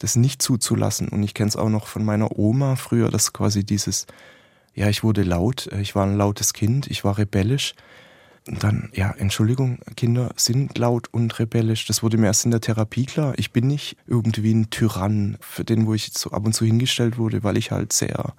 das 0.00 0.16
nicht 0.16 0.42
zuzulassen. 0.42 1.08
Und 1.08 1.22
ich 1.22 1.34
kenne 1.34 1.48
es 1.48 1.56
auch 1.56 1.68
noch 1.68 1.86
von 1.86 2.04
meiner 2.04 2.36
Oma 2.38 2.76
früher, 2.76 3.08
dass 3.10 3.32
quasi 3.32 3.64
dieses, 3.64 4.06
ja, 4.74 4.88
ich 4.88 5.02
wurde 5.02 5.22
laut, 5.22 5.68
ich 5.80 5.94
war 5.94 6.06
ein 6.06 6.16
lautes 6.16 6.52
Kind, 6.52 6.86
ich 6.86 7.04
war 7.04 7.18
rebellisch. 7.18 7.74
Und 8.48 8.64
dann, 8.64 8.90
ja, 8.94 9.10
Entschuldigung, 9.18 9.78
Kinder 9.96 10.30
sind 10.36 10.78
laut 10.78 11.08
und 11.12 11.38
rebellisch. 11.38 11.86
Das 11.86 12.02
wurde 12.02 12.16
mir 12.16 12.26
erst 12.26 12.46
in 12.46 12.50
der 12.50 12.62
Therapie 12.62 13.04
klar. 13.04 13.34
Ich 13.36 13.52
bin 13.52 13.66
nicht 13.66 13.96
irgendwie 14.06 14.54
ein 14.54 14.70
Tyrann, 14.70 15.36
für 15.40 15.64
den, 15.64 15.86
wo 15.86 15.92
ich 15.92 16.12
so 16.14 16.30
ab 16.30 16.46
und 16.46 16.54
zu 16.54 16.64
hingestellt 16.64 17.18
wurde, 17.18 17.42
weil 17.44 17.58
ich 17.58 17.70
halt 17.70 17.92
sehr 17.92 18.32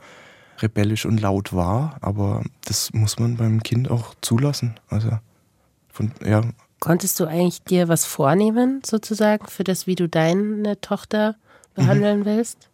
rebellisch 0.60 1.06
und 1.06 1.22
laut 1.22 1.54
war. 1.54 1.98
Aber 2.02 2.44
das 2.66 2.92
muss 2.92 3.20
man 3.20 3.38
beim 3.38 3.62
Kind 3.62 3.92
auch 3.92 4.16
zulassen. 4.22 4.80
Also, 4.88 5.12
von, 5.90 6.12
ja. 6.26 6.42
Konntest 6.80 7.20
du 7.20 7.26
eigentlich 7.26 7.62
dir 7.64 7.88
was 7.88 8.06
vornehmen, 8.06 8.82
sozusagen, 8.84 9.46
für 9.48 9.64
das, 9.64 9.86
wie 9.86 9.96
du 9.96 10.10
deine 10.10 10.82
Tochter 10.82 11.36
behandeln 11.76 12.22
mhm. 12.22 12.26
willst? 12.26 12.70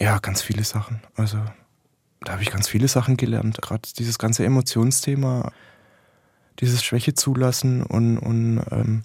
Ja, 0.00 0.18
ganz 0.18 0.42
viele 0.42 0.64
Sachen. 0.64 1.00
Also, 1.14 1.38
da 2.24 2.32
habe 2.32 2.42
ich 2.42 2.50
ganz 2.50 2.68
viele 2.68 2.88
Sachen 2.88 3.16
gelernt. 3.16 3.60
Gerade 3.60 3.88
dieses 3.98 4.18
ganze 4.18 4.44
Emotionsthema 4.44 5.50
dieses 6.60 6.84
Schwäche 6.84 7.14
zulassen 7.14 7.82
und, 7.82 8.18
und 8.18 8.62
ähm, 8.70 9.02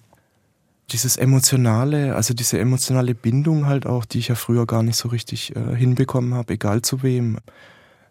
dieses 0.90 1.16
emotionale, 1.16 2.14
also 2.14 2.34
diese 2.34 2.58
emotionale 2.58 3.14
Bindung 3.14 3.66
halt 3.66 3.86
auch, 3.86 4.04
die 4.04 4.20
ich 4.20 4.28
ja 4.28 4.34
früher 4.34 4.66
gar 4.66 4.82
nicht 4.82 4.96
so 4.96 5.08
richtig 5.08 5.54
äh, 5.54 5.74
hinbekommen 5.74 6.34
habe, 6.34 6.54
egal 6.54 6.82
zu 6.82 7.02
wem. 7.02 7.38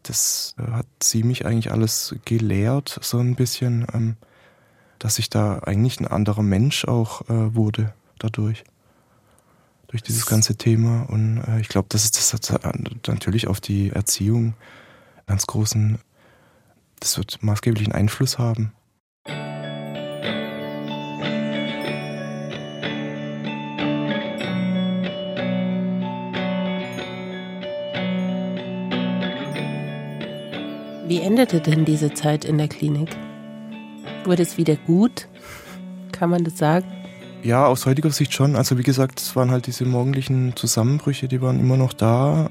Das 0.03 0.55
äh, 0.59 0.71
hat 0.71 0.85
sie 1.01 1.23
mich 1.23 1.45
eigentlich 1.45 1.71
alles 1.71 2.15
gelehrt, 2.25 2.99
so 3.01 3.19
ein 3.19 3.35
bisschen, 3.35 3.87
ähm, 3.93 4.17
dass 4.99 5.19
ich 5.19 5.29
da 5.29 5.59
eigentlich 5.59 5.99
ein 5.99 6.07
anderer 6.07 6.43
Mensch 6.43 6.85
auch 6.85 7.21
äh, 7.29 7.55
wurde 7.55 7.93
dadurch. 8.19 8.63
Durch 9.87 10.03
dieses 10.03 10.25
ganze 10.25 10.57
Thema. 10.57 11.03
Und 11.09 11.41
äh, 11.47 11.61
ich 11.61 11.69
glaube, 11.69 11.87
das 11.89 12.03
ist 12.03 12.33
das 12.33 12.51
hat 12.51 13.07
natürlich 13.07 13.47
auf 13.47 13.61
die 13.61 13.89
Erziehung 13.91 14.53
ganz 15.27 15.45
großen, 15.45 15.99
das 16.99 17.17
wird 17.17 17.43
maßgeblichen 17.43 17.93
Einfluss 17.93 18.39
haben. 18.39 18.73
Wie 31.07 31.21
endete 31.21 31.61
denn 31.61 31.85
diese 31.85 32.13
Zeit 32.13 32.43
in 32.43 32.57
der 32.57 32.67
Klinik? 32.67 33.15
Wurde 34.25 34.43
es 34.43 34.57
wieder 34.57 34.75
gut? 34.75 35.27
Kann 36.11 36.29
man 36.29 36.43
das 36.43 36.57
sagen? 36.57 36.85
Ja, 37.43 37.65
aus 37.65 37.85
heutiger 37.85 38.09
Sicht 38.09 38.33
schon. 38.33 38.57
Also 38.57 38.77
wie 38.77 38.83
gesagt, 38.83 39.21
es 39.21 39.35
waren 39.35 39.51
halt 39.51 39.67
diese 39.67 39.85
morgendlichen 39.85 40.55
Zusammenbrüche, 40.57 41.29
die 41.29 41.41
waren 41.41 41.59
immer 41.59 41.77
noch 41.77 41.93
da. 41.93 42.49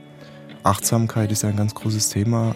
Achtsamkeit 0.66 1.32
ist 1.32 1.42
ja 1.42 1.48
ein 1.48 1.56
ganz 1.56 1.74
großes 1.74 2.08
Thema. 2.08 2.54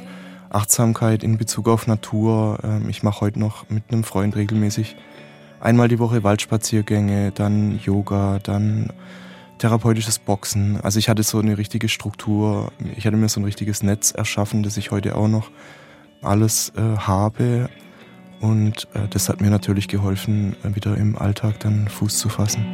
Achtsamkeit 0.51 1.23
in 1.23 1.39
Bezug 1.39 1.69
auf 1.69 1.87
Natur. 1.87 2.59
Ähm, 2.63 2.89
ich 2.89 3.03
mache 3.03 3.21
heute 3.21 3.39
noch 3.39 3.69
mit 3.71 3.85
einem 3.91 4.05
Freund 4.05 4.35
regelmäßig 4.37 4.97
einmal 5.61 5.89
die 5.89 5.99
Woche 5.99 6.25
Waldspaziergänge, 6.25 7.31
dann 7.33 7.79
Yoga, 7.79 8.41
dann 8.43 8.93
therapeutisches 9.59 10.19
Boxen. 10.19 10.81
Also 10.81 10.99
ich 10.99 11.09
hatte 11.09 11.23
so 11.23 11.39
eine 11.39 11.57
richtige 11.57 11.89
Struktur. 11.89 12.73
Ich 12.97 13.07
hatte 13.07 13.17
mir 13.17 13.29
so 13.29 13.41
ein 13.41 13.45
richtiges 13.45 13.83
Netz 13.83 14.11
erschaffen, 14.11 14.63
das 14.63 14.77
ich 14.77 14.91
heute 14.91 15.15
auch 15.15 15.29
noch 15.29 15.51
alles 16.23 16.73
äh, 16.77 16.97
habe. 16.99 17.69
Und 18.41 18.89
äh, 18.95 19.07
das 19.09 19.29
hat 19.29 19.41
mir 19.41 19.51
natürlich 19.51 19.87
geholfen, 19.87 20.57
äh, 20.65 20.75
wieder 20.75 20.97
im 20.97 21.17
Alltag 21.17 21.61
dann 21.61 21.89
Fuß 21.89 22.19
zu 22.19 22.29
fassen. 22.29 22.65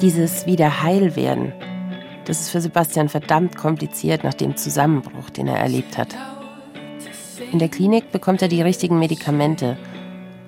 Dieses 0.00 0.46
Wiederheilwerden, 0.46 1.52
das 2.24 2.40
ist 2.40 2.50
für 2.50 2.60
Sebastian 2.60 3.08
verdammt 3.08 3.56
kompliziert 3.56 4.22
nach 4.22 4.34
dem 4.34 4.56
Zusammenbruch, 4.56 5.28
den 5.30 5.48
er 5.48 5.58
erlebt 5.58 5.98
hat. 5.98 6.14
In 7.50 7.58
der 7.58 7.68
Klinik 7.68 8.12
bekommt 8.12 8.40
er 8.40 8.46
die 8.46 8.62
richtigen 8.62 9.00
Medikamente 9.00 9.76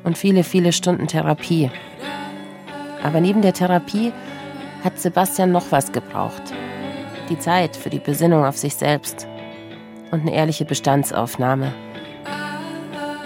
und 0.04 0.16
viele, 0.16 0.44
viele 0.44 0.72
Stunden 0.72 1.08
Therapie. 1.08 1.68
Aber 3.02 3.20
neben 3.20 3.42
der 3.42 3.52
Therapie 3.52 4.12
hat 4.84 5.00
Sebastian 5.00 5.50
noch 5.50 5.72
was 5.72 5.90
gebraucht. 5.90 6.42
Die 7.28 7.38
Zeit 7.38 7.74
für 7.76 7.90
die 7.90 7.98
Besinnung 7.98 8.44
auf 8.44 8.56
sich 8.56 8.76
selbst 8.76 9.26
und 10.12 10.20
eine 10.20 10.32
ehrliche 10.32 10.64
Bestandsaufnahme. 10.64 11.72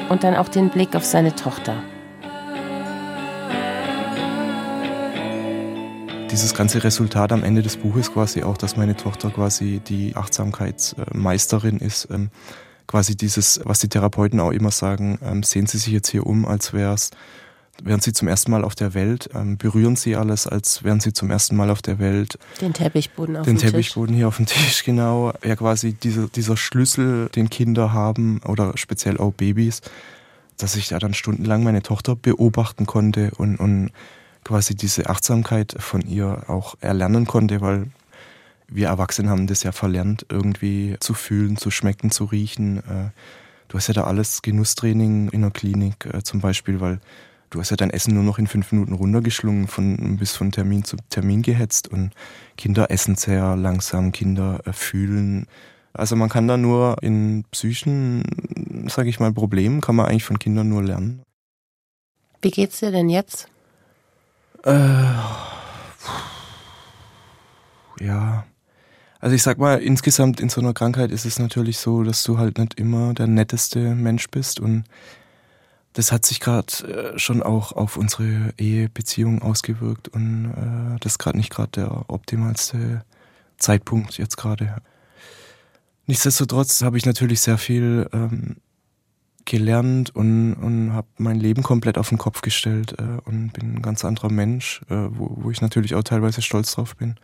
Und 0.09 0.25
dann 0.25 0.37
auch 0.37 0.49
den 0.49 0.71
Blick 0.71 0.97
auf 0.97 1.05
seine 1.05 1.35
Tochter. 1.35 1.83
Dieses 6.35 6.53
ganze 6.53 6.83
Resultat 6.83 7.31
am 7.31 7.45
Ende 7.45 7.63
des 7.63 7.77
Buches 7.77 8.13
quasi 8.13 8.43
auch, 8.43 8.57
dass 8.57 8.77
meine 8.77 8.97
Tochter 8.97 9.31
quasi 9.31 9.81
die 9.87 10.17
Achtsamkeitsmeisterin 10.17 11.79
ist, 11.79 12.09
ähm, 12.11 12.29
quasi 12.89 13.17
dieses, 13.17 13.61
was 13.63 13.79
die 13.79 13.89
Therapeuten 13.89 14.41
auch 14.41 14.51
immer 14.51 14.73
sagen, 14.73 15.21
ähm, 15.23 15.45
sehen 15.45 15.69
Sie 15.69 15.79
sich 15.79 15.93
jetzt 15.93 16.09
hier 16.09 16.27
um, 16.27 16.45
als 16.45 16.73
wär's 16.73 17.13
wären 17.85 18.01
sie 18.01 18.13
zum 18.13 18.27
ersten 18.27 18.51
Mal 18.51 18.65
auf 18.65 18.75
der 18.75 18.95
Welt, 18.95 19.31
ähm, 19.33 19.59
berühren 19.59 19.95
sie 19.95 20.17
alles, 20.17 20.49
als 20.49 20.83
wären 20.83 20.99
sie 20.99 21.13
zum 21.13 21.31
ersten 21.31 21.55
Mal 21.55 21.71
auf 21.71 21.83
der 21.83 22.01
Welt. 22.01 22.37
Den 22.61 22.73
Teppichboden 22.73 23.37
auf 23.37 23.45
den 23.45 23.57
dem 23.57 23.61
Teppichboden 23.61 24.15
Tisch. 24.15 24.17
hier 24.17 24.29
auf 24.29 24.37
dem 24.37 24.47
Tisch, 24.47 24.85
genau. 24.85 25.33
Ja, 25.45 25.55
quasi 25.55 25.93
dieser, 25.93 26.27
dieser 26.27 26.57
Schlüssel, 26.57 27.29
den 27.29 27.49
Kinder 27.49 27.93
haben 27.93 28.41
oder 28.45 28.77
speziell 28.77 29.19
auch 29.19 29.33
Babys, 29.33 29.83
dass 30.57 30.75
ich 30.75 30.89
da 30.89 30.99
dann 30.99 31.15
stundenlang 31.15 31.63
meine 31.63 31.83
Tochter 31.83 32.17
beobachten 32.17 32.87
konnte 32.87 33.31
und, 33.37 33.57
und 33.57 33.93
quasi 34.45 34.75
diese 34.75 35.09
Achtsamkeit 35.09 35.75
von 35.79 36.03
ihr 36.03 36.45
auch 36.49 36.77
erlernen 36.81 37.27
konnte, 37.27 37.61
weil 37.61 37.91
wir 38.69 38.89
Erwachsene 38.89 39.31
haben 39.31 39.47
das 39.47 39.63
ja 39.63 39.73
verlernt, 39.73 40.27
irgendwie 40.29 40.97
zu 41.01 41.15
fühlen, 41.15 41.57
zu 41.57 41.71
schmecken, 41.71 42.11
zu 42.11 42.25
riechen. 42.25 42.79
Äh, 42.79 43.11
du 43.69 43.77
hast 43.77 43.89
ja 43.89 43.95
da 43.95 44.05
alles 44.05 44.43
Genusstraining 44.43 45.29
in 45.29 45.43
der 45.43 45.51
Klinik 45.51 46.07
äh, 46.07 46.23
zum 46.23 46.41
Beispiel, 46.41 46.81
weil 46.81 47.01
du 47.51 47.61
hast 47.61 47.71
ja 47.71 47.77
dein 47.77 47.91
Essen 47.91 48.15
nur 48.15 48.25
noch 48.25 48.39
in 48.39 48.47
fünf 48.47 48.73
Minuten 48.73 48.95
runtergeschlungen, 48.95 49.69
von, 49.69 50.17
bis 50.17 50.33
von 50.33 50.51
Termin 50.51 50.85
zu 50.85 50.97
Termin 51.09 51.43
gehetzt 51.43 51.89
und 51.89 52.13
Kinder 52.57 52.91
essen 52.91 53.17
sehr 53.17 53.57
langsam, 53.57 54.13
Kinder 54.13 54.61
äh, 54.65 54.73
fühlen. 54.73 55.47
Also 55.93 56.17
man 56.17 56.29
kann 56.29 56.49
da 56.49 56.57
nur 56.57 56.97
in 57.03 57.45
Psychen, 57.53 58.89
sage 58.89 59.09
ich 59.09 59.21
mal, 59.21 59.33
Problemen, 59.33 59.81
kann 59.81 59.95
man 59.95 60.07
eigentlich 60.07 60.25
von 60.25 60.41
Kindern 60.41 60.69
nur 60.69 60.83
lernen. 60.83 61.23
Wie 62.43 62.51
geht's 62.51 62.81
dir 62.81 62.91
denn 62.91 63.09
jetzt? 63.09 63.49
Äh, 64.65 65.05
ja. 68.01 68.47
Also 69.21 69.37
ich 69.37 69.43
sag 69.43 69.59
mal, 69.59 69.77
insgesamt 69.77 70.41
in 70.41 70.49
so 70.49 70.61
einer 70.61 70.75
Krankheit 70.75 71.11
ist 71.11 71.25
es 71.25 71.39
natürlich 71.39 71.79
so, 71.79 72.03
dass 72.03 72.23
du 72.25 72.39
halt 72.39 72.59
nicht 72.59 72.75
immer 72.75 73.15
der 73.15 73.27
netteste 73.27 73.95
Mensch 73.95 74.29
bist 74.31 74.61
und 74.61 74.85
das 75.95 76.13
hat 76.13 76.27
sich 76.27 76.41
gerade 76.41 77.15
äh, 77.15 77.19
schon 77.19 77.43
auch 77.43 77.73
auf 77.73 77.97
unsere 77.97 78.53
Ehebeziehung 78.59 79.43
ausgewirkt 79.43 80.09
und 80.09 80.51
äh, 80.51 80.99
das 81.01 81.13
ist 81.13 81.19
gerade 81.19 81.39
nicht 81.39 81.51
gerade 81.51 81.71
der 81.73 82.11
optimalste 82.11 83.05
Zeitpunkt 83.59 84.19
jetzt 84.19 84.37
gerade. 84.37 84.77
Nichtsdestotrotz 86.07 86.83
habe 86.83 86.99
ich 86.99 87.07
natürlich 87.07 87.41
sehr 87.41 87.59
viel 87.59 88.09
ähm, 88.13 88.57
gelernt 89.45 90.15
und, 90.15 90.55
und 90.55 90.93
habe 90.93 91.09
mein 91.19 91.39
Leben 91.39 91.63
komplett 91.63 91.99
auf 91.99 92.09
den 92.09 92.19
Kopf 92.19 92.41
gestellt 92.41 92.95
äh, 92.99 93.21
und 93.25 93.53
bin 93.53 93.77
ein 93.77 93.83
ganz 93.83 94.05
anderer 94.05 94.31
Mensch, 94.31 94.83
äh, 94.89 94.95
wo, 95.11 95.37
wo 95.43 95.51
ich 95.51 95.61
natürlich 95.61 95.95
auch 95.95 96.03
teilweise 96.03 96.43
stolz 96.43 96.75
drauf 96.75 96.97
bin 96.97 97.17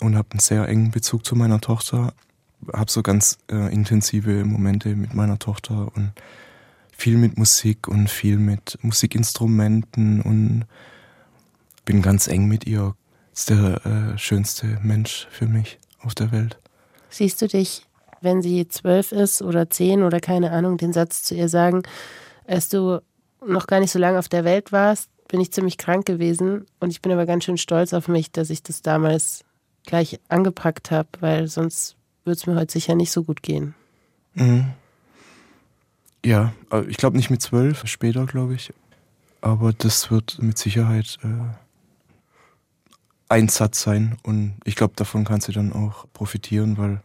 und 0.00 0.16
habe 0.16 0.28
einen 0.32 0.40
sehr 0.40 0.68
engen 0.68 0.90
Bezug 0.90 1.24
zu 1.24 1.36
meiner 1.36 1.60
Tochter, 1.60 2.12
habe 2.72 2.90
so 2.90 3.02
ganz 3.02 3.38
äh, 3.50 3.72
intensive 3.72 4.44
Momente 4.44 4.94
mit 4.96 5.14
meiner 5.14 5.38
Tochter 5.38 5.90
und 5.94 6.12
viel 6.96 7.16
mit 7.16 7.38
Musik 7.38 7.88
und 7.88 8.10
viel 8.10 8.38
mit 8.38 8.78
Musikinstrumenten 8.82 10.20
und 10.20 10.66
bin 11.84 12.02
ganz 12.02 12.26
eng 12.26 12.46
mit 12.46 12.66
ihr. 12.66 12.94
Ist 13.32 13.50
der 13.50 13.86
äh, 13.86 14.18
schönste 14.18 14.80
Mensch 14.82 15.28
für 15.30 15.46
mich 15.46 15.78
auf 16.00 16.14
der 16.14 16.32
Welt. 16.32 16.58
Siehst 17.08 17.40
du 17.40 17.46
dich, 17.46 17.86
wenn 18.20 18.42
sie 18.42 18.68
zwölf 18.68 19.12
ist 19.12 19.42
oder 19.42 19.70
zehn 19.70 20.02
oder 20.02 20.20
keine 20.20 20.50
Ahnung, 20.52 20.76
den 20.76 20.92
Satz 20.92 21.22
zu 21.22 21.34
ihr 21.34 21.48
sagen, 21.48 21.82
als 22.46 22.68
du 22.68 23.00
noch 23.46 23.66
gar 23.66 23.80
nicht 23.80 23.92
so 23.92 23.98
lange 23.98 24.18
auf 24.18 24.28
der 24.28 24.44
Welt 24.44 24.72
warst, 24.72 25.10
bin 25.28 25.40
ich 25.40 25.52
ziemlich 25.52 25.78
krank 25.78 26.06
gewesen 26.06 26.66
und 26.80 26.90
ich 26.90 27.02
bin 27.02 27.12
aber 27.12 27.26
ganz 27.26 27.44
schön 27.44 27.58
stolz 27.58 27.92
auf 27.92 28.08
mich, 28.08 28.32
dass 28.32 28.50
ich 28.50 28.62
das 28.62 28.82
damals 28.82 29.44
gleich 29.84 30.18
angepackt 30.28 30.90
habe, 30.90 31.08
weil 31.20 31.48
sonst 31.48 31.96
würde 32.24 32.36
es 32.36 32.46
mir 32.46 32.56
heute 32.56 32.72
sicher 32.72 32.94
nicht 32.94 33.12
so 33.12 33.24
gut 33.24 33.42
gehen. 33.42 33.74
Mhm. 34.34 34.72
Ja, 36.24 36.52
äh, 36.72 36.84
ich 36.86 36.96
glaube 36.96 37.16
nicht 37.16 37.30
mit 37.30 37.42
zwölf, 37.42 37.86
später 37.86 38.26
glaube 38.26 38.54
ich. 38.54 38.72
Aber 39.40 39.72
das 39.72 40.10
wird 40.10 40.42
mit 40.42 40.58
Sicherheit 40.58 41.18
äh, 41.22 41.28
ein 43.28 43.48
Satz 43.48 43.82
sein 43.82 44.16
und 44.22 44.56
ich 44.64 44.74
glaube, 44.74 44.94
davon 44.96 45.24
kann 45.24 45.40
sie 45.40 45.52
dann 45.52 45.72
auch 45.72 46.06
profitieren, 46.12 46.76
weil 46.78 47.02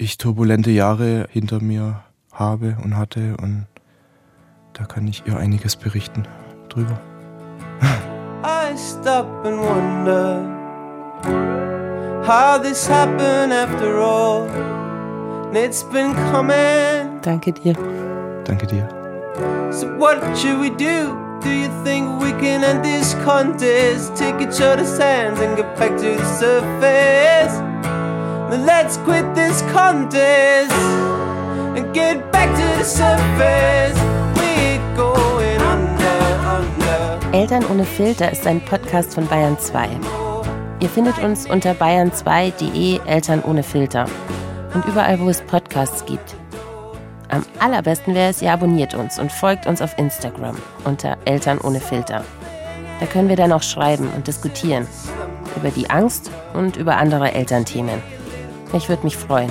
ich 0.00 0.16
turbulente 0.16 0.70
Jahre 0.70 1.26
hinter 1.30 1.60
mir 1.60 2.00
habe 2.32 2.76
und 2.82 2.96
hatte 2.96 3.36
und 3.42 3.66
da 4.72 4.84
kann 4.84 5.06
ich 5.06 5.22
ihr 5.26 5.36
einiges 5.36 5.76
berichten 5.76 6.26
drüber. 6.70 6.98
I 8.42 8.74
stop 8.78 9.26
and 9.44 9.58
wonder 9.58 10.40
how 12.26 12.58
this 12.58 12.88
happened 12.88 13.52
after 13.52 13.98
all. 13.98 14.48
It's 15.52 15.84
been 15.84 16.14
coming 16.32 17.20
Danke 17.20 17.52
dir. 17.52 17.74
Danke 18.44 18.66
dir. 18.66 18.88
So 19.70 19.86
what 19.98 20.18
should 20.34 20.58
we 20.60 20.70
do? 20.70 21.14
Do 21.42 21.50
you 21.50 21.68
think 21.84 22.08
we 22.22 22.32
can 22.40 22.64
end 22.64 22.82
this 22.82 23.14
contest? 23.24 24.16
Take 24.16 24.40
each 24.40 24.62
other's 24.62 24.98
hands 24.98 25.40
and 25.40 25.56
get 25.56 25.76
back 25.76 25.96
to 25.98 26.16
the 26.16 26.24
surface. 26.38 27.89
Let's 28.50 28.96
quit 29.04 29.32
this 29.36 29.62
contest 29.70 30.72
and 30.72 31.94
get 31.94 32.32
back 32.32 32.48
to 32.48 32.78
the 32.78 32.84
surface. 32.84 33.96
We're 34.34 34.96
going 34.96 35.60
under, 35.60 36.18
under. 36.58 37.20
Eltern 37.32 37.64
ohne 37.70 37.84
Filter 37.84 38.32
ist 38.32 38.44
ein 38.48 38.60
Podcast 38.60 39.14
von 39.14 39.28
Bayern 39.28 39.56
2. 39.56 39.88
Ihr 40.80 40.88
findet 40.88 41.20
uns 41.20 41.48
unter 41.48 41.74
bayern2.de 41.74 42.98
Eltern 43.06 43.40
ohne 43.44 43.62
Filter 43.62 44.06
und 44.74 44.84
überall, 44.84 45.20
wo 45.20 45.28
es 45.28 45.42
Podcasts 45.42 46.04
gibt. 46.04 46.34
Am 47.28 47.44
allerbesten 47.60 48.16
wäre 48.16 48.30
es, 48.30 48.42
ihr 48.42 48.52
abonniert 48.52 48.94
uns 48.94 49.20
und 49.20 49.30
folgt 49.30 49.68
uns 49.68 49.80
auf 49.80 49.96
Instagram 49.96 50.56
unter 50.84 51.18
Eltern 51.24 51.58
ohne 51.58 51.78
Filter. 51.78 52.24
Da 52.98 53.06
können 53.06 53.28
wir 53.28 53.36
dann 53.36 53.52
auch 53.52 53.62
schreiben 53.62 54.10
und 54.16 54.26
diskutieren 54.26 54.88
über 55.54 55.70
die 55.70 55.88
Angst 55.88 56.32
und 56.52 56.76
über 56.76 56.96
andere 56.96 57.32
Elternthemen. 57.32 58.02
Ich 58.72 58.88
würde 58.88 59.02
mich 59.02 59.16
freuen. 59.16 59.50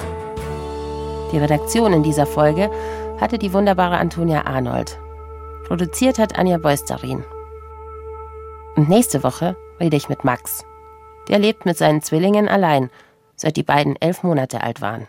Die 1.31 1.37
Redaktion 1.37 1.93
in 1.93 2.03
dieser 2.03 2.25
Folge 2.25 2.71
hatte 3.19 3.37
die 3.37 3.53
wunderbare 3.53 3.97
Antonia 3.97 4.45
Arnold. 4.45 4.97
Produziert 5.67 6.17
hat 6.19 6.37
Anja 6.39 6.57
Beusterin. 6.57 7.23
Und 8.75 8.87
nächste 8.87 9.23
Woche 9.23 9.57
rede 9.79 9.97
ich 9.97 10.07
mit 10.07 10.23
Max. 10.23 10.63
Der 11.27 11.37
lebt 11.37 11.65
mit 11.65 11.77
seinen 11.77 12.01
Zwillingen 12.01 12.47
allein, 12.47 12.89
seit 13.35 13.57
die 13.57 13.63
beiden 13.63 13.95
elf 13.97 14.23
Monate 14.23 14.61
alt 14.61 14.81
waren. 14.81 15.07